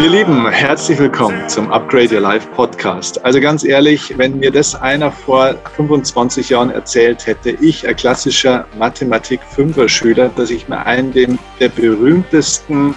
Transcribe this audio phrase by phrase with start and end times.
[0.00, 3.24] Ihr Lieben, herzlich willkommen zum Upgrade Your Life Podcast.
[3.24, 8.64] Also ganz ehrlich, wenn mir das einer vor 25 Jahren erzählt hätte, ich, ein klassischer
[8.78, 12.94] Mathematik-Fünfer-Schüler, dass ich mir einen der berühmtesten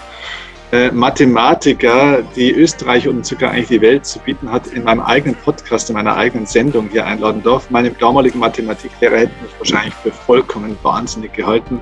[0.71, 5.35] äh, Mathematiker, die Österreich und sogar eigentlich die Welt zu bieten hat, in meinem eigenen
[5.37, 7.71] Podcast, in meiner eigenen Sendung hier einladen darf.
[7.71, 11.81] Meinem damaligen Mathematiklehrer hätte mich wahrscheinlich für vollkommen wahnsinnig gehalten.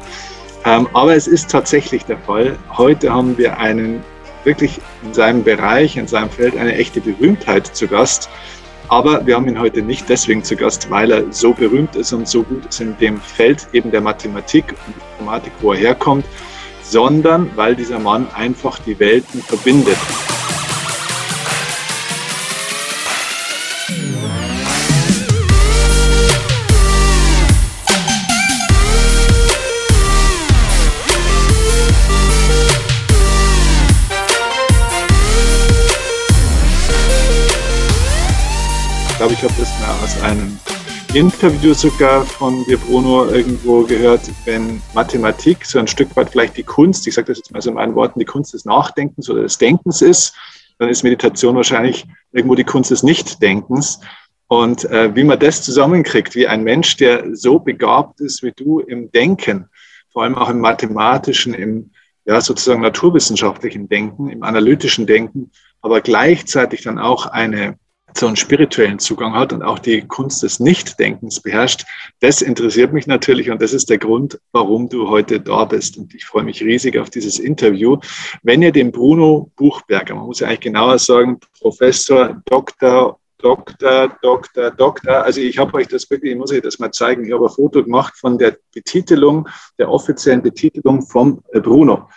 [0.64, 2.58] Ähm, aber es ist tatsächlich der Fall.
[2.78, 4.02] Heute haben wir einen
[4.50, 8.30] wirklich in seinem Bereich, in seinem Feld eine echte Berühmtheit zu Gast.
[8.88, 12.28] Aber wir haben ihn heute nicht deswegen zu Gast, weil er so berühmt ist und
[12.28, 16.26] so gut ist in dem Feld eben der Mathematik und Informatik, wo er herkommt,
[16.82, 19.98] sondern weil dieser Mann einfach die Welten verbindet.
[39.20, 40.58] Glaube, ich habe das mal aus einem
[41.14, 46.64] Interview sogar von dir, Bruno, irgendwo gehört, wenn Mathematik so ein Stück weit vielleicht die
[46.64, 49.42] Kunst, ich sage das jetzt mal so in meinen Worten, die Kunst des Nachdenkens oder
[49.42, 50.34] des Denkens ist,
[50.78, 54.00] dann ist Meditation wahrscheinlich irgendwo die Kunst des Nichtdenkens.
[54.48, 58.80] Und äh, wie man das zusammenkriegt, wie ein Mensch, der so begabt ist wie du
[58.80, 59.68] im Denken,
[60.14, 61.92] vor allem auch im mathematischen, im
[62.24, 67.78] ja, sozusagen naturwissenschaftlichen Denken, im analytischen Denken, aber gleichzeitig dann auch eine
[68.18, 71.86] so einen spirituellen Zugang hat und auch die Kunst des Nichtdenkens beherrscht.
[72.20, 75.98] Das interessiert mich natürlich und das ist der Grund, warum du heute da bist.
[75.98, 77.98] Und ich freue mich riesig auf dieses Interview.
[78.44, 84.72] Wenn ihr den Bruno Buchberger, man muss ja eigentlich genauer sagen, Professor, Doktor, Doktor, Doktor,
[84.72, 85.24] Doktor.
[85.24, 87.26] Also ich habe euch das wirklich, ich muss euch das mal zeigen.
[87.26, 92.10] Ich habe ein Foto gemacht von der Betitelung, der offiziellen Betitelung vom Bruno.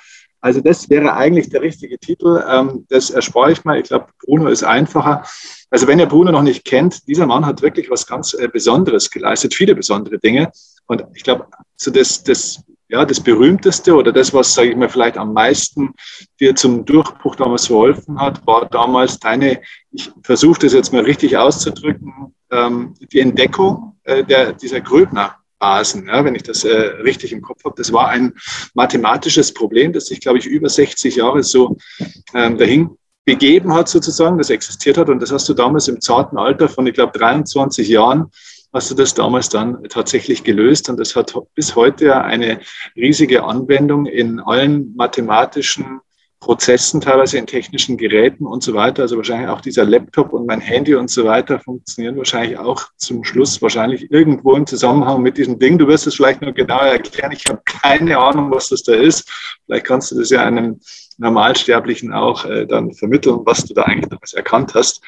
[0.43, 2.44] Also das wäre eigentlich der richtige Titel.
[2.49, 3.78] Ähm, das erspare ich mal.
[3.78, 5.22] Ich glaube, Bruno ist einfacher.
[5.71, 9.09] Also wenn ihr Bruno noch nicht kennt, dieser Mann hat wirklich was ganz äh, Besonderes
[9.11, 10.50] geleistet, viele besondere Dinge.
[10.87, 11.47] Und ich glaube,
[11.77, 15.94] so das, das, ja, das Berühmteste oder das, was, sage ich mal, vielleicht am meisten
[16.41, 19.62] dir zum Durchbruch damals verholfen hat, war damals deine,
[19.93, 26.09] ich versuche das jetzt mal richtig auszudrücken, ähm, die Entdeckung äh, der, dieser Gröbner Basen,
[26.09, 27.77] ja, wenn ich das äh, richtig im Kopf habe.
[27.77, 28.34] Das war ein
[28.75, 31.77] mathematisches Problem, das sich, glaube ich, über 60 Jahre so
[32.34, 32.91] ähm, dahin
[33.25, 35.09] begeben hat, sozusagen, das existiert hat.
[35.09, 38.27] Und das hast du damals im zarten Alter von, ich glaube, 23 Jahren,
[38.72, 40.89] hast du das damals dann tatsächlich gelöst.
[40.89, 42.61] Und das hat bis heute eine
[42.97, 46.01] riesige Anwendung in allen mathematischen
[46.42, 49.03] Prozessen, teilweise in technischen Geräten und so weiter.
[49.03, 53.22] Also wahrscheinlich auch dieser Laptop und mein Handy und so weiter funktionieren wahrscheinlich auch zum
[53.22, 55.78] Schluss wahrscheinlich irgendwo im Zusammenhang mit diesem Ding.
[55.78, 57.30] Du wirst es vielleicht nur genauer erklären.
[57.30, 59.30] Ich habe keine Ahnung, was das da ist.
[59.66, 60.80] Vielleicht kannst du das ja einem
[61.19, 65.00] Normalsterblichen auch äh, dann vermitteln, was du da eigentlich damals erkannt hast.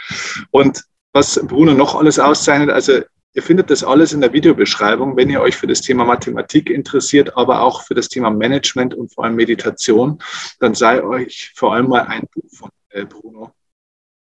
[0.52, 3.00] Und was Bruno noch alles auszeichnet, also
[3.34, 7.36] Ihr findet das alles in der Videobeschreibung, wenn ihr euch für das Thema Mathematik interessiert,
[7.36, 10.20] aber auch für das Thema Management und vor allem Meditation,
[10.60, 13.52] dann sei euch vor allem mal ein Buch von äh, Bruno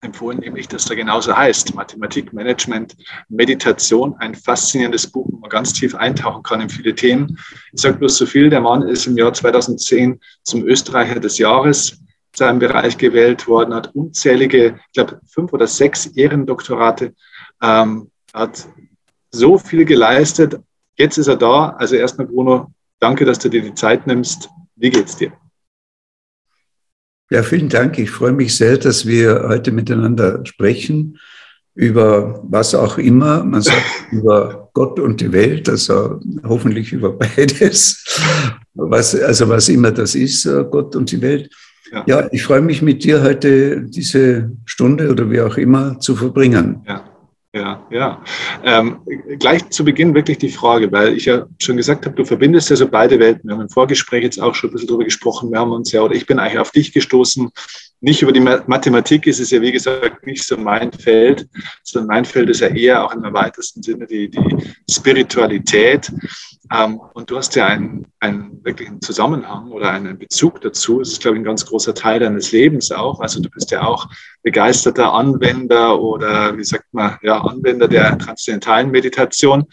[0.02, 2.96] empfohlen, nämlich das da genauso heißt, Mathematik, Management,
[3.30, 7.38] Meditation, ein faszinierendes Buch, wo man ganz tief eintauchen kann in viele Themen.
[7.74, 11.92] Ich sage bloß so viel, der Mann ist im Jahr 2010 zum Österreicher des Jahres
[11.92, 17.14] in seinem Bereich gewählt worden, hat unzählige, ich glaube, fünf oder sechs Ehrendoktorate,
[17.62, 18.68] ähm, hat
[19.36, 20.60] so viel geleistet.
[20.98, 21.70] Jetzt ist er da.
[21.78, 24.50] Also erstmal, Bruno, danke, dass du dir die Zeit nimmst.
[24.76, 25.32] Wie geht's dir?
[27.32, 27.98] Ja, vielen Dank.
[27.98, 31.18] Ich freue mich sehr, dass wir heute miteinander sprechen
[31.74, 33.44] über was auch immer.
[33.44, 38.22] Man sagt über Gott und die Welt, also hoffentlich über beides.
[38.74, 41.54] Was, also was immer das ist, äh, Gott und die Welt.
[41.92, 42.04] Ja.
[42.08, 46.84] ja, ich freue mich mit dir heute diese Stunde oder wie auch immer zu verbringen.
[46.88, 47.15] Ja.
[47.56, 48.22] Ja, ja.
[48.66, 49.00] Ähm,
[49.40, 52.76] gleich zu Beginn wirklich die Frage, weil ich ja schon gesagt habe, du verbindest ja
[52.76, 53.48] so beide Welten.
[53.48, 55.52] Wir haben im Vorgespräch jetzt auch schon ein bisschen drüber gesprochen.
[55.52, 57.50] Wir haben uns ja, oder ich bin eigentlich auf dich gestoßen.
[58.02, 61.48] Nicht über die Mathematik ist es ja, wie gesagt, nicht so mein Feld,
[61.82, 66.12] sondern mein Feld ist ja eher auch im weitesten Sinne die, die Spiritualität.
[66.74, 71.00] Ähm, und du hast ja einen, einen wirklichen Zusammenhang oder einen Bezug dazu.
[71.00, 73.22] Es ist, glaube ich, ein ganz großer Teil deines Lebens auch.
[73.22, 74.10] Also du bist ja auch
[74.46, 79.66] begeisterter Anwender oder wie sagt man, ja, Anwender der transzendentalen Meditation.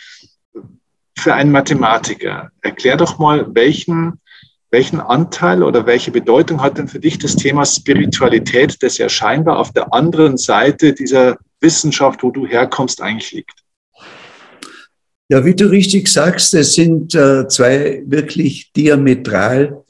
[1.16, 4.18] Für einen Mathematiker, erklär doch mal, welchen,
[4.70, 9.58] welchen Anteil oder welche Bedeutung hat denn für dich das Thema Spiritualität, das ja scheinbar
[9.58, 13.62] auf der anderen Seite dieser Wissenschaft, wo du herkommst, eigentlich liegt?
[15.28, 19.81] Ja, wie du richtig sagst, es sind äh, zwei wirklich diametral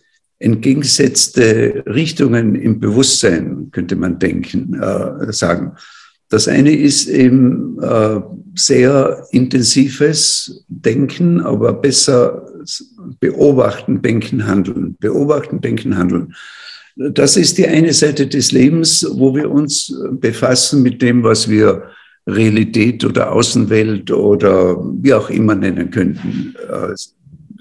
[0.42, 5.72] entgegengesetzte Richtungen im Bewusstsein, könnte man denken, äh, sagen.
[6.28, 8.20] Das eine ist eben äh,
[8.54, 12.46] sehr intensives Denken, aber besser
[13.20, 14.96] beobachten, denken, handeln.
[14.98, 16.34] Beobachten, denken, handeln.
[16.96, 21.84] Das ist die eine Seite des Lebens, wo wir uns befassen mit dem, was wir
[22.26, 26.54] Realität oder Außenwelt oder wie auch immer nennen könnten.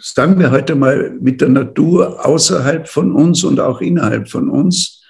[0.04, 5.04] Sagen wir heute mal mit der Natur außerhalb von uns und auch innerhalb von uns,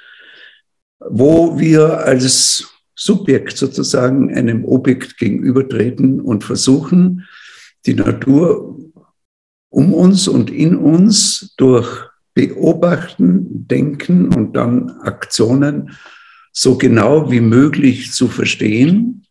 [1.00, 7.26] wo wir als Subjekt sozusagen einem Objekt gegenübertreten und versuchen,
[7.86, 8.78] die Natur
[9.70, 15.92] um uns und in uns durch Beobachten, Denken und dann Aktionen
[16.52, 19.26] so genau wie möglich zu verstehen.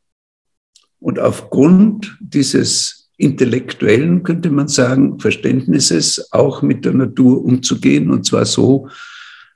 [1.01, 8.11] Und aufgrund dieses intellektuellen, könnte man sagen, Verständnisses auch mit der Natur umzugehen.
[8.11, 8.89] Und zwar so,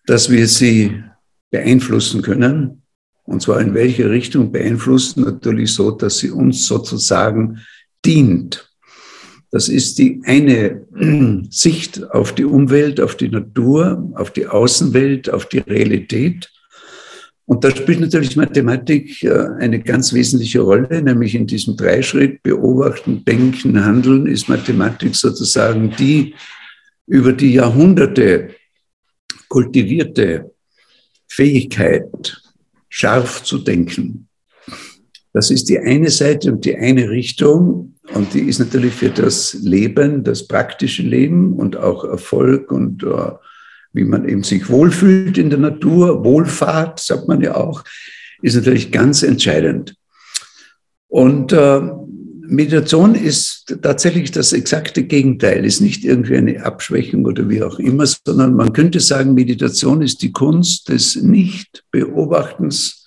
[0.06, 1.02] dass wir sie
[1.50, 2.82] beeinflussen können.
[3.22, 5.24] Und zwar in welche Richtung beeinflussen?
[5.24, 7.60] Natürlich so, dass sie uns sozusagen
[8.04, 8.70] dient.
[9.50, 10.86] Das ist die eine
[11.50, 16.50] Sicht auf die Umwelt, auf die Natur, auf die Außenwelt, auf die Realität.
[17.46, 23.24] Und da spielt natürlich Mathematik äh, eine ganz wesentliche Rolle, nämlich in diesem Dreischritt Beobachten,
[23.24, 26.34] Denken, Handeln ist Mathematik sozusagen die
[27.06, 28.50] über die Jahrhunderte
[29.48, 30.52] kultivierte
[31.28, 32.40] Fähigkeit,
[32.88, 34.28] scharf zu denken.
[35.34, 37.96] Das ist die eine Seite und die eine Richtung.
[38.14, 43.32] Und die ist natürlich für das Leben, das praktische Leben und auch Erfolg und uh,
[43.94, 47.84] wie man eben sich wohlfühlt in der Natur, Wohlfahrt, sagt man ja auch,
[48.42, 49.94] ist natürlich ganz entscheidend.
[51.08, 51.80] Und äh,
[52.46, 58.04] Meditation ist tatsächlich das exakte Gegenteil, ist nicht irgendwie eine Abschwächung oder wie auch immer,
[58.06, 63.06] sondern man könnte sagen, Meditation ist die Kunst des Nicht-Beobachtens,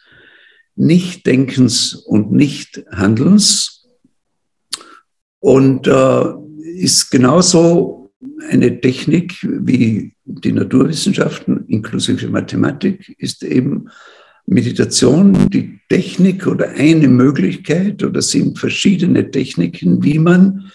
[0.76, 3.86] Nicht-Denkens und Nicht-Handelns
[5.40, 6.24] und äh,
[6.78, 7.97] ist genauso
[8.50, 13.90] eine Technik wie die Naturwissenschaften inklusive Mathematik ist eben
[14.46, 20.72] Meditation die Technik oder eine Möglichkeit oder sind verschiedene Techniken, wie man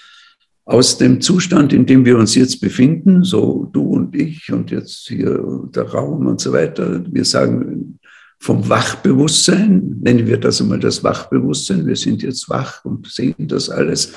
[0.64, 5.08] aus dem Zustand, in dem wir uns jetzt befinden, so du und ich und jetzt
[5.08, 7.98] hier der Raum und so weiter, wir sagen
[8.38, 13.70] vom Wachbewusstsein, nennen wir das einmal das Wachbewusstsein, wir sind jetzt wach und sehen das
[13.70, 14.12] alles,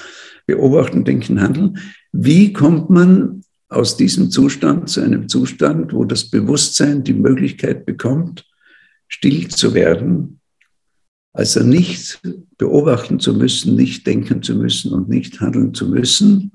[0.46, 1.78] beobachten, denken, handeln.
[2.18, 8.46] Wie kommt man aus diesem Zustand zu einem Zustand, wo das Bewusstsein die Möglichkeit bekommt,
[9.10, 10.40] still zu werden,
[11.34, 12.22] also nicht
[12.58, 16.54] beobachten zu müssen, nicht denken zu müssen und nicht handeln zu müssen.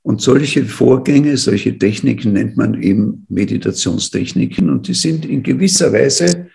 [0.00, 6.48] Und solche Vorgänge, solche Techniken nennt man eben Meditationstechniken und die sind in gewisser Weise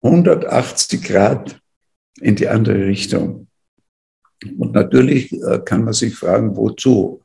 [0.00, 1.60] 180 Grad
[2.22, 3.48] in die andere Richtung.
[4.56, 7.20] Und natürlich äh, kann man sich fragen, wozu?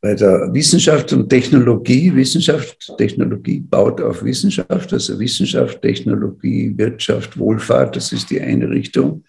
[0.00, 7.94] Bei der Wissenschaft und Technologie, Wissenschaft, Technologie baut auf Wissenschaft, also Wissenschaft, Technologie, Wirtschaft, Wohlfahrt,
[7.94, 9.24] das ist die eine Richtung.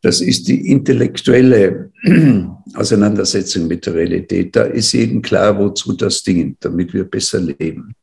[0.00, 1.92] Das ist die intellektuelle
[2.74, 4.56] Auseinandersetzung mit der Realität.
[4.56, 7.94] Da ist jedem klar, wozu das dient, damit wir besser leben.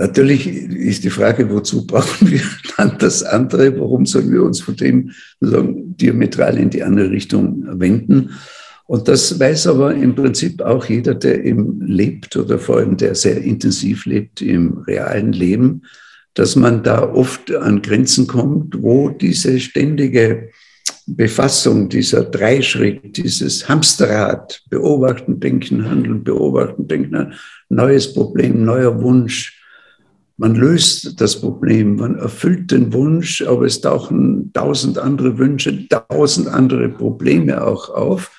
[0.00, 2.40] Natürlich ist die Frage, wozu brauchen wir
[2.76, 3.78] dann das andere?
[3.78, 8.30] Warum sollen wir uns von dem sozusagen, diametral in die andere Richtung wenden?
[8.86, 13.14] Und das weiß aber im Prinzip auch jeder, der eben lebt oder vor allem der
[13.14, 15.82] sehr intensiv lebt im realen Leben,
[16.32, 20.50] dass man da oft an Grenzen kommt, wo diese ständige
[21.06, 27.34] Befassung, dieser Dreischritt, dieses Hamsterrad, beobachten, denken, handeln, beobachten, denken,
[27.68, 29.57] neues Problem, neuer Wunsch,
[30.38, 36.46] man löst das Problem, man erfüllt den Wunsch, aber es tauchen tausend andere Wünsche, tausend
[36.46, 38.30] andere Probleme auch auf.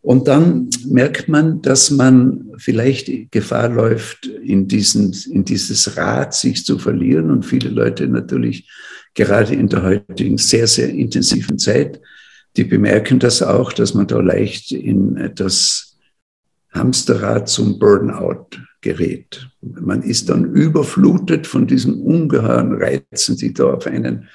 [0.00, 6.64] Und dann merkt man, dass man vielleicht Gefahr läuft, in, diesen, in dieses Rad sich
[6.64, 7.30] zu verlieren.
[7.30, 8.68] Und viele Leute natürlich
[9.14, 12.00] gerade in der heutigen sehr, sehr intensiven Zeit,
[12.56, 15.98] die bemerken das auch, dass man da leicht in etwas
[16.72, 18.48] Hamsterrad zum Burnout
[18.80, 19.48] gerät.
[19.60, 24.28] Man ist dann überflutet von diesen ungeheuren Reizen, die da auf einen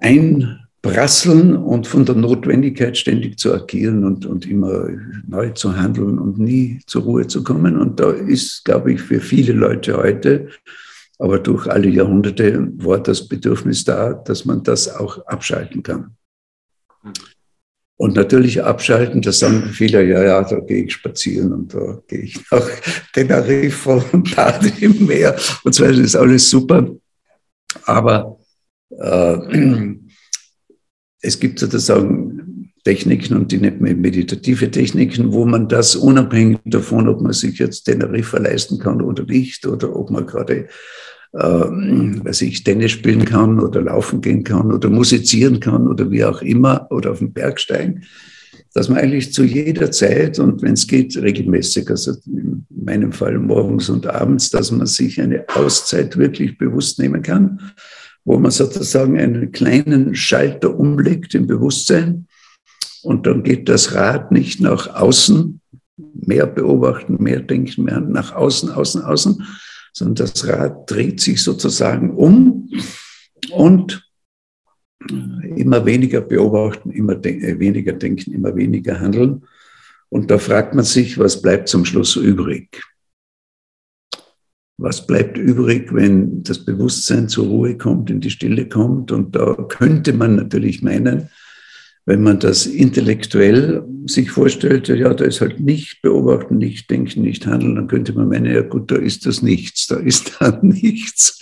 [0.00, 4.88] einprasseln und von der Notwendigkeit ständig zu agieren und, und immer
[5.26, 7.78] neu zu handeln und nie zur Ruhe zu kommen.
[7.78, 10.48] Und da ist, glaube ich, für viele Leute heute,
[11.18, 16.16] aber durch alle Jahrhunderte war das Bedürfnis da, dass man das auch abschalten kann.
[17.96, 22.22] Und natürlich abschalten, da sagen viele, ja, ja, da gehe ich spazieren und da gehe
[22.22, 22.68] ich nach
[23.12, 26.88] Teneriffa und bade im Meer und das ist alles super.
[27.84, 28.38] Aber
[28.90, 29.36] äh,
[31.20, 37.08] es gibt sozusagen Techniken und die nennt man meditative Techniken, wo man das unabhängig davon,
[37.08, 40.68] ob man sich jetzt Teneriffa leisten kann oder nicht, oder ob man gerade
[41.34, 46.42] weiß ich, Tennis spielen kann oder laufen gehen kann oder musizieren kann oder wie auch
[46.42, 48.04] immer oder auf den Berg steigen,
[48.72, 53.38] dass man eigentlich zu jeder Zeit und wenn es geht, regelmäßig, also in meinem Fall
[53.38, 57.60] morgens und abends, dass man sich eine Auszeit wirklich bewusst nehmen kann,
[58.24, 62.26] wo man sozusagen einen kleinen Schalter umlegt im Bewusstsein
[63.02, 65.60] und dann geht das Rad nicht nach außen,
[66.14, 69.44] mehr beobachten, mehr denken, mehr nach außen, außen, außen,
[69.94, 72.68] sondern das Rad dreht sich sozusagen um
[73.52, 74.10] und
[75.56, 79.44] immer weniger beobachten, immer de äh, weniger denken, immer weniger handeln.
[80.08, 82.82] Und da fragt man sich, was bleibt zum Schluss übrig?
[84.76, 89.12] Was bleibt übrig, wenn das Bewusstsein zur Ruhe kommt, in die Stille kommt?
[89.12, 91.28] Und da könnte man natürlich meinen,
[92.06, 97.46] wenn man das intellektuell sich vorstellt, ja, da ist halt nicht beobachten, nicht denken, nicht
[97.46, 101.38] handeln, dann könnte man meinen, ja gut, da ist das nichts, da ist da nichts.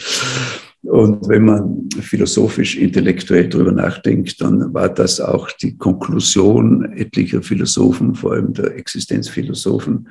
[0.83, 8.15] Und wenn man philosophisch, intellektuell darüber nachdenkt, dann war das auch die Konklusion etlicher Philosophen,
[8.15, 10.09] vor allem der Existenzphilosophen,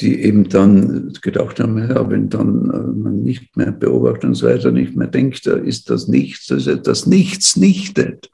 [0.00, 4.46] die eben dann gedacht haben, ja, wenn dann äh, man nicht mehr beobachtet und so
[4.46, 8.30] weiter, nicht mehr denkt, da ist das Nichts, das ist das Nichts nichtet.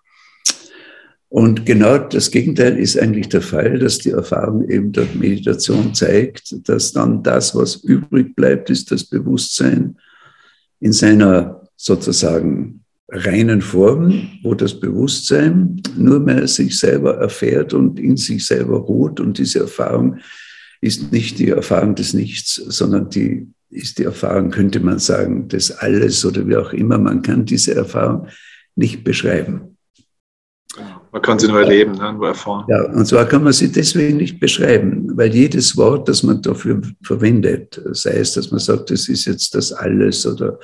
[1.35, 6.55] Und genau das Gegenteil ist eigentlich der Fall, dass die Erfahrung eben der Meditation zeigt,
[6.69, 9.97] dass dann das, was übrig bleibt, ist das Bewusstsein
[10.79, 18.17] in seiner sozusagen reinen Form, wo das Bewusstsein nur mehr sich selber erfährt und in
[18.17, 19.19] sich selber ruht.
[19.19, 20.19] Und diese Erfahrung
[20.81, 25.73] ist nicht die Erfahrung des Nichts, sondern die ist die Erfahrung, könnte man sagen, des
[25.73, 26.97] Alles oder wie auch immer.
[26.97, 28.29] Man kann diese Erfahrung
[28.77, 29.74] nicht beschreiben.
[31.15, 32.13] Man kann sie nur erleben, ne?
[32.13, 32.65] nur erfahren.
[32.69, 36.83] Ja, und zwar kann man sie deswegen nicht beschreiben, weil jedes Wort, das man dafür
[37.05, 40.59] verwendet, sei es, dass man sagt, das ist jetzt das Alles oder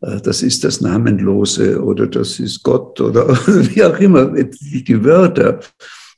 [0.00, 5.60] äh, das ist das Namenlose oder das ist Gott oder wie auch immer, die Wörter,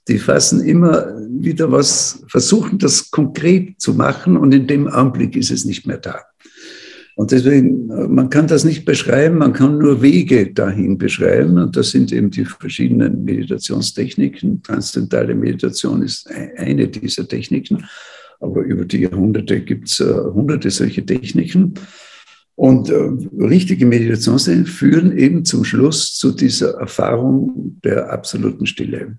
[0.06, 5.50] die fassen immer wieder was, versuchen das konkret zu machen und in dem Augenblick ist
[5.50, 6.20] es nicht mehr da.
[7.18, 11.58] Und deswegen, man kann das nicht beschreiben, man kann nur Wege dahin beschreiben.
[11.58, 14.62] Und das sind eben die verschiedenen Meditationstechniken.
[14.62, 17.84] Transzendentale Meditation ist eine dieser Techniken.
[18.38, 21.74] Aber über die Jahrhunderte gibt es äh, hunderte solche Techniken.
[22.54, 29.18] Und äh, richtige Meditationstechniken führen eben zum Schluss zu dieser Erfahrung der absoluten Stille.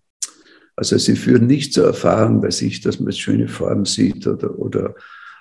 [0.77, 4.95] Also sie führen nicht zur Erfahrung, weil sich, dass man schöne Form sieht oder, oder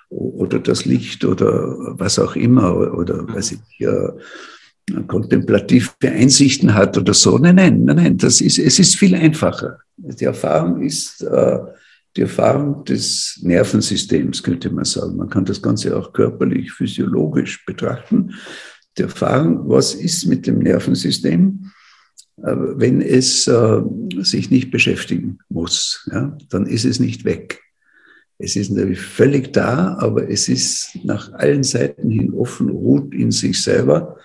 [0.09, 3.33] oder das Licht oder was auch immer oder mhm.
[3.33, 4.13] weiß ich, ja,
[5.07, 7.37] kontemplative Einsichten hat oder so.
[7.37, 9.79] Nein, nein, nein, nein, das ist, es ist viel einfacher.
[9.97, 11.59] Die Erfahrung ist äh,
[12.15, 15.17] die Erfahrung des Nervensystems, könnte man sagen.
[15.17, 18.33] Man kann das Ganze auch körperlich, physiologisch betrachten.
[18.97, 21.71] Die Erfahrung, was ist mit dem Nervensystem,
[22.37, 23.81] äh, wenn es äh,
[24.21, 27.61] sich nicht beschäftigen muss, ja, dann ist es nicht weg.
[28.41, 33.31] Es ist natürlich völlig da, aber es ist nach allen Seiten hin offen, ruht in
[33.31, 34.17] sich selber,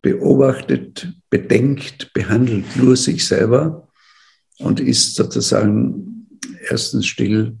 [0.00, 3.88] beobachtet, bedenkt, behandelt nur sich selber
[4.58, 6.28] und ist sozusagen
[6.68, 7.58] erstens still,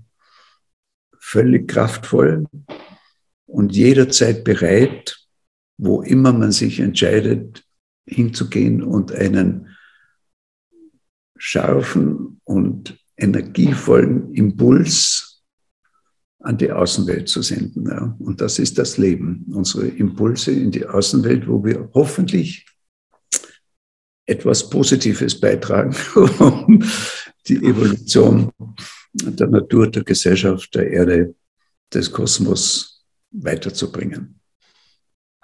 [1.18, 2.46] völlig kraftvoll
[3.46, 5.18] und jederzeit bereit,
[5.78, 7.64] wo immer man sich entscheidet,
[8.06, 9.76] hinzugehen und einen
[11.36, 15.27] scharfen und energievollen Impuls
[16.48, 17.86] an die Außenwelt zu senden.
[17.86, 18.16] Ja.
[18.18, 22.64] Und das ist das Leben, unsere Impulse in die Außenwelt, wo wir hoffentlich
[24.24, 25.94] etwas Positives beitragen,
[26.38, 26.82] um
[27.46, 28.50] die Evolution
[29.12, 31.34] der Natur, der Gesellschaft, der Erde,
[31.92, 34.37] des Kosmos weiterzubringen.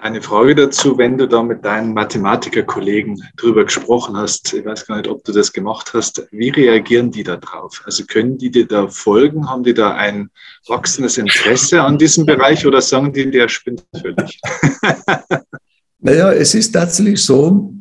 [0.04, 4.99] Eine Frage dazu, wenn du da mit deinen Mathematikerkollegen drüber gesprochen hast, ich weiß gar
[4.99, 7.80] nicht, ob du das gemacht hast, wie reagieren die da drauf?
[7.87, 9.49] Also können die dir da folgen?
[9.49, 10.28] Haben die da ein
[10.68, 14.38] wachsendes Interesse an diesem Bereich oder sagen die, der spinnt völlig?
[16.00, 17.73] naja, es ist tatsächlich so,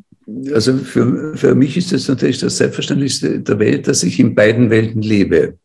[0.53, 4.69] also für, für mich ist es natürlich das Selbstverständlichste der Welt, dass ich in beiden
[4.69, 5.57] Welten lebe.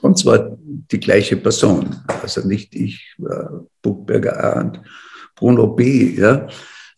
[0.00, 1.96] Und zwar die gleiche Person.
[2.22, 4.80] Also nicht ich, äh, Buchberger A und
[5.40, 6.46] Bruno B., ja,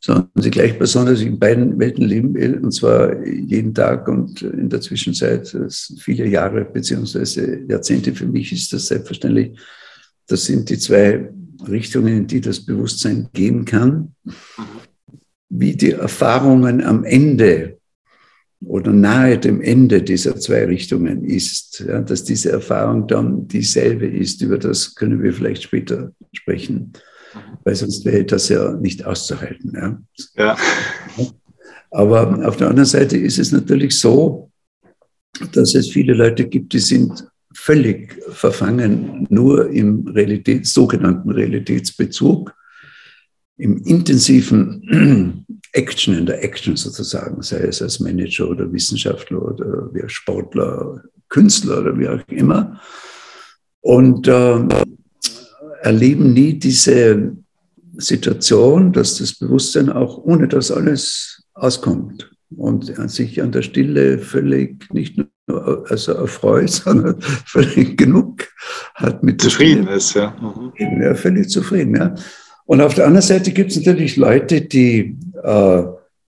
[0.01, 4.09] sondern die gleiche Person, dass ich in beiden Welten leben will, und zwar jeden Tag
[4.09, 5.57] und in der Zwischenzeit
[6.01, 8.13] viele Jahre beziehungsweise Jahrzehnte.
[8.13, 9.57] Für mich ist das selbstverständlich.
[10.27, 11.31] Das sind die zwei
[11.69, 14.17] Richtungen, in die das Bewusstsein gehen kann.
[15.49, 17.79] Wie die Erfahrungen am Ende
[18.65, 24.43] oder nahe dem Ende dieser zwei Richtungen ist, ja, dass diese Erfahrung dann dieselbe ist,
[24.43, 26.93] über das können wir vielleicht später sprechen,
[27.65, 29.73] weil sonst wäre das ja nicht auszuhalten.
[29.75, 29.99] Ja.
[30.37, 31.27] ja.
[31.91, 34.51] Aber auf der anderen Seite ist es natürlich so,
[35.53, 42.55] dass es viele Leute gibt, die sind völlig verfangen nur im Realität, sogenannten Realitätsbezug,
[43.59, 50.03] im intensiven Action, in der Action sozusagen, sei es als Manager oder Wissenschaftler oder wie
[50.09, 52.81] Sportler, Künstler oder wie auch immer.
[53.81, 54.67] Und äh,
[55.83, 57.37] erleben nie diese
[57.97, 64.93] Situation, dass das Bewusstsein auch ohne das alles auskommt und sich an der Stille völlig
[64.93, 68.45] nicht nur also erfreut, sondern völlig genug
[68.95, 70.35] hat mit zufrieden ist, ja.
[70.41, 71.03] Mhm.
[71.03, 71.15] ja.
[71.15, 72.15] Völlig zufrieden, ja.
[72.65, 75.83] Und auf der anderen Seite gibt es natürlich Leute, die äh,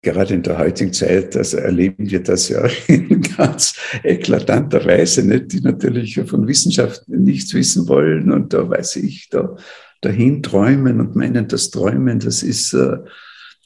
[0.02, 5.52] gerade in der heutigen Zeit, also erleben wir das ja in ganz eklatanter Weise, nicht?
[5.52, 9.56] die natürlich von Wissenschaft nichts wissen wollen und da weiß ich, da
[10.00, 12.96] dahin träumen und meinen, das Träumen, das ist, äh,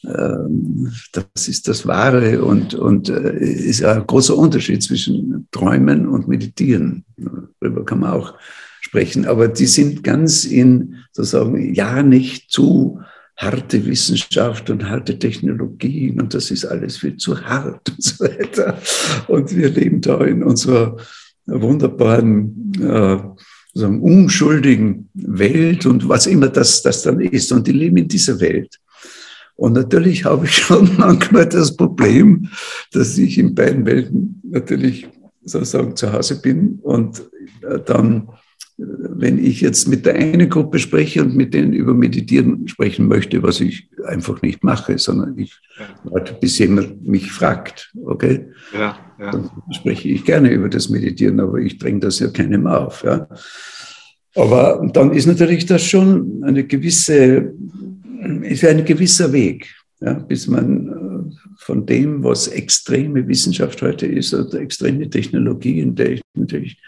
[0.04, 6.26] ähm, das ist das Wahre und, und äh, ist ein großer Unterschied zwischen Träumen und
[6.26, 7.04] Meditieren.
[7.60, 8.34] Darüber kann man auch
[8.80, 13.00] sprechen, aber die sind ganz in, sozusagen, ja nicht zu
[13.36, 18.78] harte Wissenschaft und harte Technologien und das ist alles viel zu hart und so weiter.
[19.26, 20.96] Und wir leben da in unserer
[21.46, 23.18] wunderbaren, äh,
[23.74, 27.50] sagen, unschuldigen Welt und was immer das, das dann ist.
[27.52, 28.78] Und die leben in dieser Welt.
[29.56, 32.48] Und natürlich habe ich schon manchmal das Problem,
[32.92, 35.08] dass ich in beiden Welten natürlich
[35.44, 37.22] sozusagen zu Hause bin und
[37.62, 38.28] äh, dann
[38.76, 43.42] wenn ich jetzt mit der einen Gruppe spreche und mit denen über Meditieren sprechen möchte,
[43.42, 45.60] was ich einfach nicht mache, sondern ich
[46.02, 48.48] warte, bis jemand mich fragt, okay?
[48.72, 49.30] Ja, ja.
[49.30, 53.04] Dann spreche ich gerne über das Meditieren, aber ich dränge das ja keinem auf.
[53.04, 53.28] Ja?
[54.34, 57.52] Aber dann ist natürlich das schon eine gewisse,
[58.42, 64.34] ist ein gewisser Weg, ja, bis man äh, von dem, was extreme Wissenschaft heute ist,
[64.34, 66.78] oder extreme Technologie, in der ich natürlich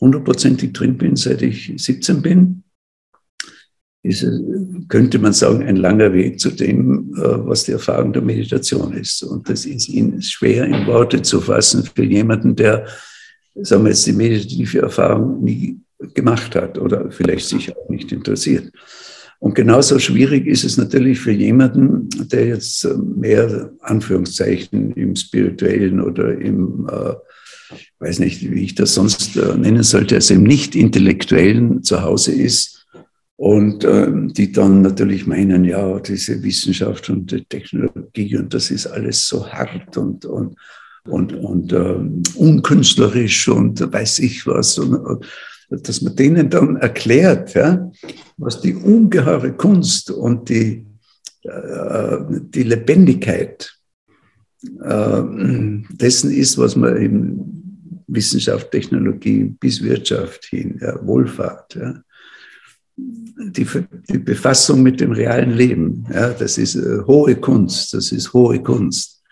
[0.00, 2.62] hundertprozentig drin bin, seit ich 17 bin,
[4.02, 4.26] ist,
[4.88, 9.22] könnte man sagen, ein langer Weg zu dem, äh, was die Erfahrung der Meditation ist.
[9.22, 12.86] Und das ist Ihnen schwer in Worte zu fassen für jemanden, der,
[13.54, 15.80] sagen wir jetzt, die meditative Erfahrung nie
[16.14, 18.72] gemacht hat oder vielleicht sich auch nicht interessiert.
[19.40, 26.36] Und genauso schwierig ist es natürlich für jemanden, der jetzt mehr Anführungszeichen im spirituellen oder
[26.38, 27.14] im äh,
[28.00, 32.86] weiß nicht, wie ich das sonst äh, nennen sollte, also im nicht-intellektuellen zu Hause ist
[33.36, 38.86] und äh, die dann natürlich meinen, ja, diese Wissenschaft und die Technologie und das ist
[38.86, 40.56] alles so hart und, und,
[41.04, 44.78] und, und ähm, unkünstlerisch und weiß ich was.
[44.78, 45.24] Und, und,
[45.70, 47.90] dass man denen dann erklärt, ja,
[48.38, 50.86] was die ungeheure Kunst und die,
[51.42, 53.72] äh, die Lebendigkeit
[54.82, 55.22] äh,
[55.90, 57.57] dessen ist, was man eben
[58.08, 61.74] Wissenschaft, Technologie bis Wirtschaft hin, ja, Wohlfahrt.
[61.74, 62.02] Ja.
[62.96, 63.66] Die,
[64.10, 68.60] die, Befassung mit dem realen Leben, ja, das ist äh, hohe Kunst, das ist hohe
[68.60, 69.22] Kunst.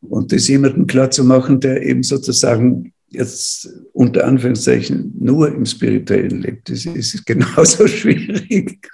[0.00, 6.42] Und das jemandem klar zu machen, der eben sozusagen jetzt unter Anführungszeichen nur im Spirituellen
[6.42, 8.88] lebt, das ist genauso schwierig.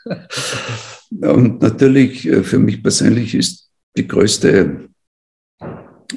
[1.11, 4.90] Und natürlich äh, für mich persönlich ist die größte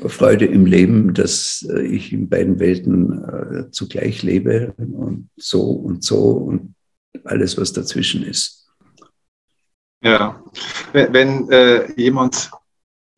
[0.10, 6.04] Freude im Leben, dass äh, ich in beiden Welten äh, zugleich lebe und so und
[6.04, 6.76] so und
[7.26, 8.68] alles, was dazwischen ist.
[10.04, 10.44] Ja,
[10.92, 12.52] wenn, wenn äh, jemand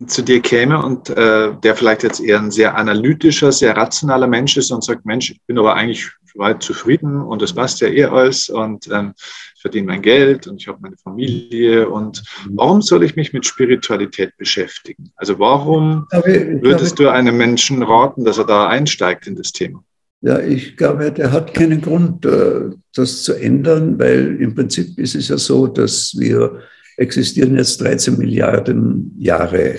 [0.06, 4.58] zu dir käme und äh, der vielleicht jetzt eher ein sehr analytischer, sehr rationaler Mensch
[4.58, 8.06] ist und sagt, Mensch, ich bin aber eigentlich weit zufrieden und das passt ja eh
[8.06, 9.14] alles und ähm,
[9.56, 13.46] ich verdiene mein Geld und ich habe meine Familie und warum soll ich mich mit
[13.46, 15.12] Spiritualität beschäftigen?
[15.16, 19.84] Also warum würdest du einem Menschen raten, dass er da einsteigt in das Thema?
[20.22, 25.14] Ja, ich glaube, der hat keinen Grund, äh, das zu ändern, weil im Prinzip ist
[25.14, 26.62] es ja so, dass wir
[26.98, 29.76] existieren jetzt 13 Milliarden Jahre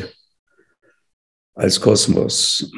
[1.55, 2.71] als Kosmos.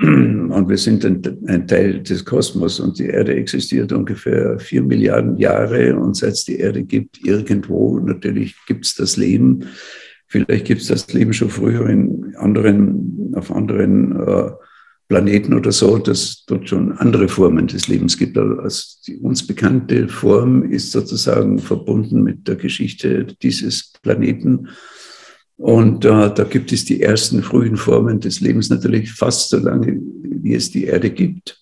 [0.58, 5.96] Und wir sind ein, Teil des Kosmos und die Erde existiert ungefähr vier Milliarden Jahre
[5.96, 9.66] und seit es die Erde gibt, irgendwo, natürlich gibt es das Leben.
[10.26, 14.50] Vielleicht gibt es das Leben schon früher in anderen, auf anderen äh,
[15.06, 18.36] Planeten oder so, dass dort schon andere Formen des Lebens gibt.
[18.36, 24.68] Also die uns bekannte Form ist sozusagen verbunden mit der Geschichte dieses Planeten.
[25.58, 30.00] Und äh, da gibt es die ersten frühen Formen des Lebens natürlich fast so lange,
[30.22, 31.60] wie es die Erde gibt.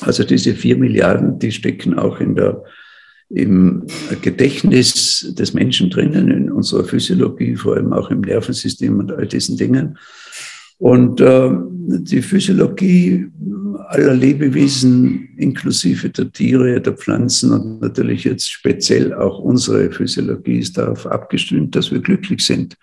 [0.00, 2.64] Also diese vier Milliarden, die stecken auch in der,
[3.28, 3.86] im
[4.20, 9.56] Gedächtnis des Menschen drinnen, in unserer Physiologie, vor allem auch im Nervensystem und all diesen
[9.56, 9.96] Dingen.
[10.78, 13.28] Und äh, die Physiologie
[13.90, 20.78] aller Lebewesen, inklusive der Tiere, der Pflanzen und natürlich jetzt speziell auch unsere Physiologie ist
[20.78, 22.76] darauf abgestimmt, dass wir glücklich sind.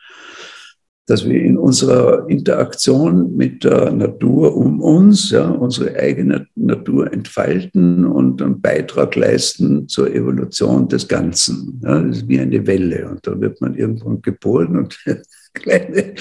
[1.08, 8.06] Dass wir in unserer Interaktion mit der Natur um uns ja, unsere eigene Natur entfalten
[8.06, 11.82] und einen Beitrag leisten zur Evolution des Ganzen.
[11.84, 15.00] Ja, das ist wie eine Welle und da wird man irgendwann geboren und
[15.54, 16.14] kleine,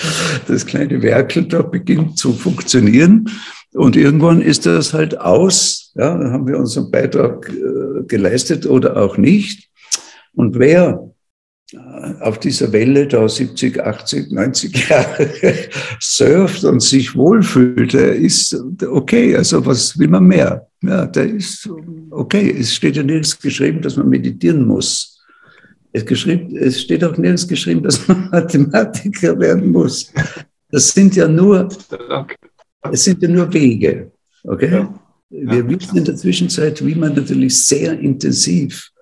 [0.46, 3.28] das kleine Werkel da beginnt zu funktionieren.
[3.74, 5.92] Und irgendwann ist das halt aus.
[5.96, 9.68] Ja, haben wir unseren Beitrag äh, geleistet oder auch nicht.
[10.34, 11.10] Und wer
[12.20, 15.28] auf dieser Welle da 70, 80, 90 Jahre
[16.00, 18.56] surft und sich wohlfühlt, der ist
[18.88, 19.36] okay.
[19.36, 20.68] Also was will man mehr?
[20.82, 21.68] Ja, der ist
[22.10, 22.54] okay.
[22.56, 25.24] Es steht ja nirgends geschrieben, dass man meditieren muss.
[25.92, 30.12] Es, geschrieben, es steht auch nirgends geschrieben, dass man Mathematiker werden muss.
[30.70, 31.68] Das sind ja nur,
[32.92, 34.12] es sind ja nur Wege.
[34.44, 34.86] Okay?
[35.30, 38.92] Wir wissen in der Zwischenzeit, wie man natürlich sehr intensiv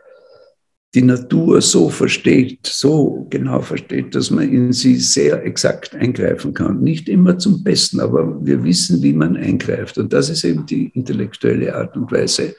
[0.94, 6.80] die Natur so versteht, so genau versteht, dass man in sie sehr exakt eingreifen kann.
[6.80, 9.98] Nicht immer zum Besten, aber wir wissen, wie man eingreift.
[9.98, 12.54] Und das ist eben die intellektuelle Art und Weise,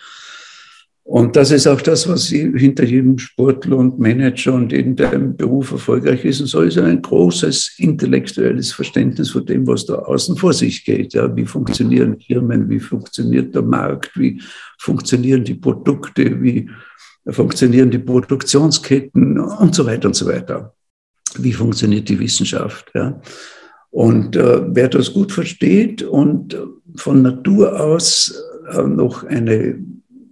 [1.08, 5.38] und das ist auch das, was hinter jedem Sportler und Manager und jedem, der im
[5.38, 10.36] Beruf erfolgreich ist und so, ist ein großes intellektuelles Verständnis von dem, was da außen
[10.36, 11.14] vor sich geht.
[11.14, 14.42] Ja, wie funktionieren Firmen, wie funktioniert der Markt, wie
[14.80, 16.72] funktionieren die Produkte, wie
[17.28, 20.74] funktionieren die Produktionsketten und so weiter und so weiter.
[21.38, 22.92] Wie funktioniert die Wissenschaft?
[22.94, 23.20] Ja?
[23.90, 26.58] Und äh, wer das gut versteht und
[26.96, 29.80] von Natur aus äh, noch eine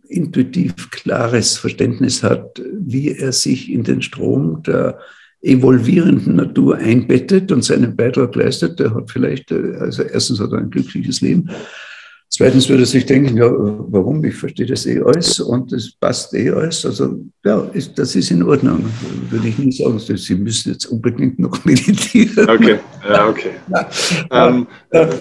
[0.08, 4.99] intuitiv klares Verständnis hat, wie er sich in den Strom der
[5.41, 10.60] evolvierenden Natur einbettet und seinen Beitrag leistet, der hat vielleicht, äh, also erstens hat er
[10.60, 11.49] ein glückliches Leben,
[12.35, 14.25] Zweitens würde sich denken, ja, warum?
[14.25, 16.83] Ich verstehe das eh alles und das passt eh alles.
[16.83, 18.85] Also ja, ist, das ist in Ordnung.
[19.29, 22.49] Würde ich nicht sagen, Sie müssen jetzt unbedingt noch meditieren.
[22.49, 23.51] Okay, ja, okay.
[23.69, 24.47] Ja.
[24.49, 24.65] Ähm,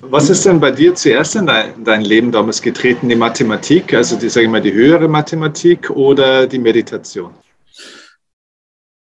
[0.09, 3.11] was ist denn bei dir zuerst in dein, dein, Leben damals getreten?
[3.11, 7.33] Die Mathematik, also die, sage ich mal, die höhere Mathematik oder die Meditation?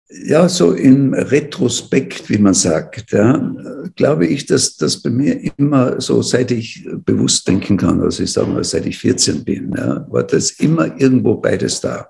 [0.09, 3.55] Ja, so im Retrospekt, wie man sagt, ja,
[3.95, 8.31] glaube ich, dass das bei mir immer so, seit ich bewusst denken kann, also ich
[8.31, 12.09] sage mal, seit ich 14 bin, ja, war das immer irgendwo beides da.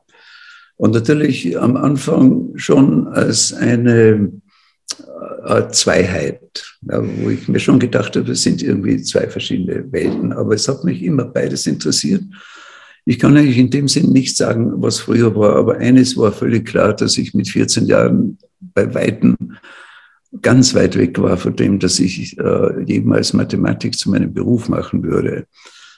[0.77, 4.31] Und natürlich am Anfang schon als eine
[5.45, 10.31] äh, Zweiheit, ja, wo ich mir schon gedacht habe, das sind irgendwie zwei verschiedene Welten,
[10.31, 12.23] aber es hat mich immer beides interessiert.
[13.09, 16.67] Ich kann eigentlich in dem Sinn nicht sagen, was früher war, aber eines war völlig
[16.67, 19.35] klar, dass ich mit 14 Jahren bei Weitem
[20.43, 25.01] ganz weit weg war von dem, dass ich äh, jemals Mathematik zu meinem Beruf machen
[25.01, 25.47] würde.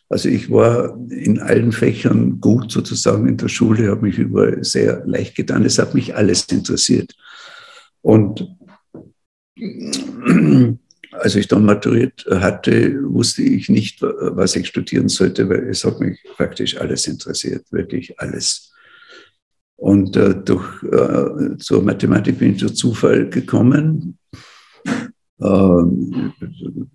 [0.08, 5.04] Also ich war in allen Fächern gut sozusagen in der Schule, habe mich überall sehr
[5.06, 5.65] leicht getan.
[5.65, 7.13] Es hat mich alles interessiert.
[8.02, 8.47] Und
[11.12, 16.00] als ich dann maturiert hatte, wusste ich nicht, was ich studieren sollte, weil es hat
[16.00, 18.71] mich praktisch alles interessiert, wirklich alles.
[19.76, 24.17] Und äh, durch, äh, zur Mathematik bin ich durch Zufall gekommen,
[25.39, 25.45] äh,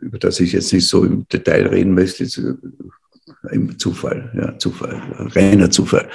[0.01, 2.27] über das ich jetzt nicht so im Detail reden möchte.
[3.51, 5.03] Im Zufall, ja, Zufall,
[5.35, 6.09] reiner Zufall.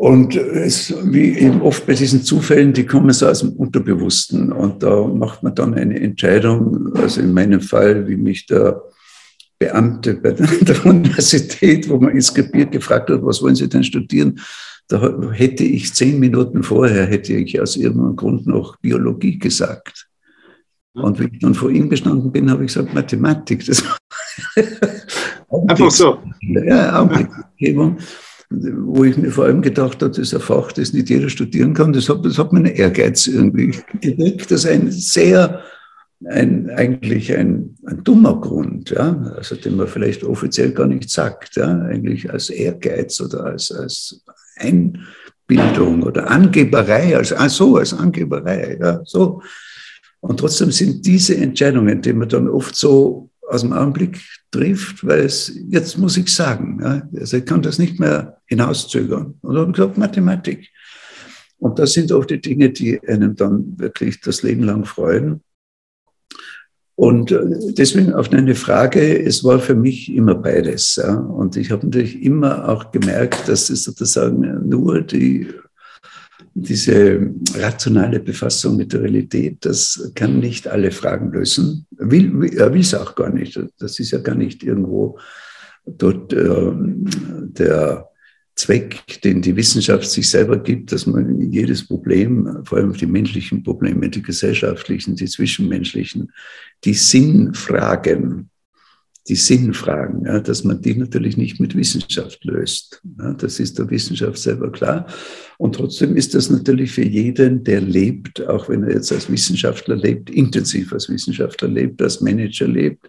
[0.00, 4.50] Und es, wie eben oft bei diesen Zufällen, die kommen so aus dem Unterbewussten.
[4.50, 8.80] Und da macht man dann eine Entscheidung, also in meinem Fall, wie mich der
[9.58, 14.40] Beamte bei der Universität, wo man inskribiert, gefragt hat, was wollen Sie denn studieren?
[14.88, 20.08] Da hätte ich zehn Minuten vorher, hätte ich aus irgendeinem Grund noch Biologie gesagt.
[20.94, 23.66] Und wie ich dann vor ihm gestanden bin, habe ich gesagt, Mathematik.
[23.66, 23.84] Das
[25.68, 26.22] Einfach so.
[26.40, 27.98] Ja, Augenblicksgebung
[28.50, 31.72] wo ich mir vor allem gedacht habe, das ist ein Fach, das nicht jeder studieren
[31.72, 31.92] kann.
[31.92, 34.50] Das hat, das hat meinen Ehrgeiz irgendwie geweckt.
[34.50, 35.62] Das ist ein sehr,
[36.26, 41.56] ein, eigentlich ein, ein dummer Grund, ja, also den man vielleicht offiziell gar nicht sagt,
[41.56, 44.22] ja, eigentlich als Ehrgeiz oder als, als
[44.56, 49.40] Einbildung oder Angeberei, als, ah, so, als Angeberei, ja, so.
[50.18, 55.20] Und trotzdem sind diese Entscheidungen, die man dann oft so aus dem Augenblick trifft, weil
[55.20, 59.34] es, jetzt muss ich sagen, ja, also ich kann das nicht mehr hinauszögern.
[59.40, 60.68] Und dann gesagt, Mathematik.
[61.58, 65.42] Und das sind auch die Dinge, die einen dann wirklich das Leben lang freuen.
[66.94, 70.96] Und äh, deswegen auf deine Frage, es war für mich immer beides.
[70.96, 71.14] Ja.
[71.14, 75.48] Und ich habe natürlich immer auch gemerkt, dass es sozusagen nur die,
[76.54, 81.86] diese rationale Befassung mit der Realität, das kann nicht alle Fragen lösen.
[81.90, 83.58] Will, er will es auch gar nicht.
[83.78, 85.18] Das ist ja gar nicht irgendwo
[85.86, 88.10] dort äh, der
[88.60, 93.62] Zweck, den die Wissenschaft sich selber gibt, dass man jedes Problem, vor allem die menschlichen
[93.62, 96.30] Probleme, die gesellschaftlichen, die zwischenmenschlichen,
[96.84, 98.49] die Sinnfragen,
[99.30, 103.00] die Sinnfragen, ja, dass man die natürlich nicht mit Wissenschaft löst.
[103.16, 105.06] Ja, das ist der Wissenschaft selber klar.
[105.56, 109.94] Und trotzdem ist das natürlich für jeden, der lebt, auch wenn er jetzt als Wissenschaftler
[109.94, 113.08] lebt, intensiv als Wissenschaftler lebt, als Manager lebt,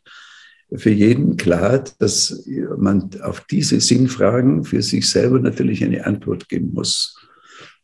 [0.76, 6.72] für jeden klar, dass man auf diese Sinnfragen für sich selber natürlich eine Antwort geben
[6.74, 7.18] muss.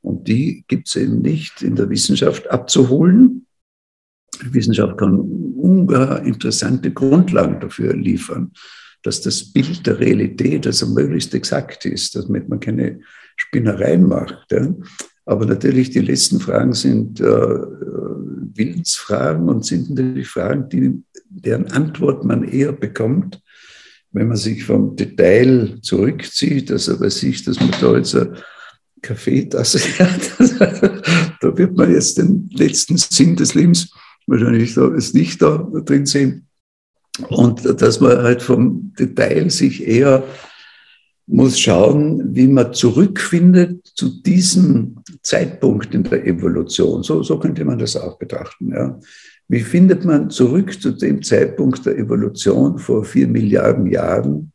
[0.01, 3.46] Und die gibt es eben nicht in der Wissenschaft abzuholen.
[4.53, 8.51] Wissenschaft kann ungeheuer interessante Grundlagen dafür liefern,
[9.03, 12.99] dass das Bild der Realität also möglichst exakt ist, damit man keine
[13.35, 14.47] Spinnereien macht.
[14.51, 14.73] Ja.
[15.25, 22.23] Aber natürlich, die letzten Fragen sind äh, Willensfragen und sind natürlich Fragen, die, deren Antwort
[22.23, 23.41] man eher bekommt,
[24.11, 28.33] wenn man sich vom Detail zurückzieht, also bei sich, dass man da jetzt eine
[29.01, 33.91] Kaffeetasse hat, da wird man jetzt den letzten Sinn des Lebens
[34.27, 36.47] wahrscheinlich da ist nicht da drin sehen.
[37.29, 40.23] Und dass man halt vom Detail sich eher
[41.25, 47.03] muss schauen, wie man zurückfindet zu diesem Zeitpunkt in der Evolution.
[47.03, 48.71] So, so könnte man das auch betrachten.
[48.71, 48.99] Ja.
[49.49, 54.53] Wie findet man zurück zu dem Zeitpunkt der Evolution vor vier Milliarden Jahren,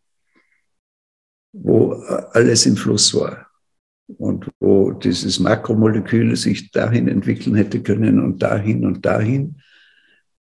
[1.52, 1.92] wo
[2.32, 3.51] alles im Fluss war
[4.18, 9.56] und wo dieses Makromolekül sich dahin entwickeln hätte können und dahin und dahin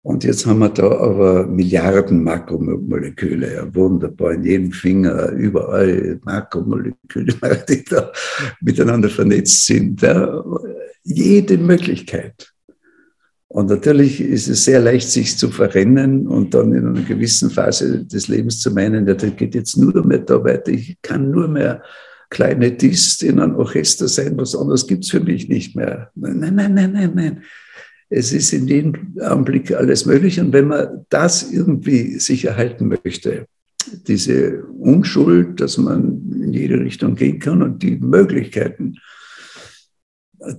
[0.05, 7.34] und jetzt haben wir da aber Milliarden Makromoleküle, ja, wunderbar, in jedem Finger, überall Makromoleküle,
[7.67, 8.12] die da
[8.62, 10.03] miteinander vernetzt sind.
[10.03, 10.43] Ja.
[11.01, 12.53] Jede Möglichkeit.
[13.47, 18.05] Und natürlich ist es sehr leicht, sich zu verrennen und dann in einer gewissen Phase
[18.05, 21.47] des Lebens zu meinen, ja, das geht jetzt nur mehr da weiter, ich kann nur
[21.47, 21.81] mehr
[22.29, 26.11] kleine Dist in einem Orchester sein, was anderes gibt es für mich nicht mehr.
[26.15, 27.41] Nein, nein, nein, nein, nein
[28.09, 30.39] es ist in jedem Augenblick alles möglich.
[30.39, 33.47] Und wenn man das irgendwie sich erhalten möchte,
[34.07, 38.95] diese Unschuld, dass man in jede Richtung gehen kann und die Möglichkeiten,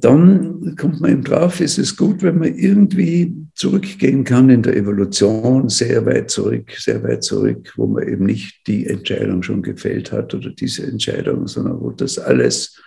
[0.00, 4.76] dann kommt man eben drauf, es ist gut, wenn man irgendwie zurückgehen kann in der
[4.76, 10.12] Evolution, sehr weit zurück, sehr weit zurück, wo man eben nicht die Entscheidung schon gefällt
[10.12, 12.80] hat oder diese Entscheidung, sondern wo das alles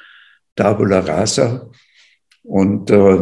[0.56, 1.70] tabula rasa
[2.44, 3.20] und äh,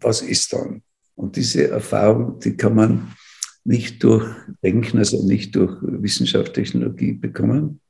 [0.00, 0.82] was ist dann?
[1.14, 3.12] Und diese Erfahrung, die kann man
[3.64, 4.26] nicht durch
[4.62, 7.81] Denken, also nicht durch Wissenschaft, Technologie bekommen.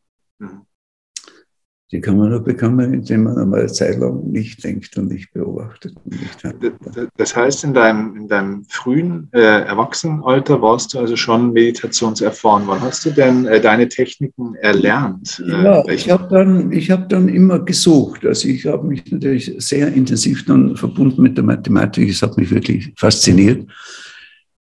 [1.92, 5.30] Die kann man nur bekommen, indem man einmal eine Zeit lang nicht denkt und nicht
[5.34, 5.94] beobachtet.
[6.04, 11.52] Und nicht das heißt, in deinem, in deinem frühen äh, Erwachsenenalter warst du also schon
[11.52, 12.66] meditationserfahren.
[12.66, 15.42] Wann hast du denn äh, deine Techniken erlernt?
[15.46, 18.24] Äh, ja, ich habe dann, hab dann immer gesucht.
[18.24, 22.08] Also ich habe mich natürlich sehr intensiv dann verbunden mit der Mathematik.
[22.08, 23.70] Es hat mich wirklich fasziniert.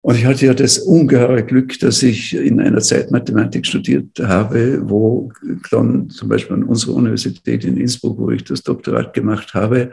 [0.02, 4.80] Und ich hatte ja das ungeheure Glück, dass ich in einer Zeit Mathematik studiert habe,
[4.88, 5.30] wo
[5.70, 9.92] dann zum Beispiel an unserer Universität in Innsbruck, wo ich das Doktorat gemacht habe,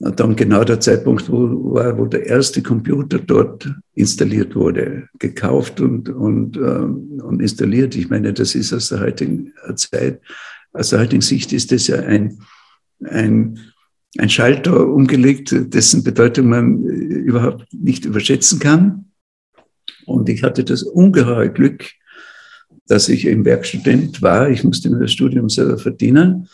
[0.00, 6.08] dann genau der Zeitpunkt wo, war, wo der erste Computer dort installiert wurde, gekauft und,
[6.08, 7.94] und, ähm, und installiert.
[7.94, 10.20] Ich meine, das ist aus der heutigen Zeit,
[10.72, 12.38] aus der heutigen Sicht ist das ja ein,
[13.04, 13.58] ein,
[14.18, 19.04] ein Schalter umgelegt, dessen Bedeutung man überhaupt nicht überschätzen kann.
[20.06, 21.84] Und ich hatte das ungeheure Glück,
[22.86, 24.50] dass ich eben Werkstudent war.
[24.50, 26.48] Ich musste mir das Studium selber verdienen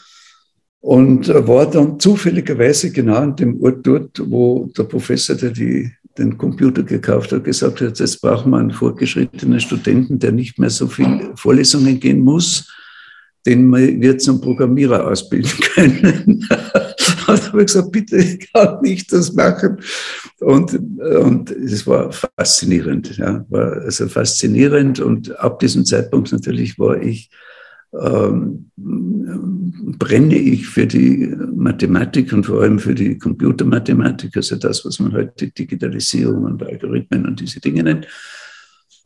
[0.81, 6.39] und war dann zufälligerweise genau an dem Ort dort, wo der Professor, der die, den
[6.39, 10.87] Computer gekauft hat, gesagt hat, jetzt braucht man einen fortgeschrittenen Studenten, der nicht mehr so
[10.87, 12.73] viele Vorlesungen gehen muss,
[13.47, 16.49] den wir zum Programmierer ausbilden können.
[17.33, 19.81] Und habe ich gesagt, bitte, ich kann nicht das machen.
[20.41, 25.01] Und, und es war faszinierend, ja, war also faszinierend.
[25.01, 27.31] Und ab diesem Zeitpunkt natürlich war ich
[27.93, 35.01] ähm, brenne ich für die Mathematik und vor allem für die Computermathematik, also das, was
[35.01, 38.07] man heute Digitalisierung und Algorithmen und diese Dinge nennt.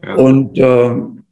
[0.03, 0.15] Ja.
[0.17, 1.24] Und äh,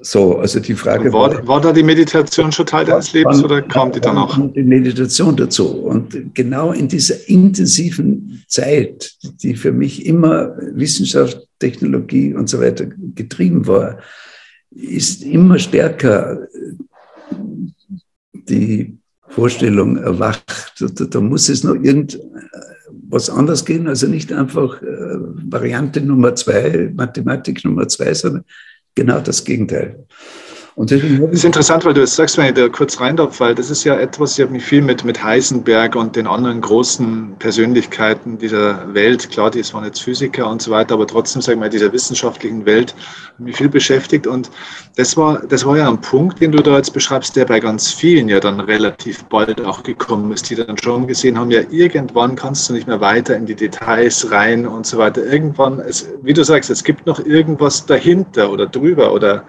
[0.00, 3.90] so, also die Frage war, war, da die Meditation schon Teil deines Lebens oder kam
[3.90, 4.38] die danach?
[4.54, 5.68] Die Meditation dazu.
[5.68, 12.86] Und genau in dieser intensiven Zeit, die für mich immer Wissenschaft, Technologie und so weiter
[12.86, 13.98] getrieben war,
[14.70, 16.46] ist immer stärker
[18.32, 18.96] die
[19.28, 20.74] Vorstellung erwacht.
[20.78, 24.86] Da, da muss es noch irgendwas anders gehen, also nicht einfach äh,
[25.50, 28.44] Variante Nummer zwei, Mathematik Nummer zwei, sondern
[28.94, 30.06] genau das Gegenteil.
[30.78, 33.52] Und das ist interessant, weil du jetzt sagst, wenn ich da kurz rein darf, weil
[33.52, 37.34] das ist ja etwas, ich habe mich viel mit, mit Heisenberg und den anderen großen
[37.40, 41.58] Persönlichkeiten dieser Welt, klar, die waren jetzt Physiker und so weiter, aber trotzdem, sag ich
[41.58, 42.94] mal, dieser wissenschaftlichen Welt
[43.38, 44.28] mich viel beschäftigt.
[44.28, 44.52] Und
[44.94, 47.92] das war, das war ja ein Punkt, den du da jetzt beschreibst, der bei ganz
[47.92, 52.36] vielen ja dann relativ bald auch gekommen ist, die dann schon gesehen haben, ja, irgendwann
[52.36, 55.24] kannst du nicht mehr weiter in die Details rein und so weiter.
[55.24, 59.42] Irgendwann, es, wie du sagst, es gibt noch irgendwas dahinter oder drüber oder.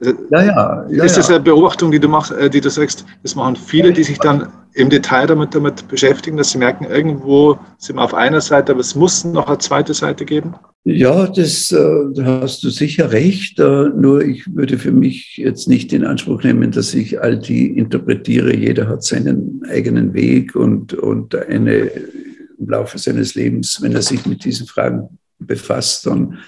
[0.00, 3.04] Also, ja, ja ja, ist das eine Beobachtung, die du machst, äh, die du sagst,
[3.22, 7.58] das machen viele, die sich dann im Detail damit, damit beschäftigen, dass sie merken, irgendwo
[7.78, 10.54] sind wir auf einer Seite, aber es muss noch eine zweite Seite geben?
[10.84, 13.58] Ja, das äh, hast du sicher recht.
[13.58, 17.78] Äh, nur ich würde für mich jetzt nicht in Anspruch nehmen, dass ich all die
[17.78, 18.54] interpretiere.
[18.54, 21.90] Jeder hat seinen eigenen Weg und, und eine
[22.58, 26.38] im Laufe seines Lebens, wenn er sich mit diesen Fragen befasst, dann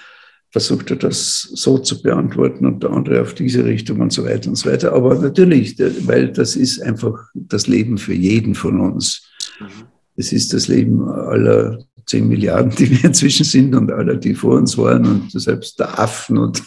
[0.57, 4.49] versucht er das so zu beantworten und der andere auf diese Richtung und so weiter
[4.49, 4.91] und so weiter.
[4.91, 9.21] Aber natürlich, weil das ist einfach das Leben für jeden von uns.
[10.15, 14.57] Es ist das Leben aller zehn Milliarden, die wir inzwischen sind und aller, die vor
[14.57, 16.63] uns waren und selbst der Affen und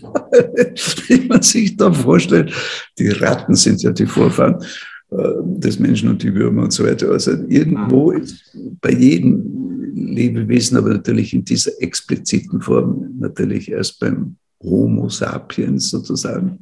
[1.08, 2.50] wie man sich da vorstellt.
[2.98, 4.64] Die Ratten sind ja die Vorfahren
[5.10, 7.10] äh, des Menschen und die Würmer und so weiter.
[7.10, 14.36] Also irgendwo ist bei jedem Lebewesen, aber natürlich in dieser expliziten Form, natürlich erst beim
[14.62, 16.58] Homo sapiens sozusagen,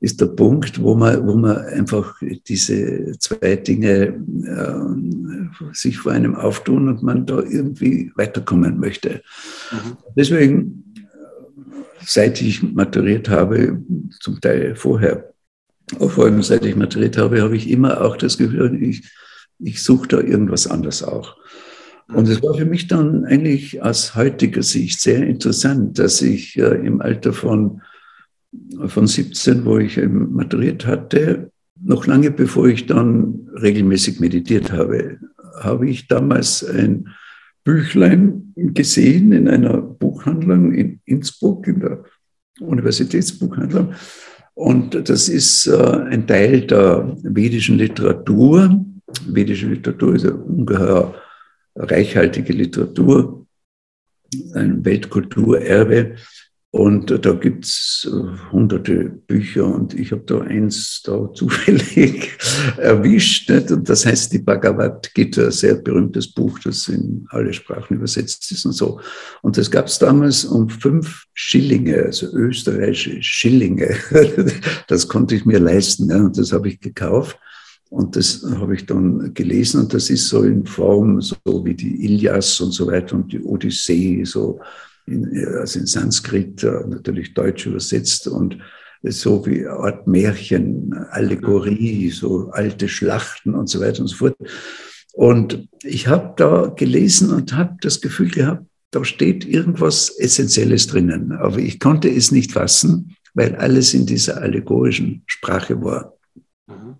[0.00, 6.36] ist der Punkt, wo man, wo man einfach diese zwei Dinge äh, sich vor einem
[6.36, 9.22] auftun und man da irgendwie weiterkommen möchte.
[9.72, 9.96] Mhm.
[10.16, 10.94] Deswegen,
[12.04, 13.82] seit ich maturiert habe,
[14.20, 15.32] zum Teil vorher,
[15.98, 19.10] vor allem seit ich maturiert habe, habe ich immer auch das Gefühl, ich,
[19.58, 21.36] ich suche da irgendwas anderes auch.
[22.12, 26.86] Und es war für mich dann eigentlich aus heutiger Sicht sehr interessant, dass ich äh,
[26.86, 27.82] im Alter von,
[28.86, 35.18] von 17, wo ich ähm, maturiert hatte, noch lange bevor ich dann regelmäßig meditiert habe,
[35.60, 37.08] habe ich damals ein
[37.62, 42.04] Büchlein gesehen in einer Buchhandlung in Innsbruck, in der
[42.60, 43.92] Universitätsbuchhandlung.
[44.54, 48.84] Und das ist äh, ein Teil der vedischen Literatur.
[49.26, 51.14] Vedische Literatur ist ja ungeheuer
[51.78, 53.46] reichhaltige Literatur,
[54.54, 56.16] ein Weltkulturerbe.
[56.70, 62.36] Und da gibt es äh, hunderte Bücher und ich habe da eins da zufällig
[62.76, 63.48] erwischt.
[63.48, 63.70] Nicht?
[63.70, 68.52] Und das heißt die Bhagavad Gita, ein sehr berühmtes Buch, das in alle Sprachen übersetzt
[68.52, 69.00] ist und so.
[69.40, 73.96] Und das gab es damals um fünf Schillinge, also österreichische Schillinge.
[74.88, 76.16] Das konnte ich mir leisten ja?
[76.18, 77.38] und das habe ich gekauft.
[77.90, 82.04] Und das habe ich dann gelesen und das ist so in Form, so wie die
[82.04, 84.60] Ilias und so weiter und die Odyssee, so
[85.06, 88.58] in, also in Sanskrit, äh, natürlich deutsch übersetzt und
[89.02, 94.36] so wie Art Märchen, Allegorie, so alte Schlachten und so weiter und so fort.
[95.14, 101.32] Und ich habe da gelesen und habe das Gefühl gehabt, da steht irgendwas Essentielles drinnen.
[101.32, 106.14] Aber ich konnte es nicht fassen, weil alles in dieser allegorischen Sprache war.
[106.66, 106.96] Mhm.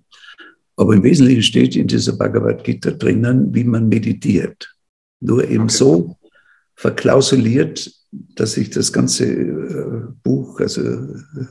[0.78, 4.72] Aber im Wesentlichen steht in dieser Bhagavad Gita drinnen, wie man meditiert.
[5.18, 5.74] Nur eben okay.
[5.74, 6.16] so
[6.76, 11.08] verklausuliert, dass ich das ganze äh, Buch also,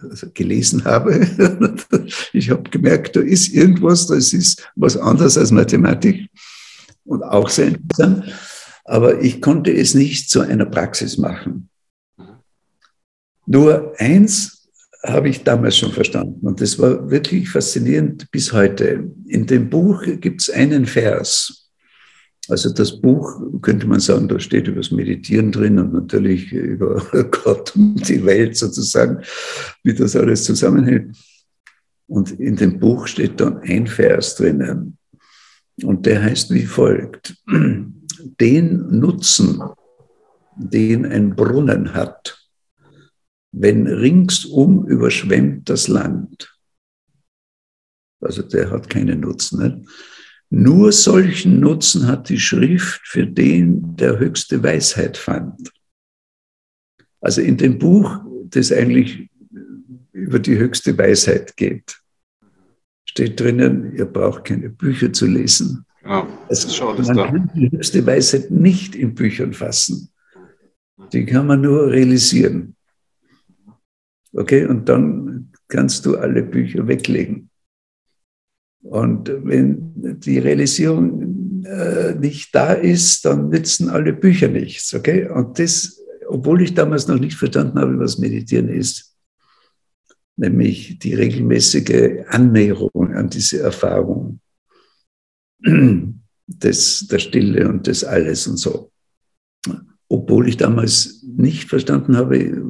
[0.10, 1.28] also gelesen habe.
[2.32, 6.30] ich habe gemerkt, da ist irgendwas, das ist was anderes als Mathematik
[7.04, 8.34] und auch sehr interessant.
[8.86, 11.67] Aber ich konnte es nicht zu einer Praxis machen.
[13.46, 14.56] Nur eins
[15.04, 16.45] habe ich damals schon verstanden.
[16.45, 19.12] Und das war wirklich faszinierend bis heute.
[19.27, 21.69] In dem Buch gibt es einen Vers.
[22.50, 27.06] Also das Buch, könnte man sagen, da steht über das Meditieren drin und natürlich über
[27.43, 29.21] Gott und die Welt sozusagen,
[29.83, 31.15] wie das alles zusammenhält.
[32.08, 34.98] Und in dem Buch steht dann ein Vers drinnen.
[35.83, 37.35] Und der heißt wie folgt.
[38.39, 39.62] Den Nutzen,
[40.58, 42.46] den ein Brunnen hat,
[43.60, 46.53] wenn ringsum überschwemmt das Land.
[48.19, 49.62] Also der hat keinen Nutzen.
[49.62, 49.89] Nicht?
[50.49, 55.71] Nur solchen Nutzen hat die Schrift für den, der höchste Weisheit fand.
[57.19, 59.29] Also in dem Buch, das eigentlich
[60.13, 61.99] über die höchste Weisheit geht,
[63.05, 65.85] steht drinnen, ihr braucht keine Bücher zu lesen.
[66.05, 67.25] Ja, das ist schon man da.
[67.27, 70.10] kann die höchste Weisheit nicht in Büchern fassen.
[71.12, 72.77] Die kann man nur realisieren.
[74.34, 77.50] Okay, und dann kannst du alle Bücher weglegen.
[78.82, 84.94] Und wenn die Realisierung äh, nicht da ist, dann nützen alle Bücher nichts.
[84.94, 85.28] Okay?
[85.30, 89.15] Und das, obwohl ich damals noch nicht verstanden habe, was Meditieren ist,
[90.38, 94.40] nämlich die regelmäßige Annäherung an diese Erfahrung
[96.48, 98.92] des, der Stille und des Alles und so.
[100.08, 102.63] Obwohl ich damals nicht verstanden habe,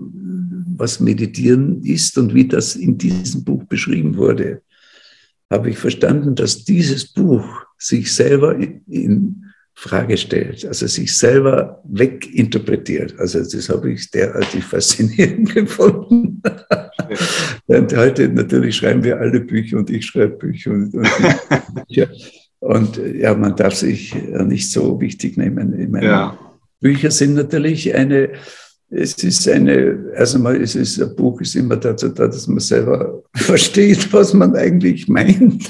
[0.77, 4.61] was Meditieren ist und wie das in diesem Buch beschrieben wurde
[5.51, 7.45] habe ich verstanden, dass dieses Buch
[7.77, 8.57] sich selber
[8.87, 9.43] in,
[9.79, 13.13] Frage stellt, also sich selber weginterpretiert.
[13.19, 16.41] Also das habe ich derartig faszinierend gefunden.
[17.67, 21.07] und heute natürlich schreiben wir alle Bücher und ich schreibe Bücher und, und
[21.87, 22.09] Bücher.
[22.57, 25.91] Und ja, man darf sich nicht so wichtig nehmen.
[25.91, 26.39] Meine, ja.
[26.79, 28.31] Bücher sind natürlich eine
[28.89, 32.59] es ist eine, also mal, es ist, ein Buch ist immer dazu da, dass man
[32.59, 35.69] selber versteht, was man eigentlich meint.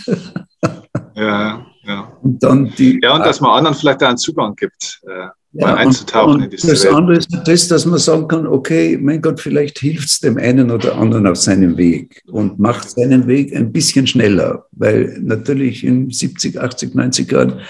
[1.16, 2.12] Ja, ja.
[2.22, 6.30] Und dann die, ja, und dass man anderen vielleicht einen Zugang gibt, äh, ja, einzutauchen
[6.30, 6.94] und, und in diese Das Welt.
[6.94, 10.70] andere ist das, dass man sagen kann, okay, mein Gott, vielleicht hilft es dem einen
[10.70, 16.12] oder anderen auf seinem Weg und macht seinen Weg ein bisschen schneller, weil natürlich in
[16.12, 17.62] 70, 80, 90 Jahren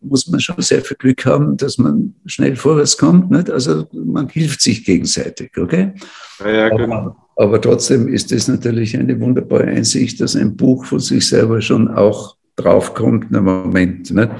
[0.00, 3.30] muss man schon sehr viel Glück haben, dass man schnell vorwärts kommt.
[3.30, 3.50] Nicht?
[3.50, 5.92] Also man hilft sich gegenseitig, okay?
[6.40, 6.96] Ja, ja, genau.
[6.96, 11.60] aber, aber trotzdem ist es natürlich eine wunderbare Einsicht, dass ein Buch von sich selber
[11.60, 14.10] schon auch draufkommt, im Moment.
[14.10, 14.30] Nicht?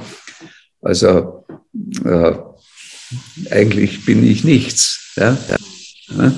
[0.81, 1.45] Also
[2.05, 2.33] äh,
[3.51, 5.15] eigentlich bin ich nichts.
[5.17, 5.37] Ja?
[6.11, 6.33] ja?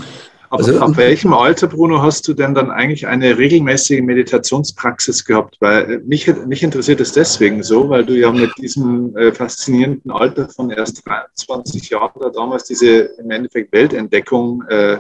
[0.51, 5.59] Ab, also, ab welchem Alter, Bruno, hast du denn dann eigentlich eine regelmäßige Meditationspraxis gehabt?
[5.61, 10.11] Weil äh, mich, mich interessiert es deswegen so, weil du ja mit diesem äh, faszinierenden
[10.11, 12.88] Alter von erst 23 Jahren da damals diese
[13.18, 14.99] im Endeffekt Weltentdeckung äh,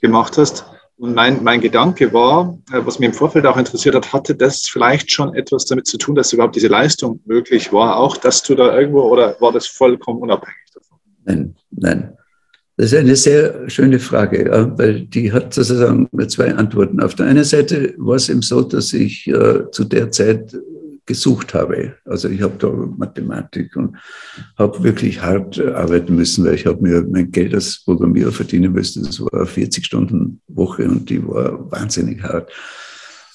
[0.00, 0.64] gemacht hast.
[0.96, 4.62] Und mein, mein Gedanke war, äh, was mich im Vorfeld auch interessiert hat, hatte das
[4.62, 8.54] vielleicht schon etwas damit zu tun, dass überhaupt diese Leistung möglich war, auch dass du
[8.54, 10.98] da irgendwo, oder war das vollkommen unabhängig davon?
[11.24, 12.16] Nein, nein.
[12.80, 17.02] Das ist eine sehr schöne Frage, weil die hat sozusagen zwei Antworten.
[17.02, 20.56] Auf der einen Seite war es eben so, dass ich äh, zu der Zeit
[21.04, 21.96] gesucht habe.
[22.06, 23.98] Also ich habe da Mathematik und
[24.56, 29.04] habe wirklich hart arbeiten müssen, weil ich habe mir mein Geld als Programmierer verdienen müssen.
[29.04, 32.50] Das war eine 40 Stunden Woche und die war wahnsinnig hart.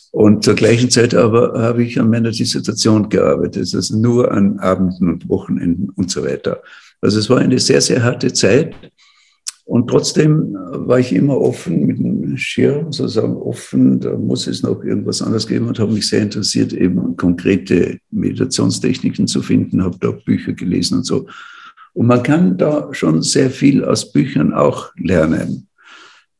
[0.09, 5.07] Und zur gleichen Zeit aber habe ich an meiner Dissertation gearbeitet, also nur an Abenden
[5.07, 6.63] und Wochenenden und so weiter.
[6.99, 8.73] Also es war eine sehr, sehr harte Zeit.
[9.65, 14.83] Und trotzdem war ich immer offen mit einem Schirm, sozusagen offen, da muss es noch
[14.83, 20.11] irgendwas anderes geben und habe mich sehr interessiert, eben konkrete Meditationstechniken zu finden, habe da
[20.11, 21.25] Bücher gelesen und so.
[21.93, 25.67] Und man kann da schon sehr viel aus Büchern auch lernen.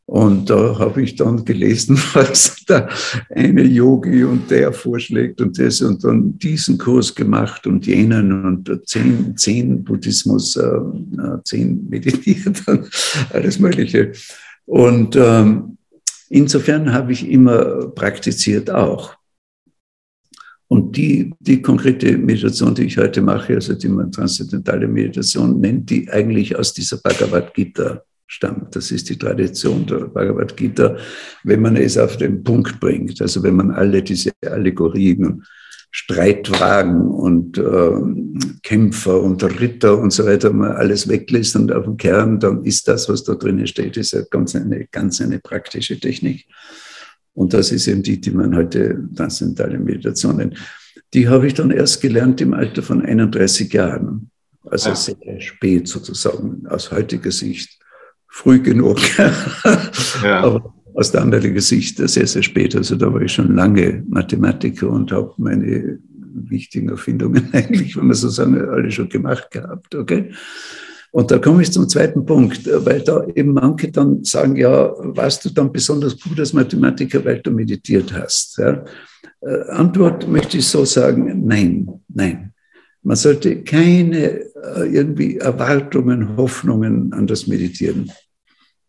[0.07, 2.87] Und da habe ich dann gelesen, was da
[3.29, 8.87] eine Yogi und der vorschlägt und das und dann diesen Kurs gemacht und jenen und
[8.87, 10.79] zehn, zehn Buddhismus, äh,
[11.43, 12.89] zehn meditiert und
[13.33, 14.11] alles Mögliche.
[14.65, 15.77] Und ähm,
[16.29, 19.15] insofern habe ich immer praktiziert auch.
[20.67, 25.89] Und die, die konkrete Meditation, die ich heute mache, also die man transzendentale Meditation nennt,
[25.89, 28.75] die eigentlich aus dieser Bhagavad Gita stammt.
[28.75, 30.97] Das ist die Tradition der Bhagavad Gita,
[31.43, 33.21] wenn man es auf den Punkt bringt.
[33.21, 35.47] Also wenn man alle diese Allegorien und
[35.97, 41.95] Streitwagen und äh, Kämpfer und Ritter und so weiter mal alles weglässt und auf dem
[41.95, 45.97] Kern, dann ist das, was da drin steht, ist ja ganz eine, ganz eine praktische
[45.97, 46.47] Technik.
[47.33, 50.57] Und das ist eben die, die man heute transzendentale Meditationen.
[51.13, 54.31] Die habe ich dann erst gelernt im Alter von 31 Jahren.
[54.65, 54.95] Also ja.
[54.95, 57.79] sehr spät sozusagen aus heutiger Sicht
[58.35, 58.99] früh genug.
[60.21, 60.41] ja.
[60.43, 62.75] Aber aus damaliger Sicht sehr, sehr spät.
[62.75, 65.99] Also da war ich schon lange Mathematiker und habe meine
[66.33, 69.95] wichtigen Erfindungen eigentlich, wenn man so sagen, alle schon gemacht gehabt.
[69.95, 70.31] Okay?
[71.11, 75.45] Und da komme ich zum zweiten Punkt, weil da eben manche dann sagen, ja, warst
[75.45, 78.57] du dann besonders gut als Mathematiker, weil du meditiert hast?
[78.57, 78.83] Ja?
[79.39, 82.51] Äh, Antwort möchte ich so sagen, nein, nein.
[83.01, 88.11] Man sollte keine äh, irgendwie Erwartungen, Hoffnungen an das Meditieren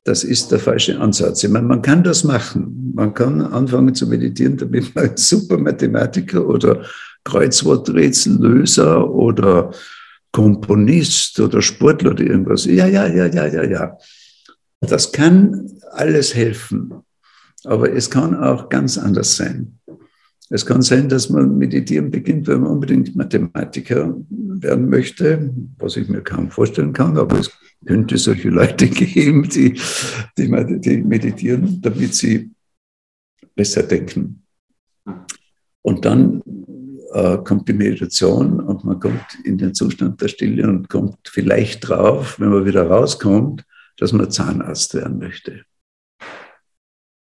[0.07, 1.43] das ist der falsche Ansatz.
[1.43, 2.93] Ich meine, man kann das machen.
[2.95, 6.85] Man kann anfangen zu meditieren, damit man ein super Mathematiker oder
[7.25, 9.73] Kreuzworträtsellöser oder
[10.31, 12.67] Komponist oder Sportler oder irgendwas.
[12.67, 13.99] Ja, ja, ja, ja, ja, ja.
[14.81, 16.95] Das kann alles helfen.
[17.65, 19.76] Aber es kann auch ganz anders sein.
[20.49, 26.09] Es kann sein, dass man meditieren beginnt, wenn man unbedingt Mathematiker werden möchte, was ich
[26.09, 27.51] mir kaum vorstellen kann, aber es
[27.85, 29.79] könnte solche Leute geben, die,
[30.39, 32.51] die, meditieren, damit sie
[33.55, 34.43] besser denken.
[35.83, 36.43] Und dann
[37.13, 41.89] äh, kommt die Meditation und man kommt in den Zustand der Stille und kommt vielleicht
[41.89, 43.65] drauf, wenn man wieder rauskommt,
[43.97, 45.65] dass man Zahnarzt werden möchte.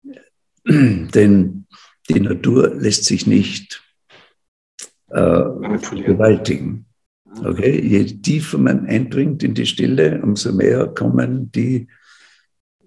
[0.65, 1.67] Denn
[2.09, 3.83] die Natur lässt sich nicht
[5.09, 5.43] äh,
[6.05, 6.85] gewaltigen.
[7.43, 7.79] Okay?
[7.81, 11.87] Je tiefer man eindringt in die Stille, umso mehr kommen die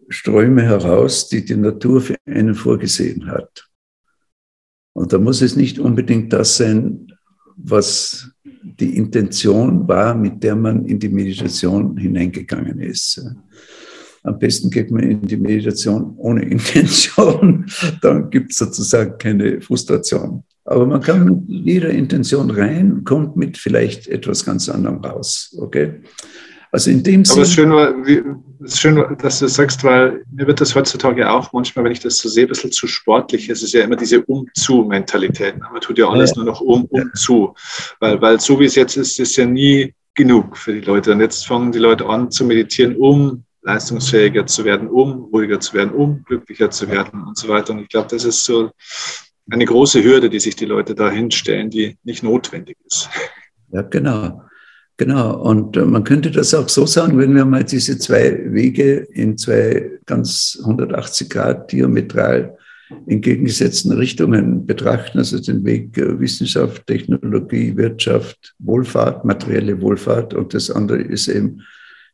[0.08, 3.68] Ströme heraus, die die Natur für einen vorgesehen hat.
[4.92, 7.06] Und da muss es nicht unbedingt das sein,
[7.56, 13.24] was die Intention war, mit der man in die Meditation hineingegangen ist.
[14.22, 17.66] Am besten geht man in die Meditation ohne Intention,
[18.02, 20.44] dann gibt es sozusagen keine Frustration.
[20.64, 25.56] Aber man kann mit jeder Intention rein, kommt mit vielleicht etwas ganz anderem raus.
[25.58, 25.94] Okay?
[26.72, 27.34] Also in dem Sinne.
[27.34, 27.70] Aber es ist schön,
[28.06, 28.22] wie,
[28.64, 31.92] es ist schön, dass du das sagst, weil mir wird das heutzutage auch manchmal, wenn
[31.92, 33.48] ich das so sehe, ein bisschen zu sportlich.
[33.48, 35.58] Es ist ja immer diese Um-zu-Mentalität.
[35.58, 36.36] Man tut ja alles ja.
[36.36, 37.54] nur noch um, um zu.
[37.98, 41.12] Weil, weil so wie es jetzt ist, ist ja nie genug für die Leute.
[41.12, 45.74] Und jetzt fangen die Leute an zu meditieren, um leistungsfähiger zu werden, um ruhiger zu
[45.74, 47.72] werden, um glücklicher zu werden und so weiter.
[47.72, 48.70] Und ich glaube, das ist so
[49.50, 53.08] eine große Hürde, die sich die Leute da hinstellen, die nicht notwendig ist.
[53.72, 54.42] Ja, genau.
[54.96, 55.40] Genau.
[55.40, 59.38] Und äh, man könnte das auch so sagen, wenn wir mal diese zwei Wege in
[59.38, 62.58] zwei ganz 180 Grad diametral
[63.06, 70.70] entgegengesetzten Richtungen betrachten, also den Weg äh, Wissenschaft, Technologie, Wirtschaft, Wohlfahrt, materielle Wohlfahrt und das
[70.70, 71.62] andere ist eben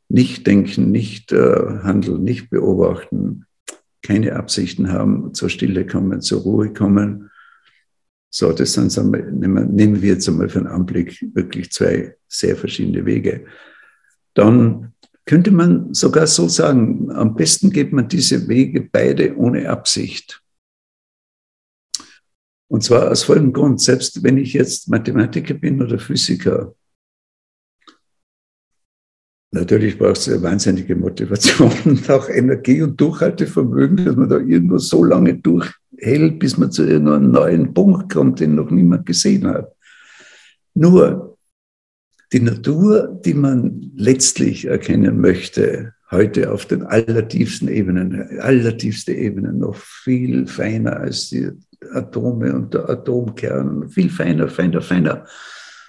[0.08, 3.46] nicht denken, nicht äh, handeln, nicht beobachten,
[4.02, 7.30] keine Absichten haben, zur Stille kommen, zur Ruhe kommen.
[8.30, 13.46] So, das sind, nehmen wir jetzt einmal für einen Anblick wirklich zwei sehr verschiedene Wege.
[14.34, 14.92] Dann
[15.24, 20.42] könnte man sogar so sagen, am besten geht man diese Wege beide ohne Absicht.
[22.68, 26.74] Und zwar aus folgendem Grund, selbst wenn ich jetzt Mathematiker bin oder Physiker,
[29.56, 34.76] Natürlich braucht es eine wahnsinnige Motivation und auch Energie und Durchhaltevermögen, dass man da irgendwo
[34.76, 39.72] so lange durchhält, bis man zu irgendeinem neuen Punkt kommt, den noch niemand gesehen hat.
[40.74, 41.38] Nur
[42.32, 49.76] die Natur, die man letztlich erkennen möchte, heute auf den allertiefsten Ebenen, allertiefste Ebenen, noch
[49.76, 51.50] viel feiner als die
[51.92, 55.24] Atome und der Atomkern, viel feiner, feiner, feiner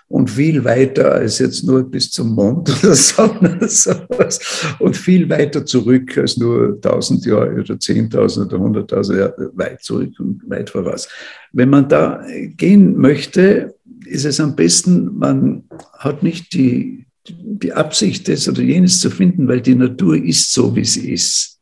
[0.09, 6.17] und viel weiter als jetzt nur bis zum Mond oder sowas und viel weiter zurück
[6.17, 11.09] als nur 1000 Jahre oder 10.000 oder 100.000 Jahre weit zurück und weit voraus.
[11.51, 15.63] Wenn man da gehen möchte, ist es am besten, man
[15.97, 20.73] hat nicht die, die Absicht, das oder jenes zu finden, weil die Natur ist so,
[20.75, 21.59] wie sie ist.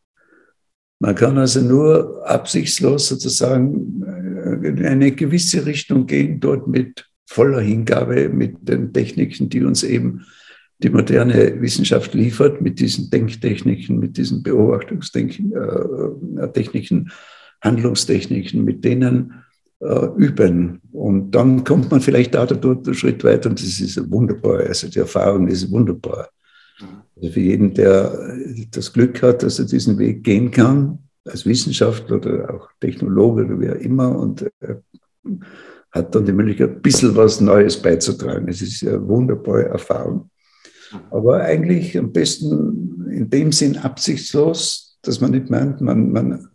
[0.99, 7.61] Man kann also nur absichtslos sozusagen äh, in eine gewisse Richtung gehen, dort mit voller
[7.61, 10.25] Hingabe mit den Techniken, die uns eben
[10.79, 17.11] die moderne Wissenschaft liefert, mit diesen Denktechniken, mit diesen Beobachtungstechniken, äh,
[17.61, 19.45] Handlungstechniken, mit denen
[19.79, 20.81] äh, üben.
[20.91, 24.59] Und dann kommt man vielleicht da einen Schritt weiter und das ist wunderbar.
[24.59, 26.29] Also die Erfahrung ist wunderbar.
[27.15, 28.37] Also für jeden, der
[28.71, 33.59] das Glück hat, dass er diesen Weg gehen kann, als Wissenschaftler oder auch Technologe oder
[33.59, 34.75] wer immer und äh,
[35.95, 38.47] hat dann die Möglichkeit, ein bisschen was Neues beizutragen.
[38.49, 40.29] Es ist eine wunderbare Erfahrung.
[41.09, 46.47] Aber eigentlich am besten in dem Sinn absichtslos, dass man nicht meint, man, man,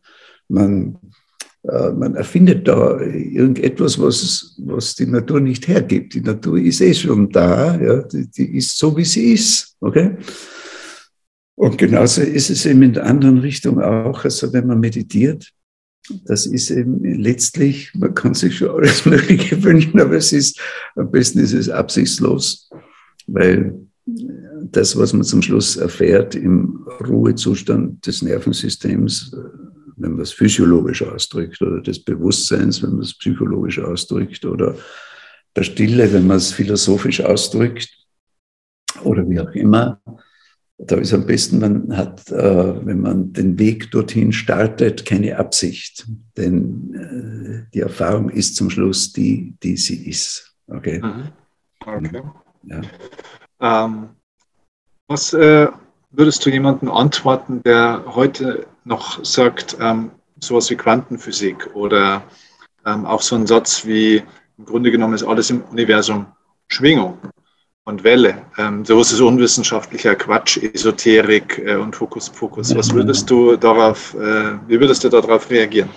[0.49, 0.99] man,
[1.63, 6.15] äh, man erfindet da irgendetwas, was, was die Natur nicht hergibt.
[6.15, 9.75] Die Natur ist eh schon da, ja, die, die ist so, wie sie ist.
[9.81, 10.17] Okay?
[11.55, 14.25] Und genauso ist es eben in der anderen Richtung auch.
[14.25, 15.51] Also wenn man meditiert,
[16.25, 20.61] das ist eben letztlich, man kann sich schon alles Mögliche wünschen, aber es ist,
[20.97, 22.71] am besten ist es absichtslos,
[23.27, 23.75] weil
[24.63, 29.37] das, was man zum Schluss erfährt im Ruhezustand des Nervensystems,
[29.97, 34.77] wenn man es physiologisch ausdrückt, oder des Bewusstseins, wenn man es psychologisch ausdrückt, oder
[35.55, 37.89] der Stille, wenn man es philosophisch ausdrückt,
[39.05, 40.01] oder wie auch immer,
[40.83, 46.07] da ist am besten, man hat, äh, wenn man den Weg dorthin startet, keine Absicht.
[46.37, 50.55] Denn äh, die Erfahrung ist zum Schluss die, die sie ist.
[50.69, 51.01] Okay.
[51.03, 51.29] Mhm.
[51.85, 52.23] Okay.
[52.65, 52.81] Ja.
[53.61, 54.09] Ähm,
[55.07, 55.69] was äh,
[56.11, 60.11] würdest du jemandem antworten, der heute noch sagt, ähm,
[60.41, 62.23] sowas wie Quantenphysik oder
[62.87, 64.23] ähm, auch so ein Satz wie,
[64.57, 66.27] im Grunde genommen ist alles im Universum
[66.69, 67.19] Schwingung
[67.91, 68.35] und Welle.
[68.57, 72.75] Ähm, sowas ist unwissenschaftlicher Quatsch, Esoterik äh, und Fokus-Fokus.
[72.75, 75.91] Was würdest du darauf, äh, wie würdest du darauf reagieren?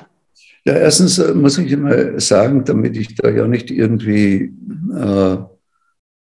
[0.65, 4.53] Ja, erstens äh, muss ich immer sagen, damit ich da ja nicht irgendwie
[4.93, 5.37] äh,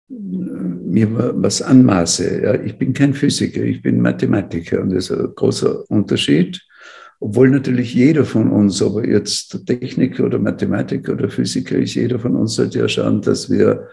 [0.09, 2.41] mir was anmaße.
[2.43, 6.61] Ja, ich bin kein Physiker, ich bin Mathematiker und das ist ein großer Unterschied.
[7.19, 12.17] Obwohl natürlich jeder von uns, ob er jetzt Techniker oder Mathematiker oder Physiker ist, jeder
[12.17, 13.87] von uns sollte ja schauen, dass wir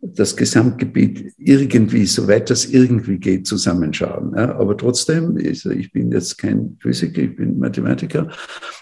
[0.00, 4.32] das Gesamtgebiet irgendwie, soweit das irgendwie geht, zusammenschauen.
[4.36, 8.28] Ja, aber trotzdem, ich bin jetzt kein Physiker, ich bin Mathematiker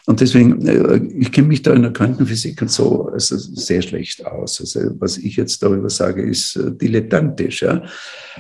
[0.05, 4.27] und deswegen, äh, ich kenne mich da in der Quantenphysik und so also sehr schlecht
[4.27, 4.61] aus.
[4.61, 7.63] Also was ich jetzt darüber sage, ist äh, dilettantisch.
[7.63, 7.83] Ja.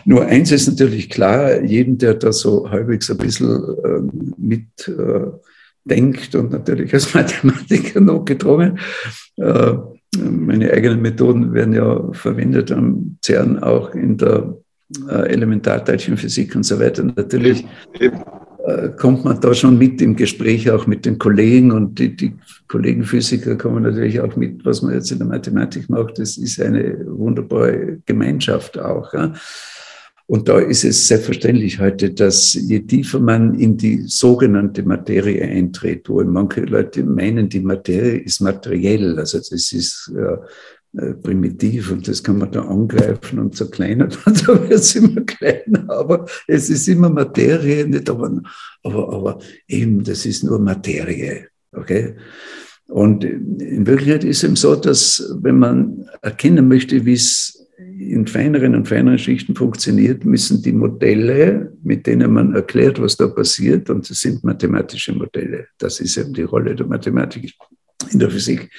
[0.05, 5.31] Nur eins ist natürlich klar, jeden, der da so halbwegs ein bisschen ähm, mit äh,
[6.37, 8.79] und natürlich als Mathematiker noch gedrungen,
[10.17, 14.57] meine eigenen Methoden werden ja verwendet am CERN auch in der
[15.09, 17.03] äh, Elementarteilchenphysik und so weiter.
[17.03, 17.67] Natürlich
[18.67, 22.35] äh, kommt man da schon mit im Gespräch auch mit den Kollegen und die, die
[22.69, 26.19] Kollegen Physiker kommen natürlich auch mit, was man jetzt in der Mathematik macht.
[26.19, 29.13] Das ist eine wunderbare Gemeinschaft auch.
[29.13, 29.33] Ja.
[30.29, 36.09] Und da ist es selbstverständlich heute, dass je tiefer man in die sogenannte Materie eintritt,
[36.09, 42.23] wo manche Leute meinen, die Materie ist materiell, also das ist äh, primitiv und das
[42.25, 46.89] kann man da angreifen und zerkleinern und da wird es immer kleiner, aber es ist
[46.89, 48.43] immer Materie, nicht aber,
[48.83, 52.17] aber, aber eben, das ist nur Materie, okay?
[52.89, 57.66] Und in Wirklichkeit ist es eben so, dass wenn man erkennen möchte, wie es
[57.99, 63.27] in feineren und feineren Schichten funktioniert, müssen die Modelle, mit denen man erklärt, was da
[63.29, 67.55] passiert, und das sind mathematische Modelle, das ist eben die Rolle der Mathematik
[68.13, 68.71] in der Physik,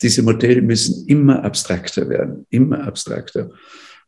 [0.00, 3.50] diese Modelle müssen immer abstrakter werden, immer abstrakter.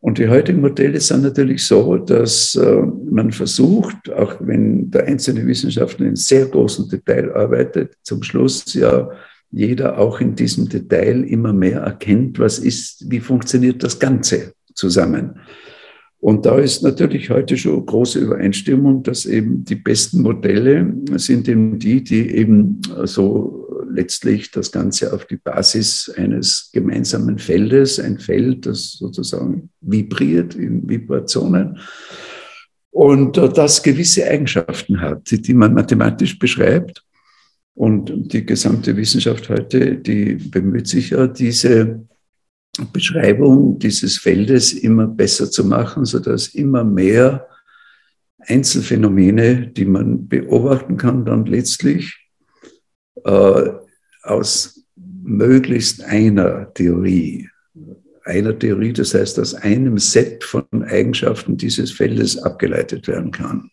[0.01, 5.45] Und die heutigen Modelle sind natürlich so, dass äh, man versucht, auch wenn der einzelne
[5.47, 9.11] Wissenschaftler in sehr großem Detail arbeitet, zum Schluss ja
[9.51, 15.41] jeder auch in diesem Detail immer mehr erkennt, was ist, wie funktioniert das Ganze zusammen.
[16.19, 21.79] Und da ist natürlich heute schon große Übereinstimmung, dass eben die besten Modelle sind eben
[21.79, 28.67] die, die eben so letztlich das Ganze auf die Basis eines gemeinsamen Feldes, ein Feld,
[28.67, 31.79] das sozusagen vibriert in Vibrationen
[32.91, 37.06] und das gewisse Eigenschaften hat, die man mathematisch beschreibt
[37.77, 42.07] und die gesamte Wissenschaft heute, die bemüht sich ja, diese
[42.93, 47.47] Beschreibung dieses Feldes immer besser zu machen, sodass immer mehr
[48.39, 52.17] Einzelfänomene, die man beobachten kann, dann letztlich
[53.25, 53.71] äh,
[54.23, 54.83] aus
[55.23, 57.51] möglichst einer Theorie,
[58.25, 63.71] einer Theorie, das heißt aus einem Set von Eigenschaften dieses Feldes abgeleitet werden kann.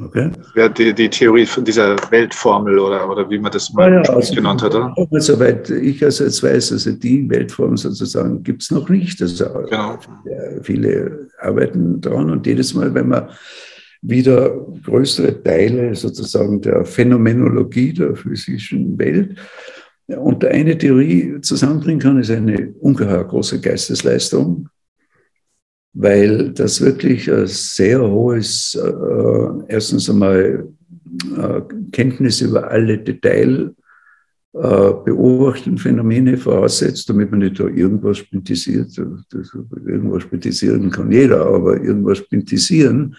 [0.00, 0.30] Okay.
[0.54, 4.14] Ja, die, die Theorie von dieser Weltformel oder, oder wie man das mal ja, ja,
[4.14, 4.94] also, genannt hat, oder?
[5.20, 9.20] Soweit ich also jetzt weiß, also die Weltform sozusagen gibt es noch nicht.
[9.20, 9.98] Also genau.
[10.62, 13.28] viele arbeiten daran und jedes Mal, wenn man
[14.00, 14.50] wieder
[14.84, 19.36] größere Teile sozusagen der Phänomenologie der physischen Welt
[20.06, 24.68] unter eine Theorie zusammenbringen kann, ist eine ungeheuer große Geistesleistung
[26.00, 30.68] weil das wirklich ein sehr hohes, äh, erstens einmal
[31.36, 33.74] äh, Kenntnis über alle Detail
[34.52, 38.96] äh, beobachteten Phänomene voraussetzt, damit man nicht da irgendwas spintisiert.
[38.96, 43.16] irgendwas spintisieren kann jeder, aber irgendwas spintisieren,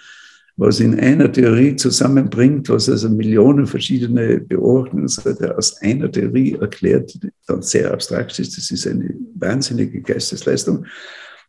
[0.55, 7.61] was in einer Theorie zusammenbringt, was also Millionen verschiedene Beobachtungsseite aus einer Theorie erklärt, dann
[7.61, 8.57] sehr abstrakt ist.
[8.57, 10.85] Das ist eine wahnsinnige Geistesleistung.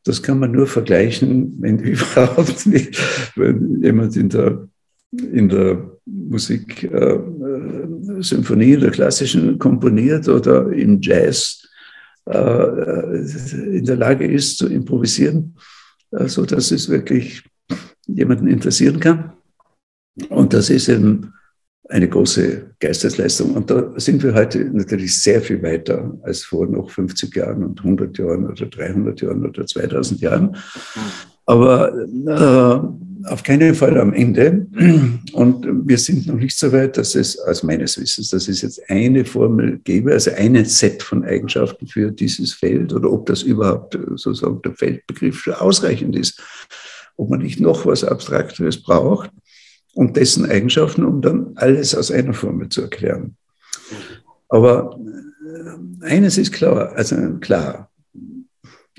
[0.05, 2.99] Das kann man nur vergleichen, wenn überhaupt nicht,
[3.37, 4.69] wenn jemand in der,
[5.13, 11.67] in der Musik, äh, äh, Symphonie der klassischen komponiert oder im Jazz
[12.27, 15.57] äh, in der Lage ist zu improvisieren,
[16.13, 17.43] äh, so dass es wirklich
[18.07, 19.33] jemanden interessieren kann.
[20.29, 21.33] Und das ist eben
[21.91, 23.55] eine große Geistesleistung.
[23.55, 27.81] Und da sind wir heute natürlich sehr viel weiter als vor noch 50 Jahren und
[27.81, 30.57] 100 Jahren oder 300 Jahren oder 2000 Jahren.
[31.47, 34.67] Aber äh, auf keinen Fall am Ende.
[35.33, 38.89] Und wir sind noch nicht so weit, dass es aus meines Wissens, dass es jetzt
[38.89, 43.99] eine Formel gäbe, also ein Set von Eigenschaften für dieses Feld oder ob das überhaupt
[44.15, 46.41] sozusagen der Feldbegriff schon ausreichend ist.
[47.17, 49.31] Ob man nicht noch was Abstrakteres braucht
[49.95, 53.37] und dessen Eigenschaften, um dann alles aus einer Formel zu erklären.
[54.49, 54.99] Aber
[55.45, 57.91] äh, eines ist klar, also klar,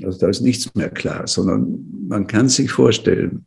[0.04, 3.46] also da ist nichts mehr klar, sondern man kann sich vorstellen,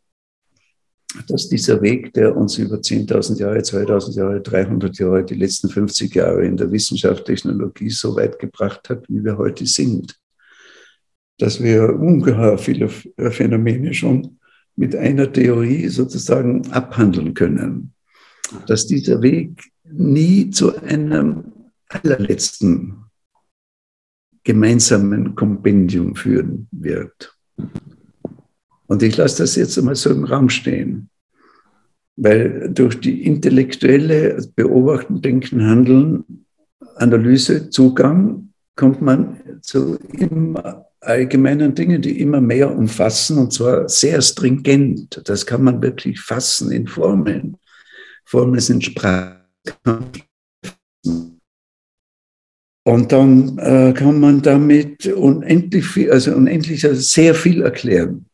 [1.27, 6.13] dass dieser Weg, der uns über 10.000 Jahre, 2.000 Jahre, 300 Jahre, die letzten 50
[6.13, 10.15] Jahre in der Wissenschaft, Technologie so weit gebracht hat, wie wir heute sind,
[11.37, 14.39] dass wir ungeheuer viele Phänomene schon
[14.75, 17.93] mit einer Theorie sozusagen abhandeln können,
[18.67, 21.53] dass dieser Weg nie zu einem
[21.89, 23.05] allerletzten
[24.43, 27.35] gemeinsamen Kompendium führen wird.
[28.87, 31.09] Und ich lasse das jetzt einmal so im Raum stehen,
[32.15, 36.45] weil durch die intellektuelle Beobachten, Denken, Handeln,
[36.95, 44.21] Analyse, Zugang kommt man zu immer allgemeinen Dingen, die immer mehr umfassen und zwar sehr
[44.21, 45.21] stringent.
[45.25, 47.57] Das kann man wirklich fassen in Formeln.
[48.25, 49.41] Formeln sind Sprache.
[52.87, 58.25] Und dann äh, kann man damit unendlich viel, also unendlich sehr viel erklären.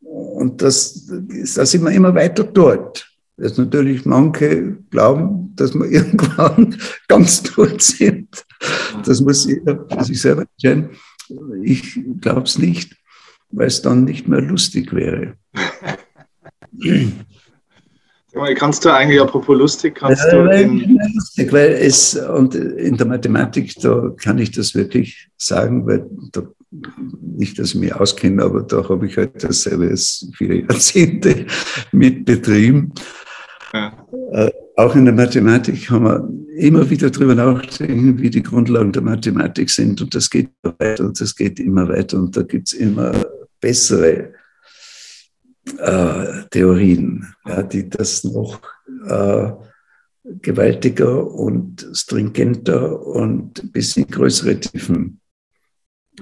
[0.00, 1.10] Und das,
[1.54, 3.06] da sind wir immer weiter dort.
[3.38, 8.44] Dass natürlich manche glauben, dass wir irgendwann ganz dort sind.
[9.04, 10.90] Das muss jeder für sich selber entscheiden.
[11.62, 12.96] Ich glaube es nicht,
[13.50, 15.34] weil es dann nicht mehr lustig wäre.
[18.56, 20.50] Kannst du eigentlich, apropos lustig, kannst ja, du.
[20.50, 26.06] In lustig, weil es, und in der Mathematik, da kann ich das wirklich sagen, weil
[26.32, 26.42] da,
[27.20, 29.94] nicht, dass ich mich auskenne, aber da habe ich halt dasselbe
[30.36, 31.46] viele Jahrzehnte
[31.92, 32.92] mit betrieben.
[33.72, 34.06] Ja.
[34.32, 36.28] Äh, auch in der Mathematik haben wir
[36.58, 40.00] immer wieder darüber nachdenken, wie die Grundlagen der Mathematik sind.
[40.00, 42.18] Und das geht weiter und das geht immer weiter.
[42.18, 43.12] Und da gibt es immer
[43.60, 44.32] bessere
[45.78, 48.60] äh, Theorien, ja, die das noch
[49.06, 49.52] äh,
[50.42, 55.20] gewaltiger und stringenter und ein bisschen größere Tiefen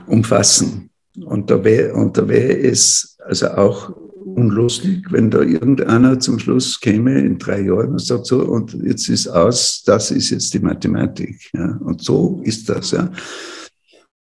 [0.06, 0.90] umfassen.
[1.24, 7.38] Und da wäre wär es also auch unlustig, wenn da irgendeiner zum Schluss käme in
[7.38, 11.50] drei Jahren und sagt so, und jetzt ist aus, das ist jetzt die Mathematik.
[11.54, 11.78] Ja.
[11.80, 12.90] Und so ist das.
[12.90, 13.10] Ja.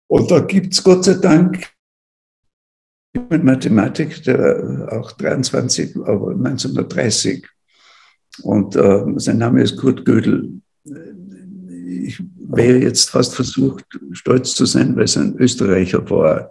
[0.06, 1.66] Und da gibt es Gott sei Dank
[3.30, 7.46] mit Mathematik, der auch 23, aber 1930.
[8.42, 10.60] Und äh, sein Name ist Kurt Gödel.
[12.04, 16.50] Ich wäre jetzt fast versucht, stolz zu sein, weil es ein Österreicher war.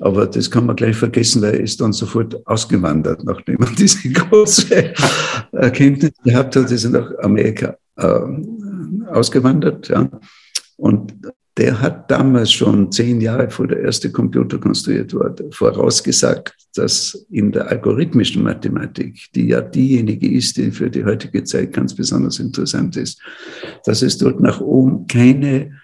[0.00, 4.08] Aber das kann man gleich vergessen, weil er ist dann sofort ausgewandert, nachdem er diese
[4.08, 4.92] große
[5.52, 8.20] Erkenntnis gehabt hat, ist er nach Amerika äh,
[9.12, 9.88] ausgewandert.
[9.88, 10.10] Ja.
[10.76, 11.14] Und
[11.56, 17.52] der hat damals schon zehn Jahre vor der erste Computer konstruiert wurde, vorausgesagt, dass in
[17.52, 22.96] der algorithmischen Mathematik, die ja diejenige ist, die für die heutige Zeit ganz besonders interessant
[22.96, 23.20] ist,
[23.84, 25.78] dass es dort nach oben keine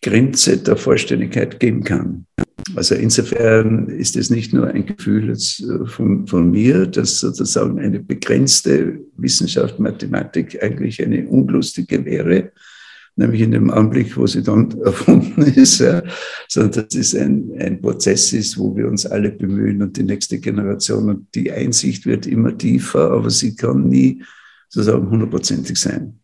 [0.00, 2.26] Grenze der Vollständigkeit geben kann.
[2.74, 8.00] Also insofern ist es nicht nur ein Gefühl äh, von, von mir, dass sozusagen eine
[8.00, 12.52] begrenzte Wissenschaft, Mathematik eigentlich eine unlustige wäre,
[13.16, 16.02] nämlich in dem Augenblick, wo sie dann erfunden ist, ja,
[16.48, 20.38] sondern dass es ein, ein Prozess ist, wo wir uns alle bemühen und die nächste
[20.38, 24.22] Generation und die Einsicht wird immer tiefer, aber sie kann nie
[24.68, 26.21] sozusagen hundertprozentig sein.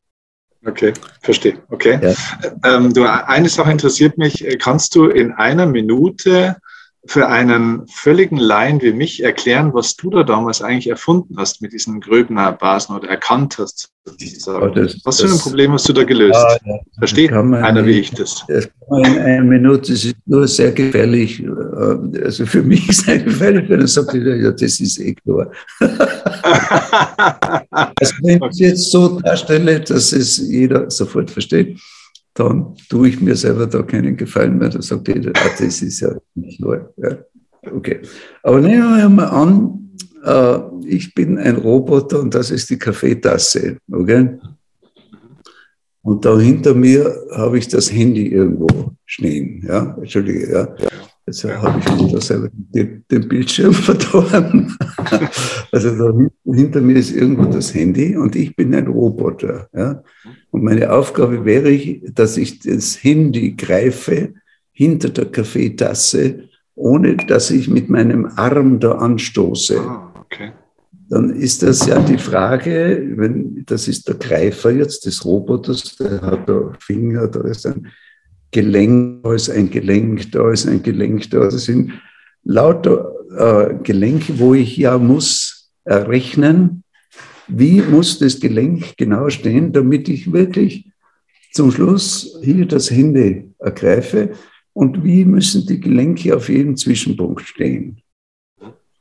[0.69, 0.93] Okay,
[1.23, 1.55] verstehe.
[1.71, 1.99] Okay.
[2.03, 2.77] Ja.
[2.77, 4.47] Ähm, du, eine Sache interessiert mich.
[4.61, 6.57] Kannst du in einer Minute
[7.09, 11.73] für einen völligen Laien wie mich erklären, was du da damals eigentlich erfunden hast mit
[11.73, 13.91] diesen Gröbner-Basen oder erkannt hast?
[14.47, 16.37] Oh, das, was für ein Problem hast du da gelöst?
[16.37, 18.45] Ah, ja, Versteht einer wie ich das?
[18.47, 21.43] Das kann man in einer Minute, das ist nur sehr gefährlich.
[21.43, 25.15] Äh, also für mich ist es sehr gefährlich, wenn er sagt, ja, das ist eh
[25.15, 25.51] klar.
[27.71, 31.79] also wenn ich es jetzt so darstelle, dass es jeder sofort versteht,
[32.39, 34.69] dann tue ich mir selber da keinen Gefallen mehr.
[34.69, 36.93] Da sagt jeder, ah, das ist ja nicht nur.
[36.97, 37.19] Ja.
[37.73, 38.01] Okay.
[38.43, 39.91] Aber nehmen wir mal an,
[40.25, 43.79] äh, ich bin ein Roboter und das ist die Kaffeetasse.
[43.91, 44.39] Okay?
[46.03, 48.69] Und da hinter mir habe ich das Handy irgendwo
[49.05, 49.65] stehen.
[49.67, 49.97] Ja?
[49.99, 50.77] Entschuldige, ja.
[51.29, 54.75] Jetzt habe ich da selber den, den Bildschirm verdorben.
[55.71, 56.19] also da
[56.51, 59.69] hinter mir ist irgendwo das Handy und ich bin ein Roboter.
[59.75, 60.03] Ja?
[60.51, 61.77] Und meine Aufgabe wäre,
[62.13, 64.33] dass ich das Handy greife
[64.73, 69.81] hinter der Kaffeetasse, ohne dass ich mit meinem Arm da anstoße.
[69.81, 70.53] Ah, okay.
[71.11, 76.23] dann ist das ja die Frage, wenn, das ist der Greifer jetzt des Roboters, der
[76.23, 77.89] hat da Finger, da ist ein
[78.51, 81.93] Gelenk, da ist ein Gelenk, da ist ein Gelenk, da sind
[82.45, 86.83] lauter äh, Gelenke, wo ich ja muss errechnen,
[87.47, 90.91] wie muss das Gelenk genau stehen, damit ich wirklich
[91.53, 94.33] zum Schluss hier das Hände ergreife
[94.73, 98.01] und wie müssen die Gelenke auf jedem Zwischenpunkt stehen.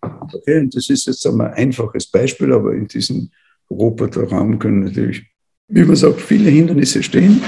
[0.02, 3.30] Okay, und das ist jetzt einmal ein einfaches Beispiel, aber in diesem
[3.70, 5.24] Roboterraum können natürlich,
[5.68, 7.42] wie man sagt, viele Hindernisse stehen.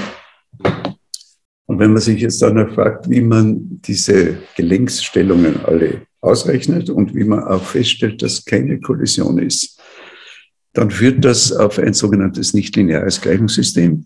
[1.70, 7.22] Und wenn man sich jetzt dann fragt, wie man diese Gelenksstellungen alle ausrechnet und wie
[7.22, 9.80] man auch feststellt, dass keine Kollision ist,
[10.72, 14.04] dann führt das auf ein sogenanntes nichtlineares Gleichungssystem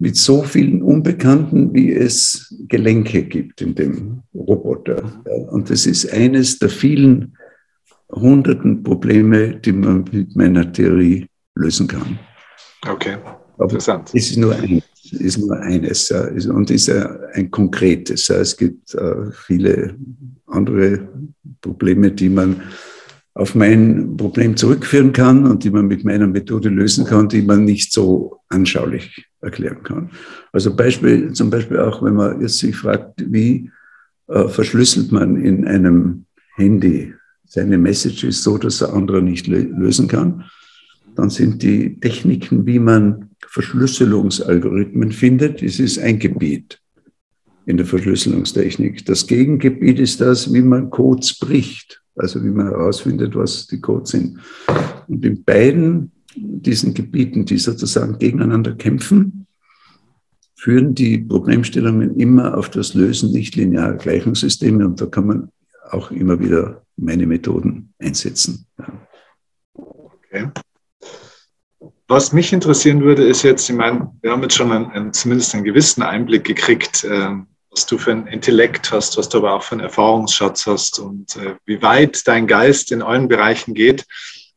[0.00, 5.22] mit so vielen Unbekannten, wie es Gelenke gibt in dem Roboter.
[5.52, 7.36] Und das ist eines der vielen
[8.10, 12.18] hunderten Probleme, die man mit meiner Theorie lösen kann.
[12.84, 13.16] Okay,
[13.60, 14.10] interessant.
[14.12, 14.82] Es ist nur, ein,
[15.12, 18.28] ist nur eines ja, und ist ein konkretes.
[18.28, 18.36] Ja.
[18.36, 19.94] Es gibt äh, viele
[20.46, 21.08] andere
[21.60, 22.62] Probleme, die man
[23.34, 27.64] auf mein Problem zurückführen kann und die man mit meiner Methode lösen kann, die man
[27.64, 30.10] nicht so anschaulich erklären kann.
[30.52, 33.70] Also Beispiel, zum Beispiel auch, wenn man jetzt sich fragt, wie
[34.28, 36.24] äh, verschlüsselt man in einem
[36.56, 37.12] Handy
[37.44, 40.44] seine Messages so, dass der andere nicht lösen kann,
[41.14, 46.80] dann sind die Techniken, wie man Verschlüsselungsalgorithmen findet, das ist ein Gebiet
[47.66, 49.04] in der Verschlüsselungstechnik.
[49.06, 54.10] Das Gegengebiet ist das, wie man Codes bricht also wie man herausfindet, was die Codes
[54.10, 54.38] sind.
[55.06, 59.46] Und in beiden diesen Gebieten, die sozusagen gegeneinander kämpfen,
[60.54, 65.48] führen die Problemstellungen immer auf das Lösen nicht-linearer Gleichungssysteme und da kann man
[65.90, 68.66] auch immer wieder meine Methoden einsetzen.
[69.74, 70.50] Okay.
[72.08, 75.54] Was mich interessieren würde, ist jetzt, ich meine, wir haben jetzt schon einen, einen, zumindest
[75.54, 77.30] einen gewissen Einblick gekriegt, äh,
[77.70, 81.34] was du für ein Intellekt hast, was du aber auch für einen Erfahrungsschatz hast und
[81.36, 84.06] äh, wie weit dein Geist in allen Bereichen geht.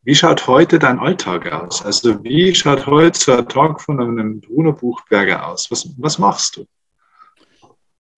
[0.03, 1.83] Wie schaut heute dein Alltag aus?
[1.83, 5.71] Also wie schaut heute so ein Tag von einem Bruno Buchberger aus?
[5.71, 6.65] Was, was machst du?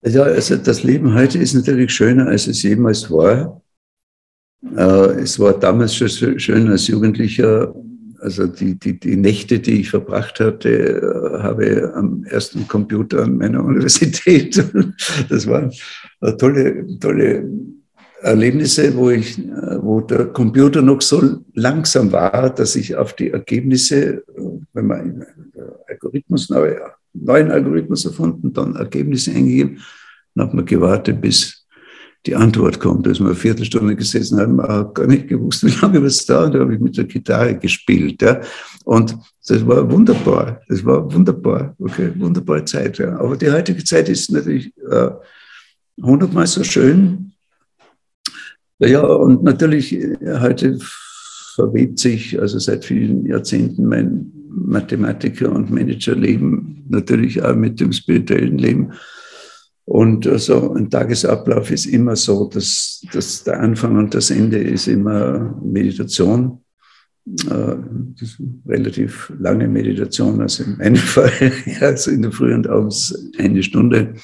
[0.04, 3.62] Ja, also das Leben heute ist natürlich schöner, als es jemals war.
[4.76, 7.74] Äh, es war damals schon schön als Jugendlicher
[8.22, 13.36] also die, die, die Nächte, die ich verbracht hatte, äh, habe am ersten Computer an
[13.36, 14.64] meiner Universität.
[15.28, 15.72] Das waren
[16.20, 17.50] äh, tolle, tolle
[18.20, 23.30] Erlebnisse, wo, ich, äh, wo der Computer noch so langsam war, dass ich auf die
[23.30, 24.22] Ergebnisse,
[24.72, 25.26] wenn man einen
[25.88, 26.80] Algorithmus, neue,
[27.12, 29.80] neuen Algorithmus erfunden, dann Ergebnisse eingegeben,
[30.34, 31.61] dann hat man gewartet, bis
[32.26, 33.06] die Antwort kommt.
[33.06, 36.44] Da ist man eine Viertelstunde gesessen, haben wir gar nicht gewusst, wie lange was da,
[36.44, 38.22] und da habe ich mit der Gitarre gespielt.
[38.22, 38.40] Ja.
[38.84, 39.16] Und
[39.46, 40.60] das war wunderbar.
[40.68, 41.74] Das war wunderbar.
[41.78, 42.98] Okay, wunderbare Zeit.
[42.98, 43.18] Ja.
[43.18, 45.10] Aber die heutige Zeit ist natürlich äh,
[46.00, 47.32] hundertmal so schön.
[48.78, 50.78] Ja, und natürlich äh, heute
[51.54, 58.58] verwebt sich, also seit vielen Jahrzehnten mein Mathematiker- und Managerleben natürlich auch mit dem spirituellen
[58.58, 58.92] Leben.
[59.92, 64.86] Und also ein Tagesablauf ist immer so, dass, dass der Anfang und das Ende ist
[64.88, 66.60] immer Meditation.
[67.50, 67.76] Äh,
[68.66, 71.30] relativ lange Meditation, also in meinem Fall,
[71.80, 74.14] also in der Früh und abends eine Stunde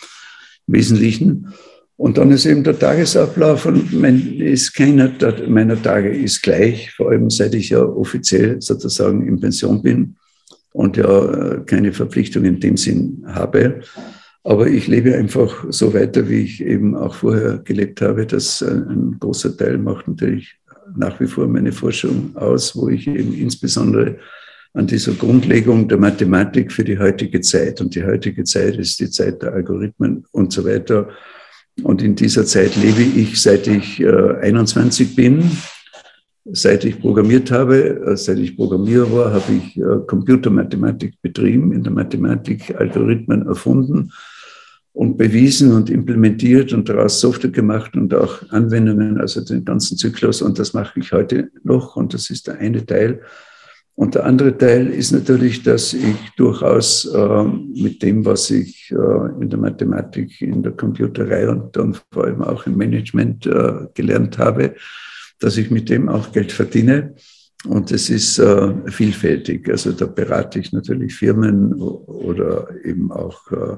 [0.66, 1.52] im Wesentlichen.
[1.96, 5.12] Und dann ist eben der Tagesablauf und mein, ist keiner
[5.48, 10.16] meiner Tage ist gleich, vor allem seit ich ja offiziell sozusagen in Pension bin
[10.72, 13.82] und ja äh, keine Verpflichtung in dem Sinn habe.
[14.48, 18.24] Aber ich lebe einfach so weiter, wie ich eben auch vorher gelebt habe.
[18.24, 20.56] Das ein großer Teil macht natürlich
[20.96, 24.16] nach wie vor meine Forschung aus, wo ich eben insbesondere
[24.72, 27.82] an dieser Grundlegung der Mathematik für die heutige Zeit.
[27.82, 31.10] Und die heutige Zeit ist die Zeit der Algorithmen und so weiter.
[31.82, 35.44] Und in dieser Zeit lebe ich, seit ich äh, 21 bin.
[36.50, 41.82] Seit ich programmiert habe, äh, seit ich Programmierer war, habe ich äh, Computermathematik betrieben, in
[41.82, 44.10] der Mathematik Algorithmen erfunden
[44.92, 50.42] und bewiesen und implementiert und daraus Software gemacht und auch Anwendungen, also den ganzen Zyklus.
[50.42, 53.20] Und das mache ich heute noch und das ist der eine Teil.
[53.98, 59.42] Und der andere Teil ist natürlich, dass ich durchaus äh, mit dem, was ich äh,
[59.42, 64.38] in der Mathematik, in der Computerei und dann vor allem auch im Management äh, gelernt
[64.38, 64.76] habe,
[65.40, 67.14] dass ich mit dem auch Geld verdiene.
[67.66, 69.68] Und es ist äh, vielfältig.
[69.68, 73.76] Also da berate ich natürlich Firmen oder eben auch äh,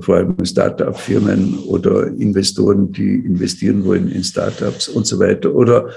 [0.00, 5.54] vor allem Start-up-Firmen oder Investoren, die investieren wollen in Start-ups und so weiter.
[5.54, 5.90] Oder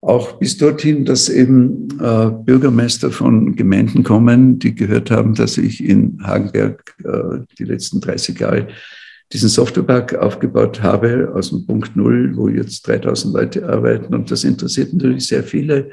[0.00, 5.82] auch bis dorthin, dass eben äh, Bürgermeister von Gemeinden kommen, die gehört haben, dass ich
[5.82, 8.68] in Hagenberg äh, die letzten 30 Jahre
[9.32, 14.14] diesen Softwarepark aufgebaut habe aus dem Punkt Null, wo jetzt 3000 Leute arbeiten.
[14.14, 15.90] Und das interessiert natürlich sehr viele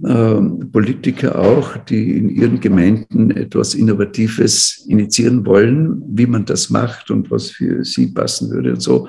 [0.00, 7.30] Politiker auch, die in ihren Gemeinden etwas Innovatives initiieren wollen, wie man das macht und
[7.30, 9.08] was für sie passen würde und so.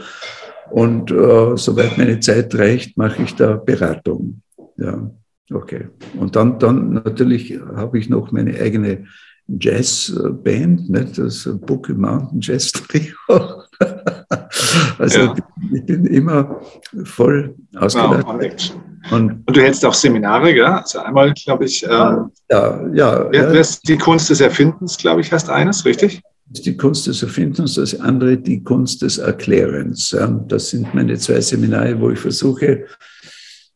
[0.71, 4.41] Und äh, soweit meine Zeit reicht, mache ich da Beratung.
[4.77, 5.09] Ja,
[5.51, 5.87] okay.
[6.19, 9.05] Und dann, dann natürlich habe ich noch meine eigene
[9.47, 11.17] Jazzband, nicht?
[11.17, 13.13] das Bookie Mountain Jazz Trio.
[14.97, 15.35] also ja.
[15.73, 16.59] ich bin immer
[17.03, 18.75] voll ausgelastet.
[18.75, 20.65] Ja, und, und, du hältst auch Seminare, gell?
[20.65, 23.63] Also einmal, glaube ich, ähm, ja, ja, ja.
[23.87, 26.21] Die Kunst des Erfindens, glaube ich, heißt eines, richtig?
[26.61, 30.15] die Kunst des Erfindens, das andere die Kunst des Erklärens.
[30.47, 32.85] Das sind meine zwei Seminare, wo ich versuche,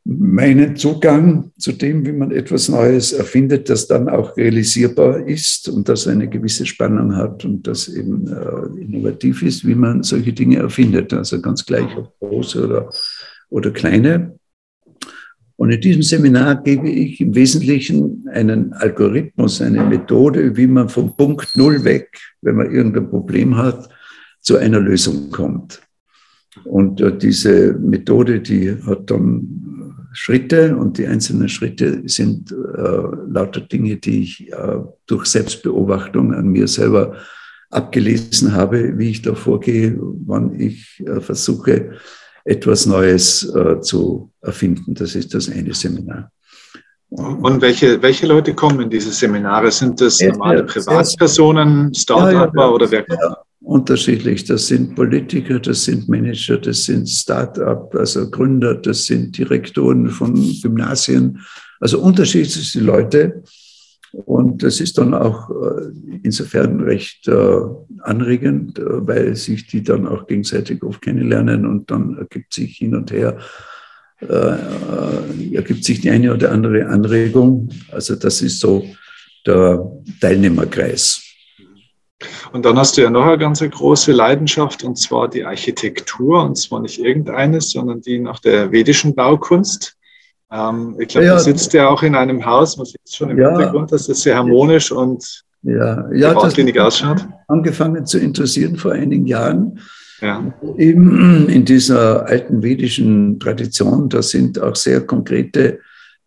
[0.03, 5.89] meinen Zugang zu dem, wie man etwas Neues erfindet, das dann auch realisierbar ist und
[5.89, 10.59] das eine gewisse Spannung hat und das eben äh, innovativ ist, wie man solche Dinge
[10.59, 11.11] erfindet.
[11.13, 12.89] Also ganz gleich ob große oder,
[13.49, 14.37] oder kleine.
[15.57, 21.17] Und in diesem Seminar gebe ich im Wesentlichen einen Algorithmus, eine Methode, wie man vom
[21.17, 23.89] Punkt Null weg, wenn man irgendein Problem hat,
[24.39, 25.81] zu einer Lösung kommt.
[26.63, 29.67] Und äh, diese Methode, die hat dann
[30.13, 32.55] Schritte und die einzelnen Schritte sind äh,
[33.27, 37.17] lauter Dinge, die ich äh, durch Selbstbeobachtung an mir selber
[37.69, 41.91] abgelesen habe, wie ich da vorgehe, wann ich äh, versuche,
[42.47, 44.93] etwas Neues äh, zu erfinden.
[44.93, 46.31] Das ist das eine Seminar.
[47.09, 49.71] Und welche, welche Leute kommen in diese Seminare?
[49.71, 53.19] Sind das normale Privatpersonen, Start-upper ja, ja, oder wer kommt?
[53.21, 54.43] Ja, unterschiedlich.
[54.45, 60.33] Das sind Politiker, das sind Manager, das sind Start-up, also Gründer, das sind Direktoren von
[60.61, 61.39] Gymnasien,
[61.79, 63.43] also unterschiedlichste Leute.
[64.11, 65.91] Und das ist dann auch äh,
[66.23, 67.59] insofern recht äh,
[68.01, 72.95] anregend, äh, weil sich die dann auch gegenseitig oft kennenlernen und dann ergibt sich hin
[72.95, 73.37] und her,
[74.19, 77.69] ergibt sich die eine oder andere Anregung.
[77.91, 78.83] Also das ist so
[79.45, 81.21] der Teilnehmerkreis.
[82.51, 86.55] Und dann hast du ja noch eine ganz große Leidenschaft, und zwar die Architektur, und
[86.55, 89.96] zwar nicht irgendeine, sondern die nach der vedischen Baukunst.
[90.51, 93.29] Ähm, ich glaube, ja, du sitzt ja auch in einem Haus, man sieht es schon
[93.29, 97.27] im ja, Hintergrund, dass es sehr harmonisch und ja, ja, geradlinig ausschaut.
[97.47, 99.79] Angefangen zu interessieren vor einigen Jahren.
[100.21, 100.53] Ja.
[100.77, 105.79] Eben in dieser alten vedischen Tradition, da sind auch sehr konkrete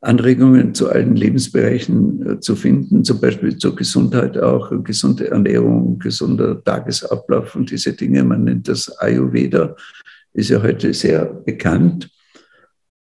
[0.02, 6.62] Anregungen zu allen Lebensbereichen äh, zu finden, zum Beispiel zur Gesundheit auch, gesunde Ernährung, gesunder
[6.62, 8.24] Tagesablauf und diese Dinge.
[8.24, 9.76] Man nennt das Ayurveda,
[10.32, 12.08] ist ja heute sehr bekannt.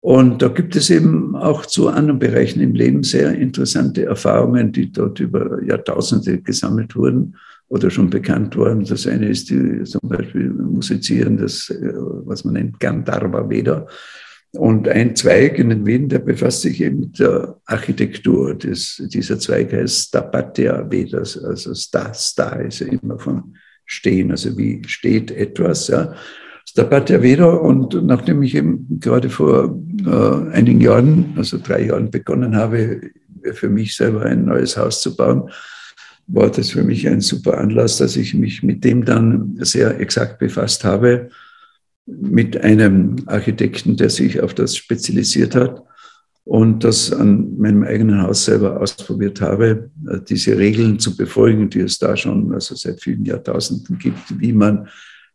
[0.01, 4.91] Und da gibt es eben auch zu anderen Bereichen im Leben sehr interessante Erfahrungen, die
[4.91, 7.35] dort über Jahrtausende gesammelt wurden
[7.67, 8.85] oder schon bekannt worden.
[8.85, 11.93] Das eine ist die, zum Beispiel Musizieren, das, äh,
[12.25, 13.85] was man nennt Gandharva Veda.
[14.53, 18.55] Und ein Zweig in den Veden, der befasst sich eben mit der Architektur.
[18.55, 23.53] Das, dieser Zweig heißt Stapatya Vedas, also Sta, Sta ist ja immer von
[23.85, 25.87] stehen, also wie steht etwas.
[25.89, 26.13] Ja.
[26.69, 32.55] Stapatya Veda und nachdem ich eben gerade vor äh, einigen Jahren, also drei Jahren begonnen
[32.55, 33.01] habe,
[33.53, 35.49] für mich selber ein neues Haus zu bauen,
[36.27, 40.37] war das für mich ein super Anlass, dass ich mich mit dem dann sehr exakt
[40.37, 41.29] befasst habe,
[42.05, 45.81] mit einem Architekten, der sich auf das spezialisiert hat
[46.43, 51.79] und das an meinem eigenen Haus selber ausprobiert habe, äh, diese Regeln zu befolgen, die
[51.79, 54.87] es da schon also seit vielen Jahrtausenden gibt, wie man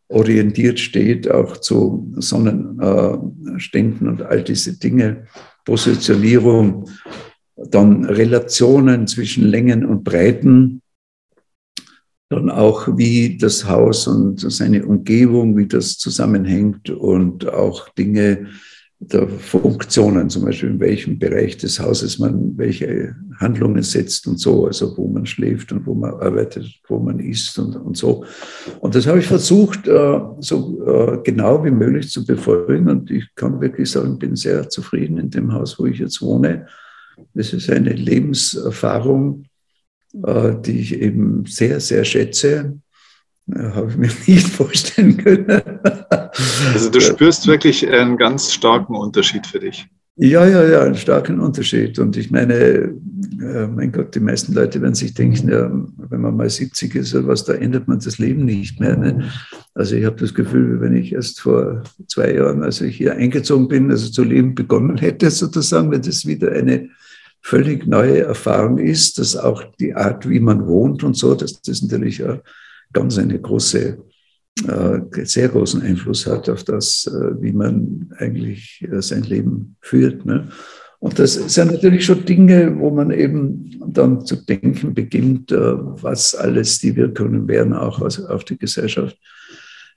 [0.09, 5.27] orientiert steht, auch zu Sonnenständen und all diese Dinge,
[5.65, 6.89] Positionierung,
[7.57, 10.83] dann Relationen zwischen Längen und Breiten,
[12.29, 18.49] dann auch wie das Haus und seine Umgebung, wie das zusammenhängt und auch Dinge,
[19.13, 24.67] der Funktionen, zum Beispiel in welchem Bereich des Hauses man welche Handlungen setzt und so,
[24.67, 28.25] also wo man schläft und wo man arbeitet, wo man isst und, und so.
[28.81, 33.27] Und das habe ich versucht, äh, so äh, genau wie möglich zu befolgen und ich
[33.35, 36.67] kann wirklich sagen, bin sehr zufrieden in dem Haus, wo ich jetzt wohne.
[37.35, 39.45] Das ist eine Lebenserfahrung,
[40.25, 42.79] äh, die ich eben sehr, sehr schätze
[43.53, 45.63] habe ich mir nicht vorstellen können.
[46.73, 49.87] Also du spürst wirklich einen ganz starken Unterschied für dich.
[50.17, 51.99] Ja, ja, ja, einen starken Unterschied.
[51.99, 55.69] Und ich meine, äh, mein Gott, die meisten Leute werden sich denken, ja,
[56.09, 58.97] wenn man mal 70 ist oder was, da ändert man das Leben nicht mehr.
[58.97, 59.29] Ne?
[59.75, 63.67] Also ich habe das Gefühl, wenn ich erst vor zwei Jahren, als ich hier eingezogen
[63.67, 66.91] bin, also zu leben begonnen hätte, sozusagen, wenn das wieder eine
[67.43, 71.83] völlig neue Erfahrung ist, dass auch die Art, wie man wohnt und so, dass das
[71.83, 72.39] natürlich auch
[72.95, 73.99] ganz eine große
[74.69, 80.25] äh, sehr großen Einfluss hat auf das, äh, wie man eigentlich äh, sein Leben führt.
[80.25, 80.49] Ne?
[81.01, 86.79] Und das sind natürlich schon Dinge, wo man eben dann zu denken beginnt, was alles
[86.79, 89.19] die Wirkungen wären, auch auf die Gesellschaft,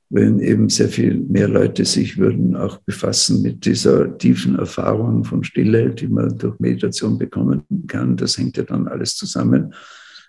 [0.10, 5.45] wenn eben sehr viel mehr Leute sich würden auch befassen mit dieser tiefen Erfahrung von
[5.45, 8.18] Stille, die man durch Meditation bekommen kann.
[8.18, 9.74] Das hängt ja dann alles zusammen,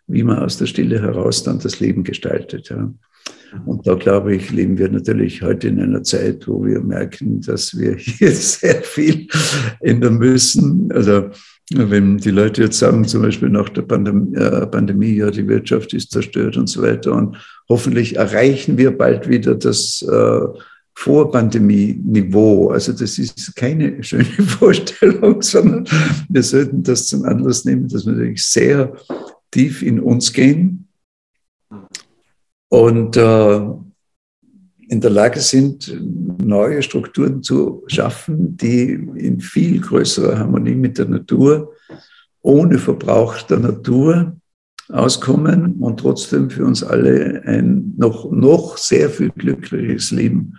[0.09, 2.71] wie man aus der Stille heraus dann das Leben gestaltet.
[2.71, 2.93] Ja.
[3.65, 7.79] Und da glaube ich, leben wir natürlich heute in einer Zeit, wo wir merken, dass
[7.79, 9.29] wir hier sehr viel
[9.81, 10.91] ändern müssen.
[10.93, 11.31] Also
[11.75, 16.11] wenn die Leute jetzt sagen, zum Beispiel nach der äh, Pandemie, ja, die Wirtschaft ist
[16.11, 17.37] zerstört und so weiter, und
[17.69, 20.41] hoffentlich erreichen wir bald wieder das äh,
[20.95, 22.71] Vor-Pandemie-Niveau.
[22.71, 25.87] Also das ist keine schöne Vorstellung, sondern
[26.29, 28.95] wir sollten das zum Anlass nehmen, dass wir natürlich sehr
[29.51, 30.89] tief in uns gehen
[32.69, 33.61] und äh,
[34.91, 35.95] in der Lage sind,
[36.43, 41.75] neue Strukturen zu schaffen, die in viel größerer Harmonie mit der Natur,
[42.41, 44.37] ohne Verbrauch der Natur
[44.89, 50.55] auskommen und trotzdem für uns alle ein noch, noch sehr viel glückliches Leben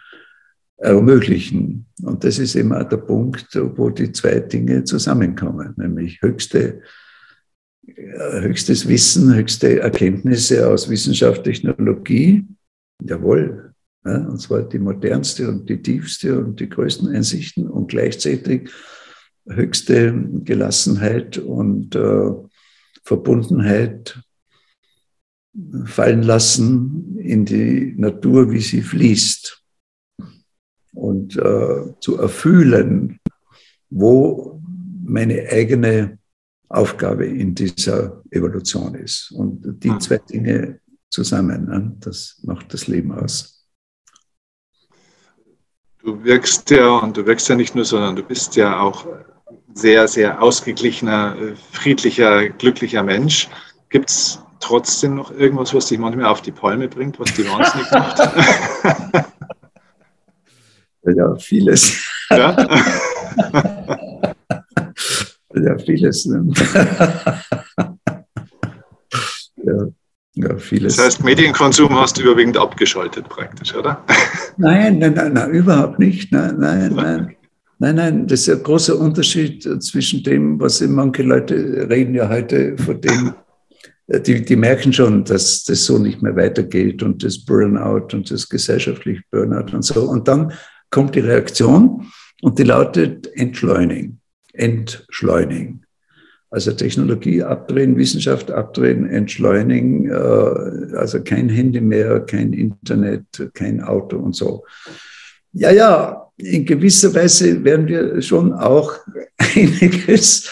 [0.77, 1.87] ermöglichen.
[2.03, 6.81] Und das ist immer der Punkt, wo die zwei Dinge zusammenkommen, nämlich höchste
[7.95, 12.45] höchstes Wissen, höchste Erkenntnisse aus Wissenschaft, Technologie.
[13.03, 13.73] Jawohl.
[14.05, 18.69] Ja, und zwar die modernste und die tiefste und die größten Einsichten und gleichzeitig
[19.47, 20.13] höchste
[20.43, 22.31] Gelassenheit und äh,
[23.03, 24.21] Verbundenheit
[25.85, 29.63] fallen lassen in die Natur, wie sie fließt.
[30.93, 33.19] Und äh, zu erfühlen,
[33.89, 34.61] wo
[35.03, 36.18] meine eigene
[36.69, 39.31] Aufgabe in dieser Evolution ist.
[39.31, 39.99] Und die hm.
[39.99, 43.65] zwei Dinge zusammen, ne, das macht das Leben aus.
[46.01, 49.05] Du wirkst ja, und du wirkst ja nicht nur, sondern du bist ja auch
[49.73, 51.35] sehr, sehr ausgeglichener,
[51.71, 53.49] friedlicher, glücklicher Mensch.
[53.89, 57.91] Gibt es trotzdem noch irgendwas, was dich manchmal auf die Palme bringt, was die wahnsinnig
[57.91, 59.25] macht?
[61.15, 62.05] Ja, vieles.
[62.29, 62.55] Ja?
[65.63, 66.25] ja vieles.
[66.25, 66.47] Ne?
[69.63, 69.87] ja,
[70.35, 70.95] ja, vieles.
[70.95, 74.03] Das heißt, Medienkonsum hast du überwiegend abgeschaltet praktisch, oder?
[74.57, 76.31] Nein, nein, nein, nein überhaupt nicht.
[76.31, 77.35] Nein, nein, nein.
[77.81, 82.77] Nein, nein, das ist ein großer Unterschied zwischen dem, was manche Leute reden ja heute
[82.77, 83.33] von dem,
[84.07, 88.49] die, die merken schon, dass das so nicht mehr weitergeht und das Burnout und das
[88.49, 90.01] gesellschaftliche Burnout und so.
[90.01, 90.51] Und dann
[90.89, 92.07] kommt die Reaktion
[92.41, 94.18] und die lautet Entschleunigen
[94.59, 95.85] entschleunigen.
[96.51, 104.17] Also Technologie abdrehen, Wissenschaft abdrehen, entschleunigen, äh, also kein Handy mehr, kein Internet, kein Auto
[104.17, 104.65] und so.
[105.53, 108.93] Ja, ja, in gewisser Weise werden wir schon auch
[109.37, 110.49] einiges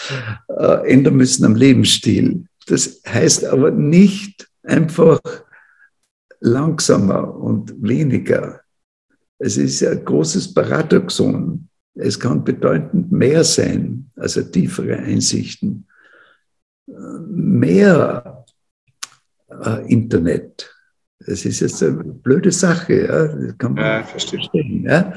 [0.48, 2.44] äh, ändern müssen am Lebensstil.
[2.66, 5.20] Das heißt aber nicht einfach
[6.40, 8.60] langsamer und weniger.
[9.38, 11.67] Es ist ein großes Paradoxon.
[11.98, 15.86] Es kann bedeutend mehr sein, also tiefere Einsichten,
[17.28, 18.44] mehr
[19.50, 20.74] äh, Internet.
[21.18, 23.26] Das ist jetzt eine blöde Sache, ja?
[23.26, 24.84] das kann man ja, verstehen.
[24.84, 25.14] Ja?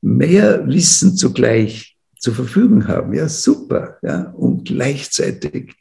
[0.00, 3.98] Mehr Wissen zugleich zur Verfügung haben, ja, super.
[4.02, 4.30] Ja?
[4.30, 5.74] Und gleichzeitig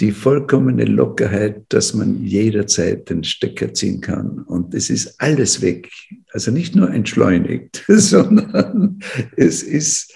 [0.00, 4.40] die vollkommene Lockerheit, dass man jederzeit den Stecker ziehen kann.
[4.40, 5.90] Und es ist alles weg.
[6.36, 9.00] Also nicht nur entschleunigt, sondern
[9.38, 10.12] es ist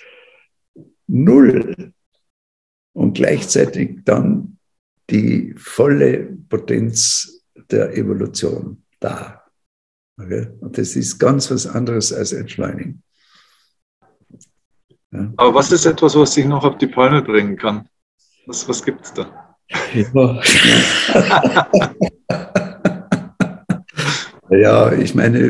[1.06, 1.94] null.
[2.92, 4.58] Und gleichzeitig dann
[5.08, 9.44] die volle Potenz der Evolution da.
[10.20, 10.48] Okay?
[10.60, 13.02] Und das ist ganz was anderes als Entschleunigen.
[15.12, 15.32] Ja.
[15.38, 17.88] Aber was ist etwas, was dich noch auf die Palme bringen kann?
[18.44, 19.56] Was, was gibt es da?
[19.94, 20.42] Ja.
[24.50, 25.48] ja, ich meine,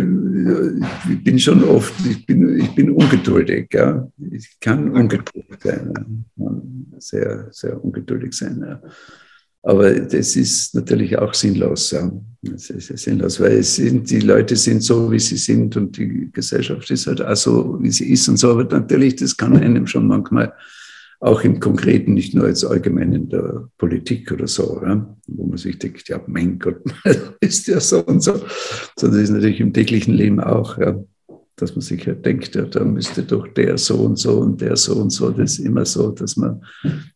[1.10, 3.68] ich bin schon oft, ich bin, ich bin ungeduldig.
[3.72, 4.08] Ja.
[4.30, 6.24] Ich kann ungeduldig sein.
[6.98, 8.62] Sehr, sehr ungeduldig sein.
[8.66, 8.80] Ja.
[9.62, 11.90] Aber das ist natürlich auch sinnlos.
[11.90, 12.10] Ja.
[12.42, 16.30] Das ist sinnlos, weil es sind, die Leute sind so, wie sie sind und die
[16.32, 18.52] Gesellschaft ist halt auch so, wie sie ist und so.
[18.52, 20.52] Aber natürlich, das kann einem schon manchmal
[21.20, 25.58] auch im Konkreten, nicht nur jetzt allgemein in der Politik oder so, ja, wo man
[25.58, 26.82] sich denkt, ja, mein Gott,
[27.40, 28.40] ist ja so und so,
[28.96, 30.78] sondern das ist natürlich im täglichen Leben auch.
[30.78, 30.98] Ja
[31.60, 34.76] dass man sich halt denkt, ja, da müsste doch der so und so und der
[34.76, 35.30] so und so.
[35.30, 36.62] Das ist immer so, dass man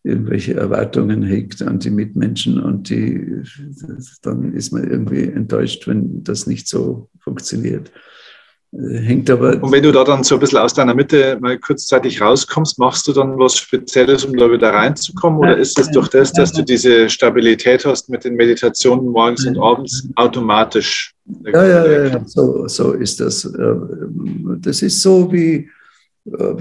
[0.03, 3.43] irgendwelche Erwartungen hegt an die Mitmenschen und die,
[4.23, 7.91] dann ist man irgendwie enttäuscht, wenn das nicht so funktioniert.
[8.77, 9.63] Hängt aber.
[9.63, 13.07] Und wenn du da dann so ein bisschen aus deiner Mitte mal kurzzeitig rauskommst, machst
[13.07, 15.39] du dann was Spezielles, um da wieder reinzukommen?
[15.39, 19.59] Oder ist es durch das, dass du diese Stabilität hast mit den Meditationen morgens und
[19.59, 21.15] abends automatisch?
[21.45, 23.45] Ja, ja, ja, so, so ist das.
[23.45, 23.75] Äh,
[24.59, 25.71] das ist so wie
[26.27, 26.55] äh,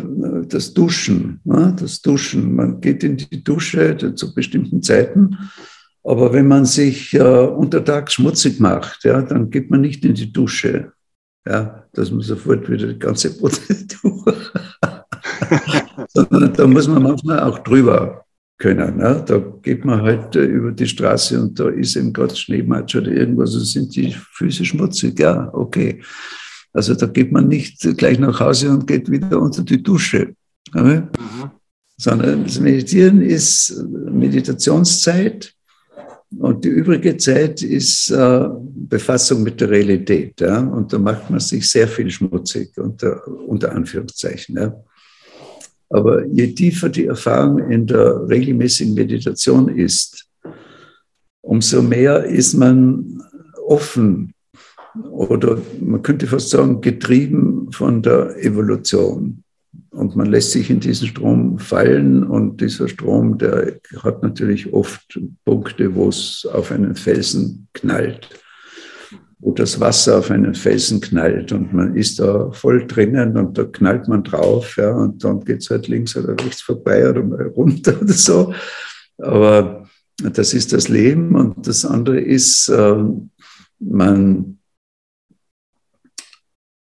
[0.48, 1.40] das Duschen.
[1.46, 1.76] Ne?
[1.80, 2.56] Das Duschen.
[2.56, 5.36] Man geht in die Dusche zu bestimmten Zeiten.
[6.04, 10.32] Aber wenn man sich äh, untertags schmutzig macht, ja, dann geht man nicht in die
[10.32, 10.92] Dusche
[11.48, 14.24] ja, dass man sofort wieder die ganze Prozedur,
[16.08, 18.24] sondern da muss man manchmal auch drüber
[18.58, 18.98] können.
[18.98, 19.24] Ne?
[19.26, 23.12] Da geht man halt äh, über die Straße und da ist eben gerade Schneematsch oder
[23.12, 26.02] irgendwas, und sind die Füße schmutzig, ja, okay.
[26.72, 30.34] Also da geht man nicht gleich nach Hause und geht wieder unter die Dusche.
[30.74, 31.10] Mhm.
[31.98, 35.53] Sondern das Meditieren ist Meditationszeit
[36.40, 38.48] und die übrige Zeit ist äh,
[38.90, 40.40] Befassung mit der Realität.
[40.42, 40.60] Ja?
[40.60, 44.56] Und da macht man sich sehr viel schmutzig, unter, unter Anführungszeichen.
[44.58, 44.76] Ja?
[45.90, 50.28] Aber je tiefer die Erfahrung in der regelmäßigen Meditation ist,
[51.42, 53.22] umso mehr ist man
[53.66, 54.34] offen
[55.12, 59.43] oder man könnte fast sagen getrieben von der Evolution.
[59.94, 65.20] Und man lässt sich in diesen Strom fallen und dieser Strom, der hat natürlich oft
[65.46, 68.28] Punkte, wo es auf einen Felsen knallt,
[69.38, 73.66] wo das Wasser auf einen Felsen knallt und man ist da voll drinnen und da
[73.66, 77.48] knallt man drauf ja, und dann geht es halt links oder rechts vorbei oder mal
[77.50, 78.52] runter oder so.
[79.20, 79.88] Aber
[80.18, 82.96] das ist das Leben und das andere ist, äh,
[83.80, 84.58] man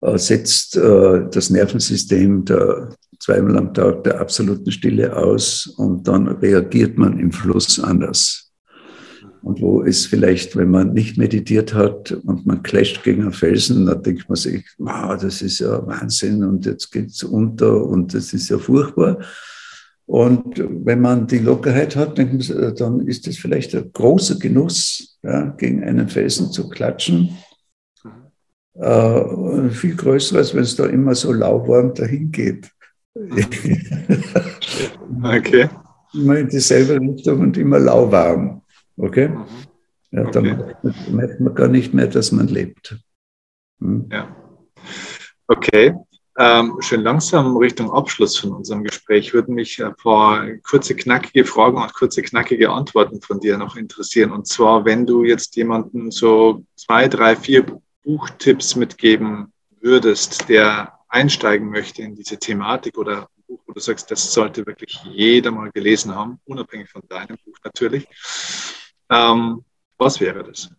[0.01, 6.97] setzt äh, das Nervensystem der zweimal am Tag der absoluten Stille aus und dann reagiert
[6.97, 8.51] man im Fluss anders.
[9.43, 13.85] Und wo ist vielleicht, wenn man nicht meditiert hat und man clasht gegen einen Felsen,
[13.85, 18.13] dann denkt man sich, wow, das ist ja Wahnsinn und jetzt geht es unter und
[18.13, 19.19] das ist ja furchtbar.
[20.05, 25.83] Und wenn man die Lockerheit hat, dann ist es vielleicht ein großer Genuss, ja, gegen
[25.83, 27.29] einen Felsen zu klatschen
[28.75, 32.71] äh, viel größer, als wenn es da immer so lauwarm dahin geht.
[35.23, 35.69] okay.
[36.13, 38.61] Immer in dieselbe Richtung und immer lauwarm.
[38.97, 39.29] Okay?
[39.29, 39.45] Mhm.
[40.11, 40.31] Ja, okay.
[40.31, 40.75] dann
[41.15, 42.97] merkt man gar nicht mehr, dass man lebt.
[43.79, 44.09] Hm?
[44.11, 44.35] Ja.
[45.47, 45.95] Okay.
[46.37, 51.77] Ähm, schön langsam Richtung Abschluss von unserem Gespräch würden mich ein paar kurze, knackige Fragen
[51.77, 54.31] und kurze, knackige Antworten von dir noch interessieren.
[54.31, 57.65] Und zwar, wenn du jetzt jemanden so zwei, drei, vier
[58.03, 64.09] Buchtipps mitgeben würdest, der einsteigen möchte in diese Thematik oder ein Buch, wo du sagst,
[64.11, 68.07] das sollte wirklich jeder mal gelesen haben, unabhängig von deinem Buch natürlich,
[69.09, 69.63] ähm,
[69.97, 70.69] was wäre das?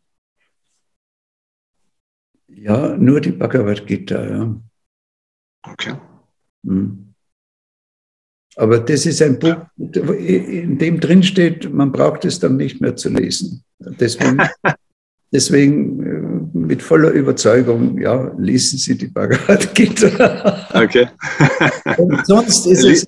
[2.49, 4.61] Ja, nur die Bhagavad Gita, ja.
[5.63, 5.95] Okay.
[6.65, 7.15] Hm.
[8.57, 12.97] Aber das ist ein Buch, in dem drin steht, man braucht es dann nicht mehr
[12.97, 13.65] zu lesen.
[13.79, 14.39] Deswegen,
[15.33, 16.03] deswegen
[16.73, 20.57] mit voller Überzeugung, ja, lesen Sie die Bhagavad Gita.
[20.73, 21.07] Okay.
[21.99, 23.07] Und sonst ist es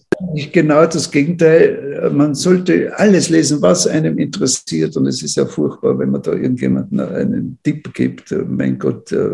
[0.53, 2.11] genau das Gegenteil.
[2.13, 4.99] Man sollte alles lesen, was einem interessiert.
[4.99, 8.35] Und es ist ja furchtbar, wenn man da irgendjemanden einen Tipp gibt.
[8.47, 9.31] Mein Gott, äh,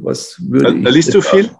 [0.00, 0.84] was würde da, ich.
[0.84, 1.50] Da liest du viel?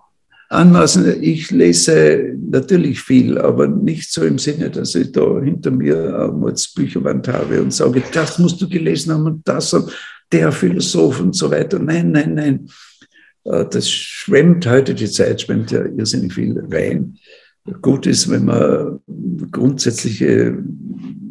[0.49, 6.31] Anmaßen, ich lese natürlich viel, aber nicht so im Sinne, dass ich da hinter mir
[6.33, 9.75] eine Bücherwand habe und sage, das musst du gelesen haben und das.
[9.75, 9.91] Und
[10.33, 11.79] der Philosoph und so weiter.
[11.79, 12.69] Nein, nein, nein.
[13.45, 17.19] Äh, das schwemmt heute, die Zeit schwemmt ja irrsinnig viel rein.
[17.83, 19.01] Gut ist, wenn man
[19.51, 20.57] grundsätzliche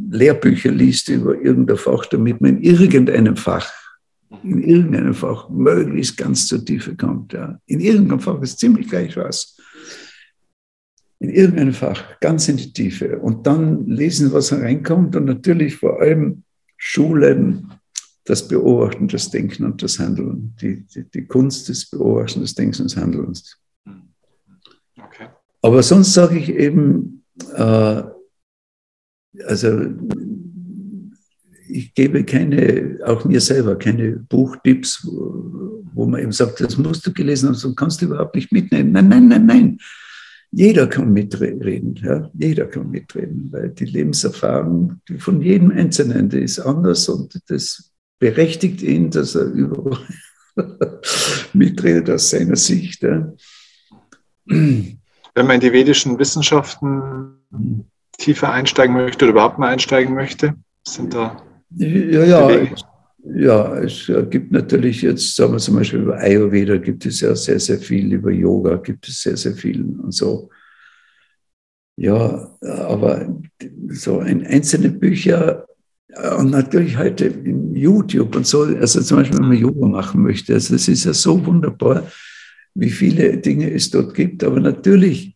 [0.10, 3.72] Lehrbücher liest über irgendein Fach, damit man in irgendeinem Fach,
[4.44, 7.34] in irgendeinem Fach möglichst ganz zur Tiefe kommt.
[7.34, 7.60] Ja.
[7.68, 9.58] In irgendeinem Fach ist ziemlich gleich was.
[11.20, 13.18] In irgendeinem Fach, ganz in die Tiefe.
[13.20, 16.44] Und dann lesen, was reinkommt und natürlich vor allem
[16.76, 17.72] Schulen,
[18.26, 22.80] das Beobachten, das Denken und das Handeln, die, die, die Kunst des Beobachten, des Denkens
[22.80, 23.58] und des Handelns.
[24.98, 25.28] Okay.
[25.62, 27.24] Aber sonst sage ich eben,
[27.54, 28.04] äh,
[29.46, 29.86] also
[31.68, 37.06] ich gebe keine, auch mir selber, keine Buchtipps, wo, wo man eben sagt, das musst
[37.06, 38.92] du gelesen haben, sonst kannst du überhaupt nicht mitnehmen.
[38.92, 39.78] Nein, nein, nein, nein.
[40.52, 42.32] Jeder kann mitreden, ja?
[42.34, 47.92] jeder kann mitreden, weil die Lebenserfahrung die von jedem Einzelnen, die ist anders und das
[48.20, 50.00] berechtigt ihn, dass er überall
[51.54, 53.04] mitredet aus seiner Sicht.
[53.04, 53.34] Ja?
[54.46, 54.98] Wenn
[55.36, 57.40] man in die vedischen Wissenschaften
[58.18, 61.42] tiefer einsteigen möchte oder überhaupt mal einsteigen möchte, sind da.
[61.72, 62.68] Ja, ja,
[63.28, 67.60] ja, es gibt natürlich jetzt, sagen wir zum Beispiel über Ayurveda gibt es ja sehr,
[67.60, 70.50] sehr viel, über Yoga gibt es sehr, sehr viel und so.
[71.98, 73.36] Ja, aber
[73.90, 75.66] so ein, einzelne Bücher
[76.38, 80.54] und natürlich heute in YouTube und so, also zum Beispiel, wenn man Yoga machen möchte,
[80.54, 82.04] also es ist ja so wunderbar,
[82.74, 85.36] wie viele Dinge es dort gibt, aber natürlich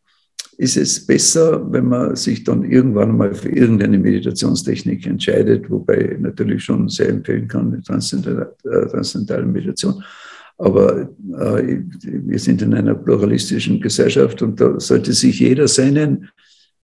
[0.58, 6.20] ist es besser, wenn man sich dann irgendwann mal für irgendeine Meditationstechnik entscheidet, wobei ich
[6.20, 10.04] natürlich schon sehr empfehlen kann, die äh, transzendentale Meditation.
[10.58, 16.28] Aber äh, wir sind in einer pluralistischen Gesellschaft und da sollte sich jeder seinen,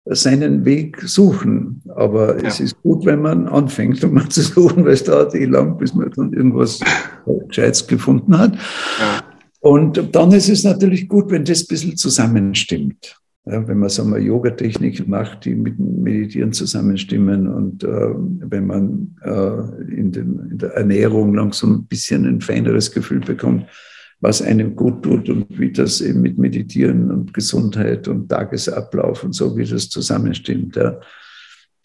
[0.07, 1.83] seinen Weg suchen.
[1.95, 2.49] Aber ja.
[2.49, 5.79] es ist gut, wenn man anfängt, um mal zu suchen, weil es dauert eh lang,
[5.79, 6.81] bis man dann irgendwas
[7.49, 8.55] Gescheites gefunden hat.
[8.55, 9.25] Ja.
[9.61, 13.19] Und dann ist es natürlich gut, wenn das ein bisschen zusammenstimmt.
[13.47, 18.67] Ja, wenn man sagen wir, Yoga-Technik macht, die mit dem Meditieren zusammenstimmen und äh, wenn
[18.67, 23.67] man äh, in, den, in, der Ernährung langsam ein bisschen ein feineres Gefühl bekommt,
[24.25, 29.35] was einem gut tut und wie das eben mit Meditieren und Gesundheit und Tagesablauf und
[29.35, 30.77] so, wie das zusammenstimmt.
[30.77, 30.99] Ja.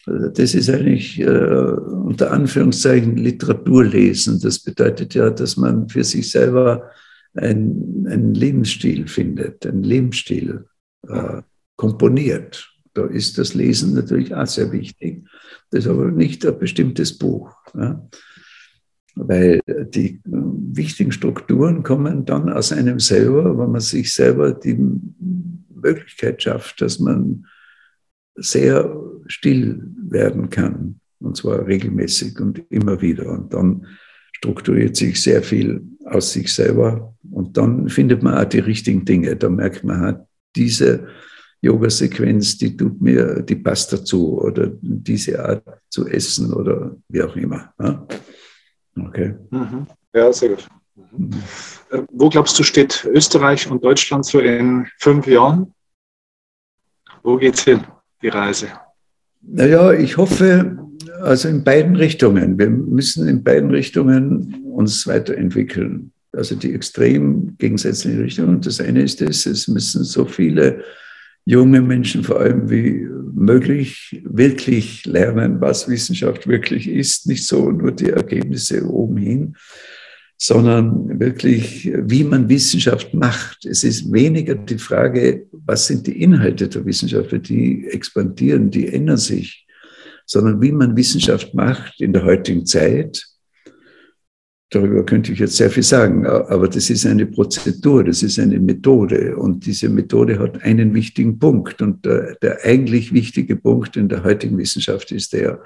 [0.06, 4.40] Also das ist eigentlich äh, unter Anführungszeichen Literatur lesen.
[4.40, 6.90] Das bedeutet ja, dass man für sich selber
[7.34, 10.64] einen Lebensstil findet, einen Lebensstil
[11.08, 11.42] äh,
[11.76, 12.70] komponiert.
[12.94, 15.26] Da ist das Lesen natürlich auch sehr wichtig.
[15.70, 17.54] Das ist aber nicht ein bestimmtes Buch.
[17.74, 18.02] Ja?
[19.16, 24.78] Weil die äh, wichtigen Strukturen kommen dann aus einem selber, wenn man sich selber die
[25.74, 27.46] Möglichkeit schafft, dass man
[28.36, 28.96] sehr
[29.26, 31.00] still werden kann.
[31.18, 33.30] Und zwar regelmäßig und immer wieder.
[33.30, 33.86] Und dann
[34.32, 37.14] strukturiert sich sehr viel aus sich selber.
[37.30, 39.36] Und dann findet man auch die richtigen Dinge.
[39.36, 40.20] Da merkt man,
[40.56, 41.08] diese
[41.60, 47.36] Yoga-Sequenz, die tut mir, die passt dazu oder diese Art zu essen oder wie auch
[47.36, 47.72] immer.
[48.96, 49.34] Okay.
[49.50, 49.86] Mhm.
[50.14, 50.68] Ja, sehr gut.
[51.10, 51.30] Mhm.
[51.90, 55.74] Äh, wo glaubst du, steht Österreich und Deutschland so in fünf Jahren?
[57.22, 57.84] Wo geht's hin,
[58.22, 58.68] die Reise?
[59.42, 60.78] Naja, ich hoffe,
[61.20, 62.58] also in beiden Richtungen.
[62.58, 66.12] Wir müssen in beiden Richtungen uns weiterentwickeln.
[66.32, 68.60] Also die extrem gegensätzlichen Richtungen.
[68.60, 70.84] Das eine ist es, es müssen so viele
[71.44, 77.92] junge Menschen vor allem wie möglich wirklich lernen, was Wissenschaft wirklich ist, nicht so nur
[77.92, 79.56] die Ergebnisse oben hin,
[80.36, 83.66] sondern wirklich, wie man Wissenschaft macht.
[83.66, 89.18] Es ist weniger die Frage, was sind die Inhalte der Wissenschaft, die expandieren, die ändern
[89.18, 89.66] sich,
[90.24, 93.29] sondern wie man Wissenschaft macht in der heutigen Zeit
[94.72, 98.60] Darüber könnte ich jetzt sehr viel sagen, aber das ist eine Prozedur, das ist eine
[98.60, 104.08] Methode und diese Methode hat einen wichtigen Punkt und der, der eigentlich wichtige Punkt in
[104.08, 105.60] der heutigen Wissenschaft ist der,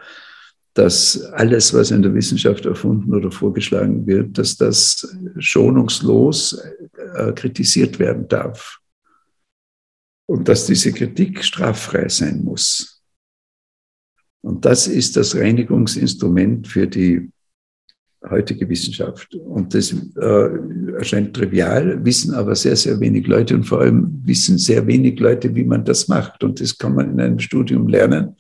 [0.73, 6.59] dass alles, was in der Wissenschaft erfunden oder vorgeschlagen wird, dass das schonungslos
[7.15, 8.79] äh, kritisiert werden darf
[10.27, 13.03] und dass diese Kritik straffrei sein muss.
[14.41, 17.31] Und das ist das Reinigungsinstrument für die
[18.31, 19.35] heutige Wissenschaft.
[19.35, 20.49] Und das äh,
[20.97, 25.55] erscheint trivial, wissen aber sehr, sehr wenig Leute und vor allem wissen sehr wenig Leute,
[25.55, 26.45] wie man das macht.
[26.45, 28.37] Und das kann man in einem Studium lernen,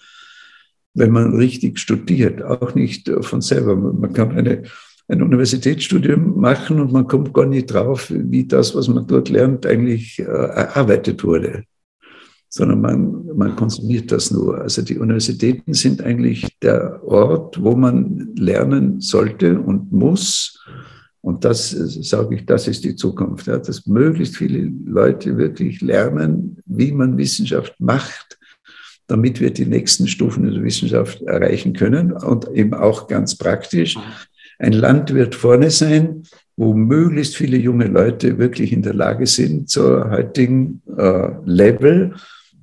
[0.94, 3.76] wenn man richtig studiert, auch nicht von selber.
[3.76, 4.62] Man kann eine,
[5.08, 9.66] ein Universitätsstudium machen und man kommt gar nicht drauf, wie das, was man dort lernt,
[9.66, 11.64] eigentlich äh, erarbeitet wurde
[12.56, 14.60] sondern man, man konsumiert das nur.
[14.60, 20.64] Also die Universitäten sind eigentlich der Ort, wo man lernen sollte und muss.
[21.20, 26.58] Und das sage ich, das ist die Zukunft, ja, dass möglichst viele Leute wirklich lernen,
[26.66, 28.38] wie man Wissenschaft macht,
[29.08, 33.98] damit wir die nächsten Stufen der Wissenschaft erreichen können und eben auch ganz praktisch.
[34.60, 36.22] Ein Land wird vorne sein,
[36.56, 42.14] wo möglichst viele junge Leute wirklich in der Lage sind, zur heutigen äh, Level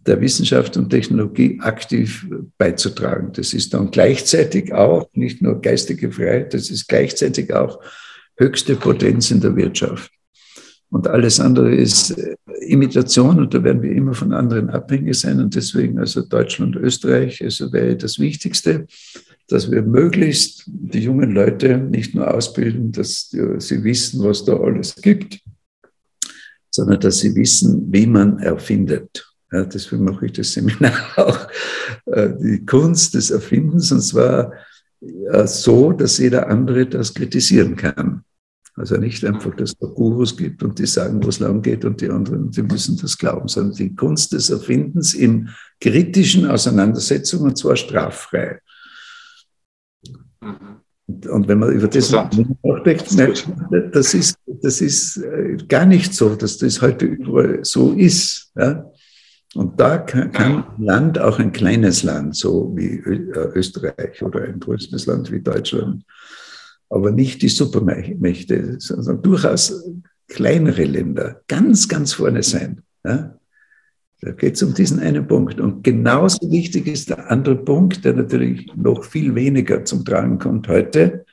[0.06, 3.32] der Wissenschaft und Technologie aktiv beizutragen.
[3.34, 7.80] Das ist dann gleichzeitig auch nicht nur geistige Freiheit, das ist gleichzeitig auch
[8.38, 10.11] höchste Potenz in der Wirtschaft.
[10.90, 12.36] Und alles andere ist äh,
[12.68, 15.40] Imitation und da werden wir immer von anderen abhängig sein.
[15.40, 18.88] Und deswegen also Deutschland Österreich also wäre das Wichtigste,
[19.48, 24.95] dass wir möglichst die jungen Leute nicht nur ausbilden, dass sie wissen, was da alles
[24.95, 25.40] gibt,
[26.69, 29.31] sondern dass sie wissen, wie man erfindet.
[29.52, 31.48] Ja, deswegen mache ich das Seminar auch.
[32.06, 34.53] Äh, die Kunst des Erfindens, und zwar
[35.02, 38.23] äh, so, dass jeder andere das kritisieren kann.
[38.76, 41.99] Also nicht einfach, dass es Gurus gibt und die sagen, wo es lang geht und
[41.99, 45.49] die anderen, die müssen das glauben, sondern die Kunst des Erfindens in
[45.82, 48.60] kritischen Auseinandersetzungen, und zwar straffrei.
[50.40, 52.64] Und wenn man über das nachdenkt,
[53.11, 57.91] merkt man, das ist, das ist äh, gar nicht so, dass das heute überall so
[57.91, 58.52] ist.
[58.56, 58.90] Ja?
[59.53, 64.60] Und da kann, kann Land, auch ein kleines Land, so wie äh, Österreich oder ein
[64.60, 66.03] größeres Land wie Deutschland,
[66.90, 69.84] aber nicht die Supermächte, sondern durchaus
[70.28, 72.82] kleinere Länder ganz, ganz vorne sein.
[73.06, 73.38] Ja?
[74.22, 75.60] Da geht es um diesen einen Punkt.
[75.60, 80.68] Und genauso wichtig ist der andere Punkt, der natürlich noch viel weniger zum Tragen kommt
[80.68, 81.26] heute,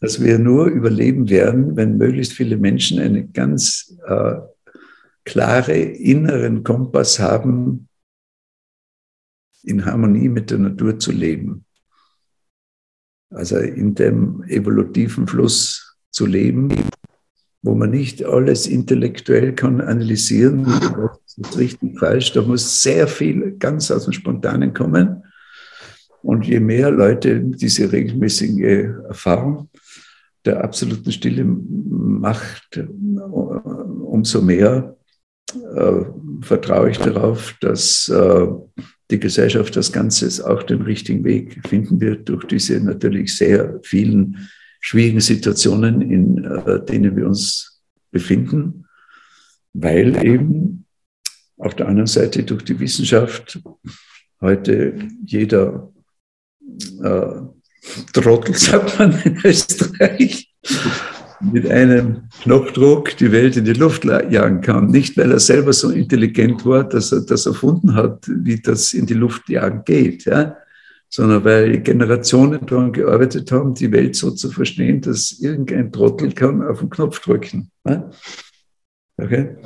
[0.00, 4.36] dass wir nur überleben werden, wenn möglichst viele Menschen einen ganz äh,
[5.30, 7.88] klare inneren Kompass haben,
[9.62, 11.64] in Harmonie mit der Natur zu leben.
[13.30, 16.74] Also in dem evolutiven Fluss zu leben,
[17.62, 22.32] wo man nicht alles intellektuell kann analysieren, was ist richtig, falsch.
[22.32, 25.22] Da muss sehr viel ganz aus dem Spontanen kommen.
[26.22, 29.68] Und je mehr Leute diese regelmäßige Erfahrung
[30.44, 32.82] der absoluten Stille macht,
[34.10, 34.96] umso mehr
[36.42, 38.46] vertraue ich darauf, dass äh,
[39.10, 44.48] die Gesellschaft das Ganze auch den richtigen Weg finden wird durch diese natürlich sehr vielen
[44.80, 48.86] schwierigen Situationen, in äh, denen wir uns befinden,
[49.72, 50.86] weil eben
[51.58, 53.60] auf der anderen Seite durch die Wissenschaft
[54.40, 54.94] heute
[55.24, 55.92] jeder
[57.02, 57.40] äh,
[58.12, 60.52] Trottel, sagt man in Österreich,
[61.40, 64.88] mit einem Knopfdruck die Welt in die Luft jagen kann.
[64.88, 69.06] Nicht, weil er selber so intelligent war, dass er das erfunden hat, wie das in
[69.06, 70.56] die Luft jagen geht, ja?
[71.08, 76.62] sondern weil Generationen daran gearbeitet haben, die Welt so zu verstehen, dass irgendein Trottel kann
[76.62, 77.70] auf den Knopf drücken.
[77.86, 78.10] Ja?
[79.16, 79.56] Okay?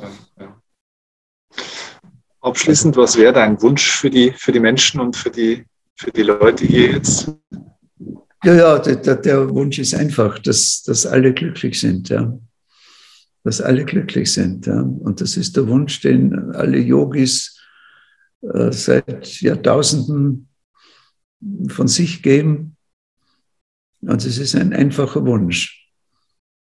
[2.41, 5.65] Abschließend, was wäre dein Wunsch für die, für die Menschen und für die,
[5.95, 7.31] für die Leute hier jetzt?
[8.43, 12.09] Ja, ja, der, der Wunsch ist einfach, dass, dass alle glücklich sind.
[12.09, 12.37] Ja
[13.45, 14.65] dass alle glücklich sind.
[14.65, 14.81] Ja.
[14.81, 17.61] Und das ist der Wunsch, den alle Yogis
[18.41, 20.49] äh, seit Jahrtausenden
[21.67, 22.75] von sich geben.
[24.01, 25.91] Und es ist ein einfacher Wunsch.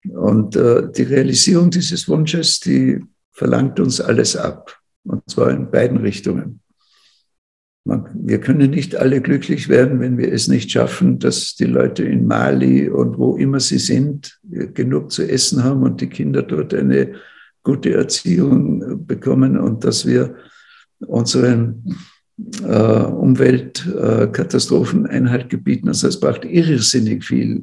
[0.08, 4.78] Und äh, die Realisierung dieses Wunsches, die verlangt uns alles ab.
[5.02, 6.60] Und zwar in beiden Richtungen.
[8.14, 12.26] Wir können nicht alle glücklich werden, wenn wir es nicht schaffen, dass die Leute in
[12.26, 17.14] Mali und wo immer sie sind, genug zu essen haben und die Kinder dort eine
[17.62, 20.36] gute Erziehung bekommen und dass wir
[21.00, 21.96] unseren
[22.62, 25.88] äh, Umweltkatastrophen äh, Einhalt gebieten.
[25.88, 27.62] Also es braucht irrsinnig viel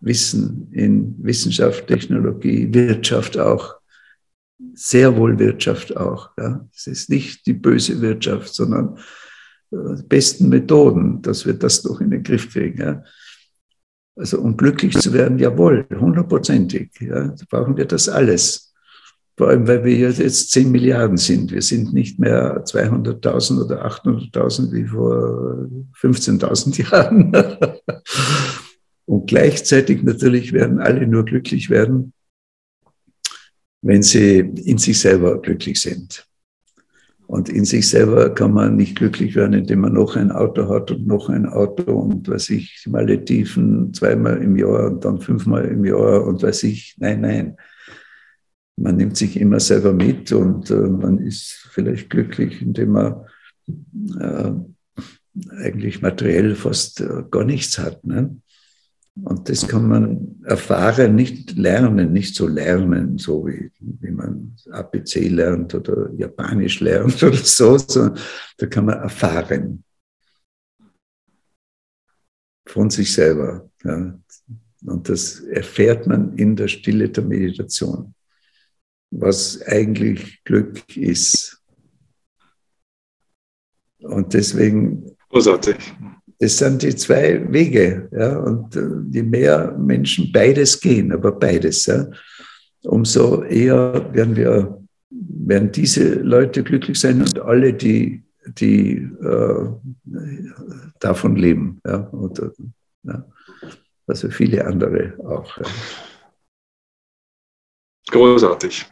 [0.00, 3.76] Wissen in Wissenschaft, Technologie, Wirtschaft auch.
[4.74, 6.30] Sehr wohl Wirtschaft auch.
[6.38, 6.66] Ja.
[6.74, 8.98] Es ist nicht die böse Wirtschaft, sondern
[10.08, 12.80] besten Methoden, dass wir das doch in den Griff kriegen.
[12.80, 13.04] Ja.
[14.14, 16.90] Also um glücklich zu werden, jawohl, hundertprozentig.
[17.00, 18.72] Ja, brauchen wir das alles.
[19.38, 21.52] Vor allem, weil wir jetzt 10 Milliarden sind.
[21.52, 25.68] Wir sind nicht mehr 200.000 oder 800.000 wie vor
[26.00, 27.32] 15.000 Jahren.
[29.06, 32.12] Und gleichzeitig natürlich werden alle nur glücklich werden,
[33.80, 36.26] wenn sie in sich selber glücklich sind.
[37.26, 40.90] Und in sich selber kann man nicht glücklich werden, indem man noch ein Auto hat
[40.90, 45.84] und noch ein Auto und weiß ich, Maletiefen zweimal im Jahr und dann fünfmal im
[45.84, 47.56] Jahr und weiß ich, nein, nein
[48.76, 53.26] man nimmt sich immer selber mit und äh, man ist vielleicht glücklich, indem man
[54.18, 54.52] äh,
[55.62, 58.04] eigentlich materiell fast äh, gar nichts hat.
[58.04, 58.36] Ne?
[59.14, 65.28] Und das kann man erfahren, nicht lernen, nicht so lernen, so wie, wie man APC
[65.28, 68.18] lernt oder Japanisch lernt oder so, sondern
[68.56, 69.84] da kann man erfahren
[72.66, 73.68] von sich selber.
[73.84, 74.18] Ja.
[74.86, 78.14] Und das erfährt man in der Stille der Meditation
[79.12, 81.62] was eigentlich Glück ist.
[84.00, 85.16] Und deswegen.
[85.28, 85.76] Großartig.
[86.42, 88.08] Das sind die zwei Wege.
[88.10, 92.08] Ja, und äh, je mehr Menschen beides gehen, aber beides, ja,
[92.82, 98.24] umso eher werden wir, werden diese Leute glücklich sein und alle, die
[98.58, 99.68] die äh,
[100.98, 101.80] davon leben.
[101.86, 102.50] Ja, und, äh,
[103.04, 103.24] ja,
[104.08, 105.56] also viele andere auch.
[105.58, 105.64] Ja.
[108.10, 108.84] Großartig.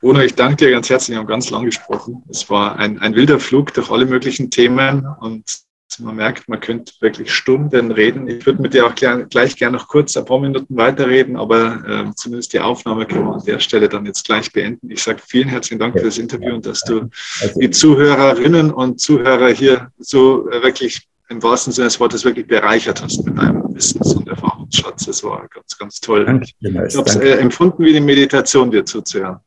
[0.00, 1.14] Bruno, ich danke dir ganz herzlich.
[1.14, 2.24] Wir haben ganz lang gesprochen.
[2.28, 5.67] Es war ein, ein wilder Flug durch alle möglichen Themen und
[5.98, 8.28] man merkt, man könnte wirklich Stunden reden.
[8.28, 12.10] Ich würde mit dir auch gleich, gerne noch kurz ein paar Minuten weiterreden, aber äh,
[12.14, 14.90] zumindest die Aufnahme können wir an der Stelle dann jetzt gleich beenden.
[14.90, 17.08] Ich sage vielen herzlichen Dank für das Interview und dass du
[17.40, 22.46] also die Zuhörerinnen und Zuhörer hier so äh, wirklich im wahrsten Sinne des Wortes wirklich
[22.46, 25.06] bereichert hast mit deinem Wissens- und Erfahrungsschatz.
[25.06, 26.24] Das war ganz, ganz toll.
[26.24, 29.40] Danke, ich habe es äh, empfunden wie eine Meditation, dir zuzuhören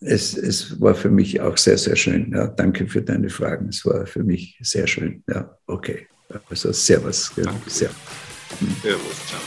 [0.00, 2.32] es, es war für mich auch sehr, sehr schön.
[2.32, 3.68] Ja, danke für deine Fragen.
[3.68, 5.22] Es war für mich sehr schön.
[5.28, 6.06] Ja, okay.
[6.50, 7.32] Also Servus.
[7.36, 7.96] Ja, Servus.
[8.82, 9.26] Servus.
[9.26, 9.40] Ciao.